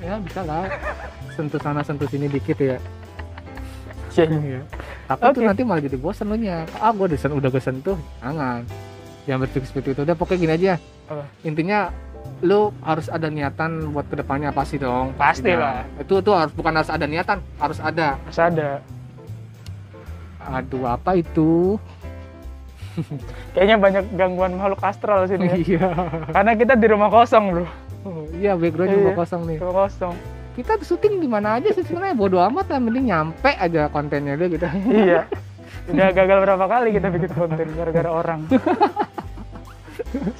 ya 0.00 0.14
bisa 0.20 0.40
lah 0.44 0.68
sentuh 1.32 1.60
sana 1.60 1.80
sentuh 1.80 2.08
sini 2.08 2.28
dikit 2.28 2.58
ya 2.60 2.76
Iya. 4.12 4.28
Iya. 4.28 4.60
Tapi 5.08 5.22
itu 5.24 5.40
Oke. 5.40 5.48
nanti 5.48 5.62
malah 5.64 5.80
jadi 5.80 5.96
bosan 5.96 6.28
lu 6.28 6.36
nya. 6.36 6.68
Ah, 6.76 6.92
gua 6.92 7.08
udah 7.08 7.16
udah 7.16 7.48
gue 7.48 7.62
sentuh. 7.64 7.96
Jangan. 8.20 8.60
Jangan 9.22 9.40
berpikir 9.40 9.66
seperti 9.66 9.88
itu. 9.92 10.00
Udah 10.02 10.14
pokoknya 10.14 10.38
gini 10.40 10.52
aja. 10.52 10.72
Apa? 11.06 11.24
Intinya 11.42 11.90
lu 12.40 12.70
harus 12.80 13.06
ada 13.06 13.26
niatan 13.26 13.90
buat 13.90 14.06
ke 14.06 14.16
depannya 14.16 14.50
pasti 14.50 14.76
dong. 14.76 15.14
Pasti 15.14 15.46
Iya. 15.48 15.58
lah. 15.58 15.78
Itu 15.96 16.18
tuh 16.18 16.34
harus 16.34 16.50
bukan 16.50 16.72
harus 16.72 16.88
ada 16.88 17.06
niatan, 17.06 17.38
harus 17.56 17.78
ada. 17.78 18.18
harus 18.20 18.38
ada 18.40 18.68
Aduh, 20.42 20.82
apa 20.84 21.14
itu? 21.14 21.78
kayaknya 23.54 23.76
banyak 23.78 24.04
gangguan 24.12 24.52
makhluk 24.52 24.82
astral 24.82 25.24
sini 25.24 25.46
ya. 25.46 25.56
Iya. 25.56 25.88
karena 26.28 26.52
kita 26.52 26.74
di 26.74 26.86
rumah 26.86 27.08
kosong 27.08 27.44
bro 27.50 27.66
Oh, 28.02 28.26
Iya, 28.34 28.58
background 28.58 28.90
Iya. 28.90 28.98
juga 28.98 29.12
kosong 29.16 29.42
nih. 29.46 29.56
rumah 29.62 29.86
kosong 29.86 30.14
Kita 30.52 30.76
syuting 30.76 31.16
di 31.16 31.24
mana 31.24 31.56
aja 31.56 31.70
sih 31.70 31.80
sebenarnya 31.80 32.12
bodo 32.12 32.36
amat 32.42 32.68
lah, 32.68 32.76
mending 32.76 33.08
nyampe 33.08 33.48
aja 33.48 33.88
kontennya 33.88 34.34
deh 34.34 34.50
gitu. 34.50 34.66
iya 34.90 35.24
udah 35.90 36.08
gagal 36.14 36.38
berapa 36.46 36.64
kali 36.70 36.88
kita 36.94 37.08
bikin 37.10 37.30
konten? 37.34 37.66
Gara-gara 37.74 38.10
orang. 38.10 38.40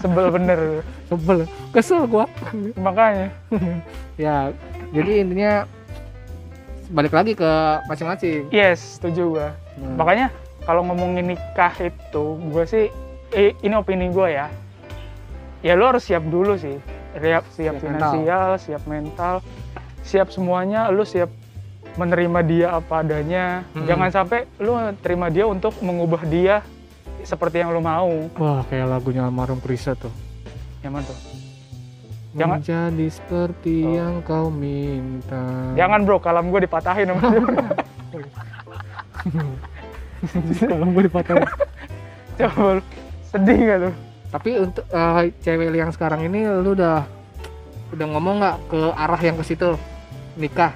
Sebel 0.01 0.27
bener. 0.31 0.61
Sebel, 1.11 1.39
kesel 1.75 2.07
gua. 2.07 2.27
makanya. 2.79 3.33
Ya, 4.21 4.53
jadi 4.93 5.25
intinya 5.25 5.53
balik 6.93 7.17
lagi 7.17 7.33
ke 7.33 7.51
masing-masing. 7.89 8.53
yes 8.53 9.01
setuju 9.01 9.23
gua. 9.41 9.49
Hmm. 9.81 9.97
makanya 9.97 10.29
kalau 10.69 10.85
ngomongin 10.85 11.33
nikah 11.33 11.73
itu 11.81 12.39
gue 12.53 12.65
sih 12.69 12.87
eh, 13.33 13.57
ini 13.65 13.75
opini 13.75 14.13
gue 14.13 14.29
ya. 14.37 14.47
Ya 15.65 15.73
lo 15.75 15.91
harus 15.91 16.05
siap 16.07 16.23
dulu 16.29 16.55
sih. 16.61 16.77
Siap 17.17 17.45
siap 17.51 17.75
Siap 17.81 17.83
finansial 17.83 18.51
siap 18.61 18.83
mental. 18.85 19.41
Siap 20.05 20.29
semuanya 20.29 20.93
lu 20.93 21.03
siap 21.03 21.33
menerima 21.95 22.39
dia 22.43 22.67
apa 22.73 22.99
adanya 22.99 23.63
Hmm. 23.71 23.85
jangan 23.85 24.09
sampai 24.11 24.49
lu 24.57 24.73
terima 24.99 25.27
dia 25.27 25.45
untuk 25.45 25.75
mengubah 25.79 26.23
dia 26.25 26.63
seperti 27.23 27.59
yang 27.59 27.71
lu 27.71 27.79
mau 27.79 28.27
Wah, 28.35 28.63
kayak 28.67 28.87
lagunya 28.89 29.23
almarhum 29.23 29.59
Krisa 29.59 29.95
tuh. 29.95 30.11
yang 30.81 30.93
mana 30.93 31.05
tuh 31.05 31.19
Jangan- 32.33 32.59
Menjadi 32.59 33.07
seperti 33.13 33.75
Oh. 33.83 33.93
yang 33.93 34.15
kau 34.23 34.47
minta. 34.49 35.43
jangan 35.75 35.99
bro 36.03 36.17
kalam 36.17 36.49
gue 36.49 36.61
dipatahin 36.63 37.07
sama 37.07 37.23
dia 37.29 37.43
kalau 40.65 40.87
gue 40.89 41.03
dipatahin. 41.05 41.45
coba 42.33 42.73
lu 42.73 42.83
sedih 43.27 43.59
gak 43.61 43.79
tuh 43.83 43.95
Tapi 44.33 44.51
untuk 44.59 44.85
eh, 44.89 45.21
cewek 45.39 45.69
yang 45.71 45.91
sekarang 45.91 46.25
ini 46.25 46.49
lu 46.49 46.73
udah 46.73 47.05
udah 47.93 48.07
ngomong 48.09 48.41
nggak 48.41 48.57
ke 48.67 48.81
arah 48.97 49.21
yang 49.21 49.37
ke 49.37 49.45
situ 49.45 49.77
nikah? 50.35 50.73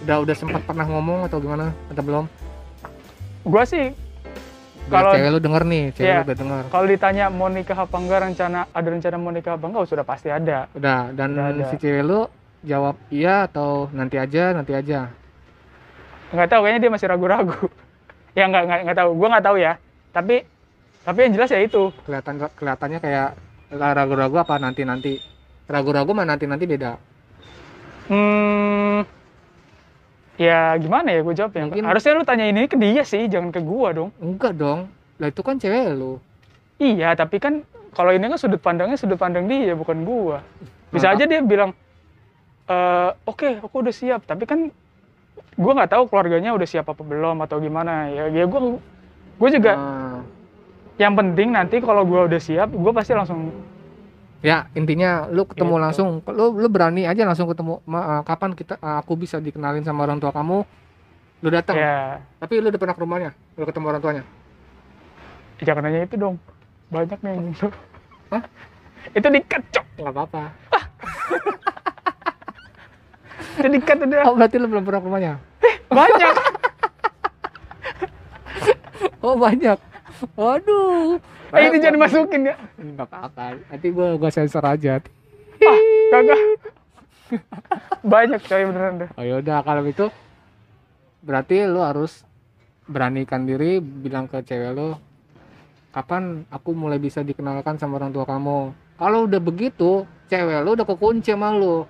Udah 0.00 0.16
udah 0.18 0.34
sempat 0.34 0.64
pernah 0.64 0.86
ngomong 0.86 1.26
atau 1.26 1.38
gimana? 1.38 1.72
Atau 1.88 2.02
belum? 2.02 2.24
gue 3.40 3.64
sih 3.64 3.86
Kalau- 4.86 5.16
cewek 5.16 5.30
lu 5.30 5.40
denger 5.40 5.62
nih, 5.64 5.84
cewek 5.92 6.04
Iya. 6.04 6.16
lu 6.18 6.24
udah 6.24 6.36
denger. 6.36 6.62
kalau 6.68 6.86
ditanya 6.86 7.24
mau 7.26 7.48
nikah 7.48 7.78
apa 7.78 7.96
enggak 7.96 8.20
rencana 8.22 8.60
ada 8.68 8.88
rencana 8.90 9.16
mau 9.16 9.30
nikah 9.30 9.52
apa 9.54 9.64
enggak 9.64 9.84
sudah 9.86 10.04
pasti 10.04 10.28
ada 10.28 10.68
Udah, 10.70 11.08
dan 11.10 11.28
Udah 11.32 11.46
ada. 11.48 11.64
si 11.66 11.76
cewek 11.76 12.04
lu 12.04 12.28
jawab 12.60 13.00
iya 13.08 13.46
atau 13.46 13.88
nanti 13.90 14.16
aja, 14.16 14.52
nanti 14.52 14.72
aja. 14.72 15.08
nggak 16.30 16.46
tahu 16.46 16.60
kayaknya 16.62 16.80
dia 16.80 16.92
masih 16.92 17.06
ragu-ragu 17.06 17.56
ya 18.38 18.44
nggak 18.44 18.62
nggak 18.62 18.80
nggak 18.84 18.98
tahu 18.98 19.10
gue 19.14 19.28
nggak 19.30 19.44
tahu 19.44 19.56
ya 19.58 19.72
tapi 20.10 20.36
tapi 21.00 21.18
yang 21.18 21.32
jelas 21.32 21.48
ya 21.48 21.60
itu 21.60 21.82
Kelihatan 22.04 22.34
kelihatannya 22.50 22.98
kayak 23.00 23.28
ragu-ragu 23.72 24.36
apa 24.36 24.54
nanti-nanti. 24.58 25.16
Ragu-ragu 25.64 26.10
mah 26.12 26.26
nanti-nanti 26.26 26.66
beda. 26.66 26.92
hmm 28.06 29.00
ya 30.40 30.72
gimana 30.80 31.12
ya 31.12 31.20
gue 31.20 31.34
jawabnya 31.36 31.68
Mungkin- 31.68 31.84
harusnya 31.84 32.12
lu 32.16 32.24
tanya 32.24 32.48
ini 32.48 32.64
ke 32.64 32.72
dia 32.74 33.04
sih 33.04 33.28
jangan 33.28 33.52
ke 33.52 33.60
gua 33.60 33.92
dong. 33.92 34.08
Enggak 34.16 34.56
dong. 34.56 34.88
Lah 35.20 35.28
itu 35.28 35.40
kan 35.44 35.60
cewek 35.60 35.92
lu. 35.92 36.16
iya 36.80 37.12
tapi 37.12 37.36
kan 37.36 37.60
kalau 37.92 38.08
ini 38.08 38.24
kan 38.24 38.40
sudut 38.40 38.56
pandangnya 38.56 38.96
sudut 38.96 39.20
pandang 39.20 39.44
dia 39.44 39.76
bukan 39.76 40.00
gua. 40.00 40.40
Bisa 40.88 41.12
Nah, 41.12 41.20
aja 41.20 41.28
dia 41.28 41.44
bilang 41.44 41.76
"Eh, 42.64 43.10
oke 43.28 43.60
aku 43.60 43.84
udah 43.84 43.92
siap. 43.92 44.24
Tapi 44.24 44.48
kan 44.48 44.72
gua 45.60 45.72
nggak 45.76 45.92
tahu 45.92 46.08
keluarganya 46.08 46.56
udah 46.56 46.64
siap 46.64 46.88
apa 46.88 47.04
belum 47.04 47.36
atau 47.44 47.60
gimana. 47.60 48.08
Ya 48.08 48.32
ya 48.32 48.48
gua 48.48 48.80
gue 49.36 49.48
juga 49.52 49.72
Nah, 49.76 50.20
yang 50.96 51.12
penting 51.12 51.52
nanti 51.52 51.84
kalau 51.84 52.00
gua 52.02 52.24
udah 52.24 52.40
siap 52.40 52.72
gua 52.72 52.96
pasti 52.96 53.12
langsung 53.12 53.52
ya 54.40 54.68
intinya 54.72 55.28
lu 55.28 55.44
ketemu 55.44 55.74
Gitu. 55.74 55.84
langsung. 55.84 56.08
Lu 56.26 56.52
lu 56.52 56.68
berani 56.68 57.04
aja 57.04 57.22
langsung 57.22 57.44
ketemu. 57.46 57.80
Ma, 57.84 58.00
eh, 58.00 58.22
kapan 58.22 58.52
kita 58.52 58.74
eh, 58.74 58.96
aku 58.98 59.14
bisa 59.14 59.36
dikenalin 59.36 59.82
sama 59.82 60.02
orang 60.02 60.16
tua 60.16 60.30
kamu? 60.30 60.64
Lu 61.40 61.48
datang. 61.48 61.72
ya 61.74 62.20
Tapi 62.36 62.56
lu 62.56 62.68
udah 62.68 62.76
pernah 62.76 62.92
ke 62.92 63.00
rumahnya? 63.00 63.30
Lu 63.54 63.64
ketemu 63.64 63.86
orang 63.86 64.00
tuanya? 64.00 64.24
jangan 65.60 65.84
nanya 65.84 66.08
itu 66.08 66.16
dong 66.16 66.40
banyak 66.88 67.20
nih 67.20 67.30
yang 67.30 67.52
gitu 67.52 67.68
Hah? 68.28 68.40
itu 69.12 69.28
dikat 69.28 69.60
cok 69.70 69.86
Enggak 70.00 70.12
apa-apa. 70.16 70.42
itu 73.54 73.68
dikat 73.68 73.96
udah 74.00 74.20
Oh, 74.24 74.34
berarti 74.34 74.56
lu 74.56 74.66
belum 74.66 74.84
pernah 74.84 75.00
ke 75.00 75.06
rumahnya? 75.06 75.32
banyak 75.90 76.34
Oh, 79.20 79.36
banyak. 79.36 79.76
Waduh. 80.36 81.18
eh 81.50 81.62
ini 81.66 81.76
jangan 81.82 81.96
dimasukin 81.98 82.40
ya. 82.50 82.54
Enggak 82.78 83.08
apa-apa. 83.10 83.58
Nanti 83.72 83.86
gua 83.90 84.14
gua 84.14 84.30
sensor 84.30 84.62
aja. 84.62 85.00
ah 85.60 85.78
kagak. 86.12 86.40
Banyak 88.02 88.40
coy 88.42 88.62
beneran 88.66 89.06
dah 89.06 89.10
Oh 89.14 89.22
yaudah 89.22 89.62
kalau 89.62 89.86
itu 89.86 90.10
berarti 91.22 91.62
lu 91.68 91.78
harus 91.78 92.26
beranikan 92.90 93.46
diri 93.46 93.78
bilang 93.78 94.26
ke 94.26 94.42
cewek 94.42 94.74
lu 94.74 94.98
kapan 95.94 96.42
aku 96.50 96.74
mulai 96.74 96.98
bisa 96.98 97.22
dikenalkan 97.22 97.78
sama 97.78 98.02
orang 98.02 98.10
tua 98.10 98.26
kamu? 98.26 98.74
Kalau 98.98 99.18
udah 99.30 99.40
begitu 99.42 100.06
cewek 100.26 100.58
lu 100.66 100.74
udah 100.74 100.86
kekunci 100.86 101.30
sama 101.30 101.54
lu. 101.54 101.86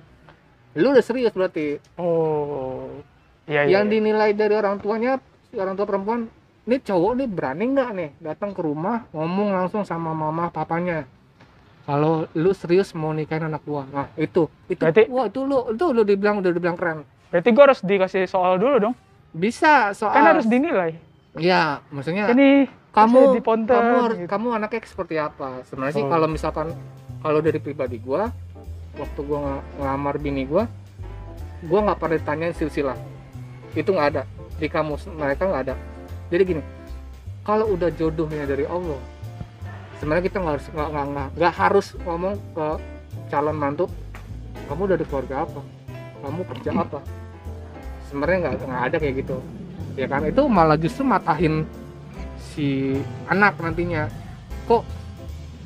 Lu 0.76 0.86
udah 0.92 1.04
serius 1.04 1.32
berarti. 1.32 1.80
Oh 1.96 3.00
iya 3.48 3.66
iya 3.66 3.80
yang 3.80 3.90
dinilai 3.90 4.36
dari 4.36 4.54
orang 4.54 4.78
tuanya 4.78 5.18
orang 5.56 5.74
tua 5.74 5.86
perempuan 5.88 6.30
ini 6.70 6.78
cowok 6.78 7.12
nih 7.18 7.26
berani 7.26 7.64
nggak 7.68 7.90
nih 7.90 8.10
datang 8.22 8.54
ke 8.54 8.62
rumah 8.62 9.02
ngomong 9.10 9.50
langsung 9.50 9.82
sama 9.82 10.14
mama 10.14 10.46
papanya? 10.48 11.02
Kalau 11.82 12.30
lu 12.30 12.54
serius 12.54 12.94
mau 12.94 13.10
nikahin 13.10 13.50
anak 13.50 13.66
gua. 13.66 13.82
Nah 13.84 14.06
itu. 14.14 14.46
Itu 14.70 14.78
Berarti- 14.78 15.10
wah 15.10 15.26
itu 15.26 15.42
lu 15.42 15.74
itu 15.74 15.84
lu 15.90 16.06
dibilang 16.06 16.38
udah 16.38 16.50
dibilang 16.54 16.78
keren. 16.78 17.02
Berarti 17.26 17.48
gue 17.50 17.62
harus 17.66 17.80
dikasih 17.82 18.30
soal 18.30 18.54
dulu 18.54 18.78
dong? 18.78 18.94
Bisa 19.34 19.90
soal 19.90 20.14
kan 20.14 20.30
harus 20.30 20.46
dinilai. 20.46 20.94
Ya 21.34 21.82
maksudnya 21.90 22.30
ini 22.30 22.70
kamu 22.90 23.34
di 23.34 23.42
ponten, 23.42 23.74
kamu 23.74 23.94
harus 24.00 24.18
gitu. 24.18 24.30
kamu 24.30 24.46
anaknya 24.54 24.80
seperti 24.86 25.14
apa? 25.18 25.66
Sebenarnya 25.66 25.94
sih 25.96 26.06
Oh. 26.06 26.10
kalau 26.10 26.30
misalkan 26.30 26.70
kalau 27.18 27.42
dari 27.42 27.58
pribadi 27.58 27.98
gua 27.98 28.30
waktu 28.94 29.20
gua 29.26 29.38
ng- 29.58 29.64
ngelamar 29.74 30.14
bini 30.22 30.46
gua 30.46 30.70
gua 31.66 31.78
nggak 31.82 31.98
pernah 31.98 32.14
ditanyain 32.14 32.54
silsilah. 32.54 32.94
Itu 33.74 33.90
nggak 33.90 34.08
ada. 34.08 34.22
Di 34.54 34.70
kamus 34.70 35.10
mereka 35.10 35.50
nggak 35.50 35.62
ada 35.66 35.74
jadi 36.30 36.42
gini 36.46 36.62
kalau 37.44 37.74
udah 37.74 37.90
jodohnya 37.92 38.46
dari 38.46 38.64
Allah 38.64 38.98
sebenarnya 39.98 40.24
kita 40.30 40.36
nggak 40.40 40.54
harus 40.56 40.66
nggak 40.72 40.88
nggak 40.88 41.06
nggak 41.12 41.28
nggak 41.36 41.54
harus 41.54 41.86
ngomong 42.06 42.34
ke 42.54 42.68
calon 43.28 43.58
mantu 43.58 43.86
kamu 44.70 44.86
dari 44.86 45.02
keluarga 45.02 45.42
apa? 45.42 45.60
Kamu 46.22 46.42
kerja 46.46 46.70
apa? 46.78 46.98
Sebenarnya 48.06 48.36
nggak 48.46 48.54
nggak 48.70 48.84
ada 48.86 48.96
kayak 49.02 49.14
gitu. 49.26 49.36
Ya 49.98 50.06
kan? 50.06 50.22
Itu 50.22 50.46
malah 50.46 50.78
justru 50.78 51.02
matahin 51.02 51.66
si 52.54 52.94
anak 53.26 53.58
nantinya. 53.58 54.06
Kok 54.70 54.86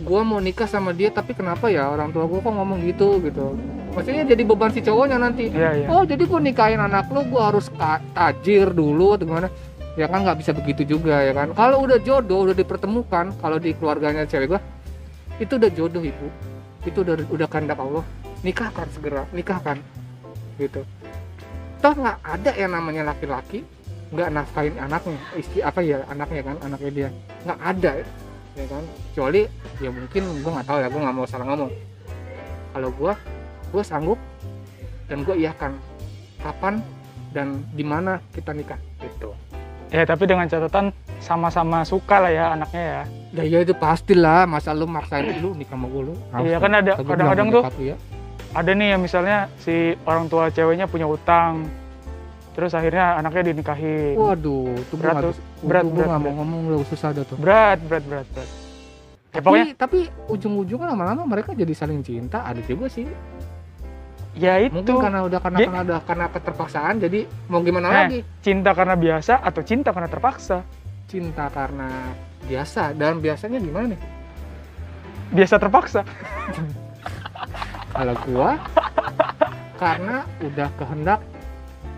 gua 0.08 0.24
mau 0.24 0.40
nikah 0.40 0.64
sama 0.64 0.96
dia 0.96 1.12
tapi 1.12 1.36
kenapa 1.36 1.68
ya 1.68 1.92
orang 1.92 2.16
tua 2.16 2.24
gua 2.24 2.40
kok 2.40 2.54
ngomong 2.56 2.80
gitu? 2.88 3.20
Gitu. 3.20 3.60
Maksudnya 3.92 4.24
jadi 4.24 4.42
beban 4.42 4.72
si 4.72 4.80
cowoknya 4.80 5.20
nanti. 5.20 5.52
Iya 5.52 5.70
iya. 5.84 5.86
Oh 5.92 6.00
jadi 6.08 6.24
gua 6.24 6.40
nikahin 6.40 6.80
anak 6.80 7.12
lo 7.12 7.28
gua 7.28 7.52
harus 7.52 7.68
tajir 8.16 8.72
dulu 8.72 9.20
atau 9.20 9.28
gimana 9.28 9.52
ya 9.95 10.11
kan 10.11 10.26
nggak 10.26 10.38
bisa 10.42 10.51
begitu 10.51 10.99
juga 10.99 11.22
ya 11.22 11.32
kan? 11.34 11.55
Kalau 11.55 11.86
udah 11.86 11.99
jodoh 12.03 12.51
udah 12.51 12.57
dipertemukan 12.57 13.34
kalau 13.38 13.59
di 13.62 13.70
keluarganya 13.78 14.26
cewek 14.26 14.55
gua 14.55 14.61
itu 15.38 15.55
udah 15.55 15.70
jodoh 15.70 16.03
ibu. 16.03 16.28
Itu 16.84 17.03
udah 17.07 17.14
udah 17.30 17.47
kehendak 17.49 17.78
Allah. 17.78 18.05
Nikahkan 18.42 18.86
segera 18.90 19.22
nikahkan. 19.30 19.78
Gitu. 20.59 20.82
Toh 21.82 21.95
nggak 21.95 22.18
ada 22.22 22.51
yang 22.55 22.72
namanya 22.74 23.14
laki-laki 23.14 23.62
nggak 24.14 24.30
nafkahin 24.30 24.78
anaknya 24.78 25.18
istri 25.34 25.59
apa 25.59 25.80
ya 25.82 26.03
anaknya 26.11 26.42
kan 26.42 26.57
anaknya 26.62 26.90
dia. 26.90 27.09
Nggak 27.47 27.61
ada 27.62 27.90
ya 28.55 28.66
kan? 28.70 28.84
Kecuali 29.11 29.42
ya 29.78 29.90
mungkin 29.90 30.22
gua 30.42 30.51
nggak 30.61 30.66
tahu 30.66 30.78
ya 30.82 30.88
gua 30.90 31.01
nggak 31.07 31.16
mau 31.16 31.26
salah 31.26 31.47
ngomong. 31.55 31.70
Kalau 32.74 32.90
gua 32.99 33.12
gua 33.70 33.82
sanggup 33.86 34.18
dan 35.07 35.22
gua 35.22 35.38
iyakan 35.38 35.78
kapan 36.42 36.82
dan 37.34 37.66
di 37.74 37.82
mana 37.82 38.22
kita 38.30 38.55
nikah 38.55 38.78
gitu 39.03 39.34
ya 39.89 40.03
tapi 40.05 40.24
dengan 40.24 40.47
catatan 40.47 40.93
sama-sama 41.18 41.82
suka 41.82 42.20
lah 42.20 42.28
ya 42.28 42.45
anaknya 42.53 42.82
ya. 42.82 43.03
Ya 43.35 43.43
ya 43.45 43.59
itu 43.61 43.74
pastilah. 43.74 44.45
Masa 44.45 44.70
lu 44.70 44.87
maksain 44.87 45.26
lu 45.39 45.53
nikah 45.53 45.74
sama 45.74 45.87
gua 45.87 46.03
lu 46.07 46.14
Iya, 46.39 46.57
kan 46.59 46.70
ada- 46.72 46.97
kadang-kadang 46.97 47.49
tuh- 47.51 47.64
satu 47.64 47.82
ya. 47.82 47.97
ada 48.53 48.70
nih 48.70 48.89
yang 48.95 49.01
misalnya 49.01 49.37
si 49.59 49.74
orang 50.05 50.28
tua 50.28 50.47
ceweknya 50.49 50.87
punya 50.87 51.05
utang 51.05 51.66
terus 52.55 52.70
akhirnya 52.70 53.18
anaknya 53.18 53.51
dinikahin. 53.51 54.14
Waduh 54.14 54.78
itu 54.78 54.95
Berat 54.95 55.14
tuh, 55.20 55.35
berat, 55.61 55.82
berat, 55.85 56.07
nggak 56.07 56.20
mau 56.20 56.32
ngomong 56.39 56.61
lu 56.70 56.78
susah 56.87 57.11
dah 57.11 57.26
tuh. 57.26 57.35
Berat 57.35 57.82
berat 57.82 58.05
berat 58.07 58.26
berat. 58.30 58.47
Ya 58.47 58.53
tapi 59.35 59.47
pokoknya 59.51 59.66
tapi 59.74 59.99
ujung-ujungnya 60.30 60.95
lama-lama 60.95 61.26
mereka 61.26 61.51
jadi 61.51 61.74
saling 61.74 62.07
cinta 62.07 62.47
ada 62.47 62.62
juga 62.62 62.87
sih 62.87 63.11
ya 64.35 64.59
itu. 64.61 64.74
Mungkin 64.74 64.97
karena 65.01 65.20
udah 65.22 65.39
karena 65.39 65.59
Dia- 65.59 65.66
karena 65.66 65.80
udah 65.85 65.99
karena 66.03 66.26
keterpaksaan 66.28 66.95
jadi 66.99 67.20
mau 67.47 67.61
gimana 67.61 67.87
Nah. 67.87 67.97
lagi? 68.05 68.20
cinta 68.41 68.70
karena 68.70 68.95
biasa 68.95 69.39
atau 69.39 69.62
cinta 69.62 69.91
karena 69.91 70.07
terpaksa? 70.07 70.59
Cinta 71.07 71.47
karena 71.49 71.89
biasa. 72.45 72.93
Dan 72.93 73.18
biasanya 73.18 73.59
gimana 73.59 73.95
nih? 73.95 74.01
Biasa 75.30 75.55
terpaksa. 75.57 76.03
Kalau 77.89 78.14
gua 78.24 78.59
karena 79.74 80.16
udah 80.41 80.68
kehendak 80.74 81.20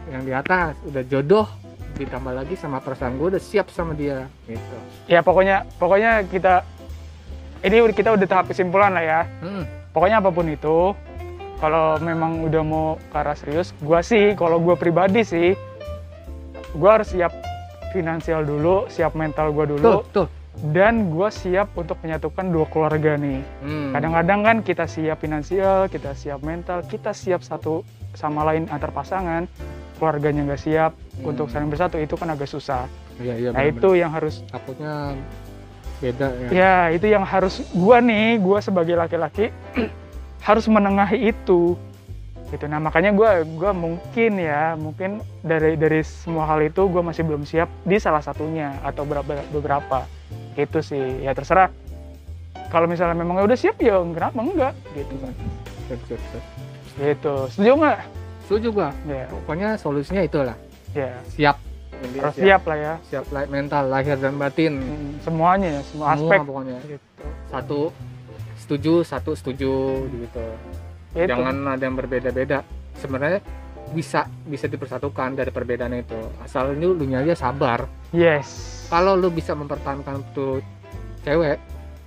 yang 0.07 0.23
di 0.23 0.33
atas 0.33 0.77
udah 0.83 1.03
jodoh 1.03 1.49
ditambah 1.97 2.33
lagi 2.35 2.55
sama 2.55 2.79
perasaan 2.79 3.17
gua 3.17 3.33
udah 3.33 3.43
siap 3.43 3.69
sama 3.71 3.93
dia 3.93 4.29
gitu. 4.45 4.77
Ya 5.09 5.21
pokoknya 5.21 5.65
pokoknya 5.75 6.25
kita 6.27 6.61
ini 7.63 7.81
udah- 7.81 7.97
kita 7.97 8.13
udah 8.13 8.27
tahap 8.27 8.47
kesimpulan 8.47 8.93
lah 8.93 9.01
ya. 9.03 9.21
Hmm, 9.41 9.65
pokoknya 9.91 10.21
apa 10.21 10.29
pun 10.29 10.47
itu 10.47 10.93
kalau 11.57 11.97
memang 11.99 12.45
udah 12.45 12.63
mau 12.63 12.87
ke 13.01 13.17
arah 13.17 13.37
serius 13.37 13.73
gua 13.81 14.01
sih 14.01 14.37
kalau 14.37 14.61
gua 14.61 14.77
pribadi 14.77 15.25
sih 15.25 15.57
gua 16.77 17.01
harus 17.01 17.13
siap 17.13 17.33
finansial 17.91 18.45
dulu 18.45 18.85
siap 18.93 19.17
mental 19.17 19.53
tuh 19.53 19.67
dulu. 19.67 19.91
Tuh 20.13 20.29
dan 20.73 21.13
gua 21.13 21.29
siap 21.29 21.69
untuk 21.77 22.01
menyatukan 22.01 22.49
dua 22.49 22.65
keluarga 22.73 23.21
nih. 23.21 23.45
Hmm. 23.61 23.93
kadang-kadang 23.93 24.41
kan 24.41 24.57
kita 24.65 24.85
siap 24.89 25.21
finansial 25.21 25.85
kita 25.89 26.17
siap 26.17 26.41
mental 26.41 26.81
kita 26.85 27.13
siap 27.13 27.45
satu 27.45 27.85
sama 28.17 28.41
lain 28.49 28.65
antar 28.73 28.89
pasangan 28.89 29.45
keluarganya 30.01 30.49
nggak 30.49 30.61
siap 30.61 30.93
Hmm. 31.17 31.33
untuk 31.33 31.49
saling 31.49 31.73
bersatu 31.73 31.97
itu 31.97 32.13
kan 32.17 32.29
agak 32.29 32.49
susah. 32.49 32.85
Iya 33.17 33.35
iya 33.37 33.49
nah 33.53 33.65
itu 33.65 33.97
yang 33.97 34.13
harus 34.13 34.45
takutnya 34.49 35.17
beda 35.97 36.29
ya. 36.29 36.49
Ya 36.53 36.75
itu 36.93 37.07
yang 37.09 37.25
harus 37.25 37.65
gua 37.73 38.01
nih 38.01 38.37
gua 38.37 38.61
sebagai 38.61 38.97
laki-laki 38.97 39.49
harus 40.47 40.71
menengahi 40.71 41.35
itu. 41.35 41.75
Gitu. 42.55 42.65
Nah 42.71 42.79
makanya 42.79 43.11
gua 43.11 43.43
gua 43.43 43.75
mungkin 43.75 44.39
ya 44.39 44.79
mungkin 44.79 45.19
dari 45.43 45.75
dari 45.75 46.07
semua 46.07 46.47
hal 46.47 46.63
itu 46.63 46.87
gua 46.87 47.03
masih 47.03 47.27
belum 47.27 47.43
siap 47.43 47.67
di 47.83 47.99
salah 47.99 48.23
satunya 48.23 48.79
atau 48.87 49.03
beberapa 49.03 49.43
beberapa. 49.51 50.07
Itu 50.55 50.79
sih. 50.79 51.27
Ya 51.27 51.35
terserah. 51.35 51.75
Kalau 52.71 52.87
misalnya 52.87 53.19
memang 53.19 53.43
udah 53.43 53.59
siap 53.59 53.83
ya 53.83 53.99
kenapa 53.99 54.39
enggak? 54.39 54.75
Gitu 54.95 55.15
kan. 55.19 55.35
Siap, 55.91 56.01
siap, 56.07 56.23
siap. 56.31 56.45
gitu. 56.97 57.35
Setuju 57.51 57.71
nggak 57.83 57.99
setuju 58.47 58.69
gua. 58.71 58.91
Ya. 59.11 59.27
Pokoknya 59.27 59.69
solusinya 59.75 60.23
itulah. 60.23 60.55
Ya. 60.95 61.19
Siap. 61.35 61.59
Harus 62.23 62.37
siap 62.39 62.63
lah 62.63 62.79
ya. 62.79 62.95
Siap 63.11 63.27
lah 63.35 63.43
mental 63.51 63.91
lahir 63.91 64.15
dan 64.23 64.39
batin. 64.39 64.79
Hmm, 64.79 65.19
semuanya 65.27 65.81
ya 65.81 65.83
semua 65.91 66.15
semua 66.15 66.31
aspek. 66.31 66.39
pokoknya. 66.47 66.79
Gitu. 66.87 67.07
Satu 67.51 67.81
setuju 68.67 69.07
satu 69.07 69.39
setuju 69.39 70.03
gitu. 70.11 70.47
Itu. 71.15 71.31
Jangan 71.31 71.79
ada 71.79 71.83
yang 71.87 71.95
berbeda-beda. 71.95 72.67
Sebenarnya 72.99 73.39
bisa 73.95 74.27
bisa 74.43 74.67
dipersatukan 74.67 75.39
dari 75.39 75.55
perbedaan 75.55 75.95
itu. 75.95 76.19
Asal 76.43 76.75
lu 76.75 76.99
lu 76.99 77.07
aja 77.15 77.39
sabar. 77.39 77.87
Yes. 78.11 78.83
Kalau 78.91 79.15
lu 79.15 79.31
bisa 79.31 79.55
mempertahankan 79.55 80.35
tuh 80.35 80.59
cewek 81.23 81.59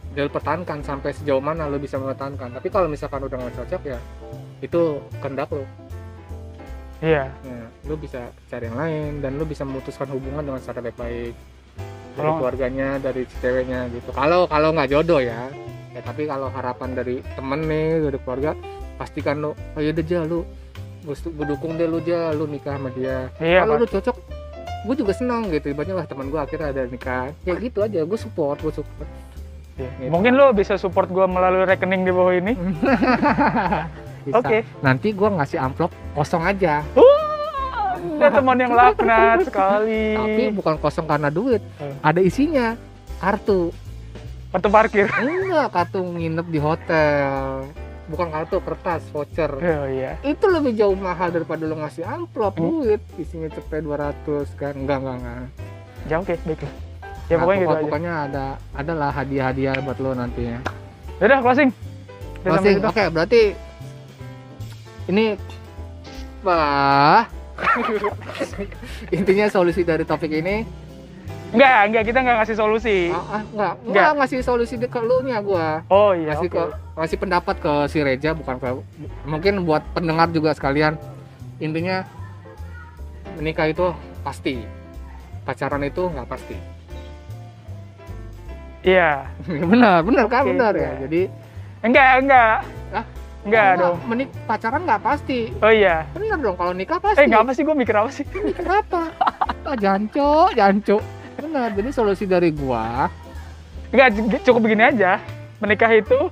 dia 0.10 0.26
lu 0.26 0.32
pertahankan 0.34 0.82
sampai 0.82 1.14
sejauh 1.14 1.40
mana 1.40 1.72
lu 1.72 1.80
bisa 1.80 1.96
mempertahankan. 1.96 2.60
Tapi 2.60 2.68
kalau 2.68 2.92
misalkan 2.92 3.24
udah 3.24 3.38
nggak 3.40 3.56
cocok 3.64 3.82
ya 3.88 4.00
itu 4.60 5.00
kehendak 5.24 5.48
lu. 5.56 5.64
Iya. 7.00 7.32
Nah, 7.32 7.68
lu 7.88 7.96
bisa 7.96 8.28
cari 8.52 8.68
yang 8.68 8.76
lain 8.76 9.12
dan 9.24 9.40
lu 9.40 9.48
bisa 9.48 9.64
memutuskan 9.64 10.12
hubungan 10.12 10.44
dengan 10.44 10.60
secara 10.60 10.84
baik-baik. 10.84 11.32
Dari 12.20 12.32
keluarganya, 12.36 13.00
dari 13.00 13.24
ceweknya 13.40 13.88
gitu. 13.96 14.12
Kalau 14.12 14.44
kalau 14.52 14.76
nggak 14.76 14.92
jodoh 14.92 15.24
ya, 15.24 15.48
ya 15.90 16.02
tapi 16.02 16.24
kalau 16.24 16.48
harapan 16.48 16.90
dari 16.92 17.16
temen 17.34 17.60
nih 17.62 17.88
dari 18.02 18.18
keluarga, 18.20 18.52
pastikan 18.96 19.40
lu, 19.40 19.52
oh 19.52 19.80
yaudah 19.80 20.02
aja 20.02 20.22
lu, 20.24 20.46
gue 21.02 21.16
gue 21.16 21.46
dukung 21.48 21.76
deh 21.76 21.86
lu 21.86 21.98
aja, 21.98 22.30
lu 22.32 22.46
nikah 22.46 22.76
sama 22.76 22.90
dia. 22.92 23.30
iya 23.40 23.64
kalau 23.64 23.76
lu 23.76 23.86
cocok, 23.86 24.16
gue 24.86 24.96
juga 24.96 25.14
senang 25.14 25.50
gitu. 25.50 25.70
Ibaratnya 25.70 25.96
wah 25.96 26.06
teman 26.06 26.28
gue 26.28 26.38
akhirnya 26.38 26.68
ada 26.70 26.84
nikah, 26.86 27.34
ya 27.42 27.54
gitu 27.56 27.80
aja. 27.80 28.00
Gue 28.02 28.16
support, 28.16 28.60
gue 28.60 28.72
support. 28.72 29.10
Iya. 29.76 29.90
Gitu. 29.98 30.12
Mungkin 30.12 30.36
lo 30.36 30.52
bisa 30.52 30.76
support 30.76 31.08
gua 31.08 31.24
melalui 31.24 31.64
rekening 31.64 32.04
di 32.04 32.12
bawah 32.12 32.36
ini. 32.36 32.52
Oke. 34.36 34.68
Nanti 34.80 35.10
gue 35.10 35.30
ngasih 35.32 35.58
amplop 35.58 35.90
kosong 36.12 36.44
aja, 36.44 36.84
Ada 38.20 38.28
teman 38.36 38.60
yang 38.60 38.72
laknat 38.72 39.44
sekali. 39.48 40.16
tapi 40.16 40.44
bukan 40.52 40.76
kosong 40.78 41.08
karena 41.08 41.32
duit, 41.32 41.64
Hmm. 41.80 41.96
ada 42.02 42.20
isinya 42.20 42.76
kartu. 43.18 43.72
Kartu 44.50 44.68
parkir. 44.68 45.08
Enggak, 45.22 45.68
kartu 45.70 46.00
nginep 46.02 46.48
di 46.48 46.60
hotel. 46.60 47.66
Bukan 48.10 48.28
kartu, 48.30 48.58
kertas, 48.60 49.06
voucher. 49.14 49.54
Oh 49.54 49.86
iya. 49.86 50.18
Itu 50.22 50.50
lebih 50.50 50.74
jauh 50.74 50.98
mahal 50.98 51.30
daripada 51.30 51.62
lo 51.64 51.78
ngasih 51.78 52.02
amplop 52.02 52.58
Hmm. 52.58 52.82
duit. 52.82 53.02
Isinya 53.16 53.46
cepet 53.48 53.86
200 53.86 54.50
kan. 54.58 54.74
Enggak, 54.74 55.06
enggak, 55.06 55.16
enggak. 55.22 55.38
Ya 56.10 56.16
oke, 56.18 56.34
baiklah. 56.42 56.74
Ya 57.30 57.36
Nah, 57.38 57.42
pokoknya 57.46 57.62
gitu 57.62 57.70
aja. 57.70 57.84
Pokoknya 57.86 58.14
ada 58.26 58.46
adalah 58.74 59.10
hadiah-hadiah 59.14 59.76
buat 59.86 59.98
lo 60.02 60.18
nantinya. 60.18 60.58
Udah 61.22 61.40
closing. 61.40 61.70
Udah 62.42 62.52
Closing. 62.58 62.76
Oke, 62.82 63.04
berarti 63.14 63.42
ini 65.06 65.38
wah 66.42 67.28
intinya 69.16 69.52
solusi 69.52 69.84
dari 69.84 70.08
topik 70.08 70.32
ini 70.32 70.64
Enggak, 71.50 71.80
enggak 71.84 72.04
kita 72.06 72.18
enggak 72.20 72.38
ngasih 72.40 72.56
solusi. 72.56 72.98
ah, 73.10 73.18
ah, 73.18 73.42
enggak. 73.44 73.74
Enggak. 73.74 73.74
enggak 73.84 74.10
ngasih 74.16 74.40
solusi 74.40 74.74
ke 74.78 75.00
lu 75.00 75.18
nya 75.22 75.38
gua 75.40 75.82
Oh 75.88 76.14
iya. 76.14 76.32
ngasih 76.32 76.46
oke. 76.48 76.56
ke 76.56 76.64
ngasih 76.96 77.18
pendapat 77.18 77.56
ke 77.58 77.74
si 77.88 77.98
Reja 78.00 78.30
bukan 78.32 78.56
ke 78.56 78.68
mungkin 79.24 79.54
buat 79.64 79.82
pendengar 79.92 80.30
juga 80.30 80.52
sekalian 80.52 80.94
intinya 81.58 82.06
menikah 83.34 83.66
itu 83.66 83.90
pasti 84.22 84.62
pacaran 85.42 85.82
itu 85.82 86.06
nggak 86.06 86.28
pasti 86.28 86.54
Iya. 88.80 89.26
benar 89.72 90.00
benar 90.02 90.26
kan 90.28 90.42
Oke, 90.42 90.50
benar 90.52 90.74
iya. 90.74 90.86
ya 90.86 90.92
jadi 91.04 91.22
Enggak, 91.80 92.12
enggak. 92.20 92.56
Hah? 92.92 93.06
Enggak 93.40 93.70
dong. 93.80 93.96
menik 94.06 94.30
pacaran 94.44 94.82
nggak 94.84 95.02
pasti 95.02 95.40
Oh 95.60 95.72
iya. 95.72 96.04
benar 96.12 96.38
dong 96.38 96.56
kalau 96.56 96.74
nikah 96.74 97.00
pasti 97.00 97.20
Eh, 97.20 97.26
enggak 97.26 97.42
apa 97.42 97.52
sih 97.52 97.64
gue 97.64 97.74
mikir 97.74 97.96
apa 97.96 98.10
sih? 98.10 98.26
kenapa 98.54 99.10
ah, 99.66 99.76
janco 99.76 100.54
janco 100.54 101.00
benar 101.50 101.70
jadi 101.74 101.90
solusi 101.90 102.24
dari 102.24 102.50
gua 102.50 103.10
Enggak, 103.90 104.08
cukup 104.46 104.62
begini 104.62 104.86
aja. 104.86 105.18
Menikah 105.58 105.90
itu 105.90 106.30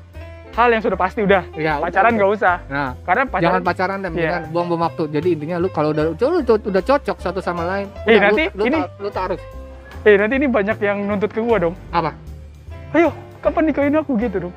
hal 0.53 0.70
yang 0.70 0.78
sudah 0.78 0.93
pasti 0.93 1.20
udah. 1.20 1.41
ya 1.53 1.78
Pacaran 1.78 2.05
udah. 2.07 2.15
nggak 2.15 2.32
usah. 2.32 2.55
nah 2.65 2.93
Karena 3.01 3.24
pacaran 3.26 3.41
jangan 3.43 3.61
pacaran 3.63 3.97
dan 3.99 4.11
Iya. 4.13 4.22
jangan 4.24 4.41
buang-buang 4.47 4.82
waktu 4.84 5.03
jadi 5.09 5.28
intinya 5.32 5.55
lu 5.57 5.68
kalau 5.68 5.89
udah 5.89 6.03
lu, 6.07 6.13
lu 6.13 6.38
udah 6.43 6.84
cocok 6.84 7.18
satu 7.18 7.39
sama 7.39 7.65
lain 7.65 7.89
Eh, 8.03 8.13
udah, 8.13 8.22
nanti 8.24 8.43
lu, 8.47 8.61
lu, 8.61 8.63
ini- 8.68 8.89
lu 8.99 9.09
taruh 9.09 9.41
Eh, 10.03 10.15
nanti 10.15 10.34
ini 10.36 10.45
banyak 10.47 10.78
yang 10.80 10.97
nuntut 11.01 11.30
ke 11.30 11.41
gua 11.41 11.57
dong. 11.59 11.74
apa 11.89 12.13
Ayo, 12.93 13.09
kapan 13.39 13.63
nikahin 13.65 13.93
aku 13.93 14.15
gitu 14.15 14.38
dong. 14.39 14.53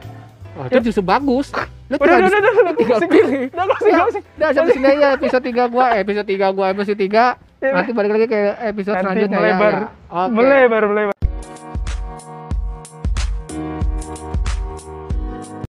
Oh, 0.52 0.64
itu 0.64 0.78
justru 0.84 1.00
bagus. 1.00 1.50
Lu 1.88 1.96
Udah, 1.96 2.16
udah, 2.16 2.28
udah, 2.28 2.38
udah, 2.38 2.52
udah. 2.52 2.70
Udah, 2.70 3.66
Ya, 3.82 3.96
closing. 3.96 4.24
Udah 4.30 4.48
sampai 4.52 4.72
sini 4.72 4.86
aja 4.88 5.06
episode 5.14 5.42
3 5.42 5.64
gua, 5.66 5.86
episode 5.96 6.28
3 6.28 6.46
gua, 6.50 6.66
episode 6.68 6.98
3. 7.00 7.49
Nanti 7.60 7.92
balik 7.92 8.10
lagi 8.16 8.26
ke 8.26 8.40
episode 8.64 8.96
Nanti 8.96 9.04
selanjutnya 9.04 9.38
melebar. 9.38 9.72
ya. 9.72 9.80
ya. 9.84 9.88
Oke. 10.24 10.32
Melebar, 10.32 10.82
melebar. 10.88 11.16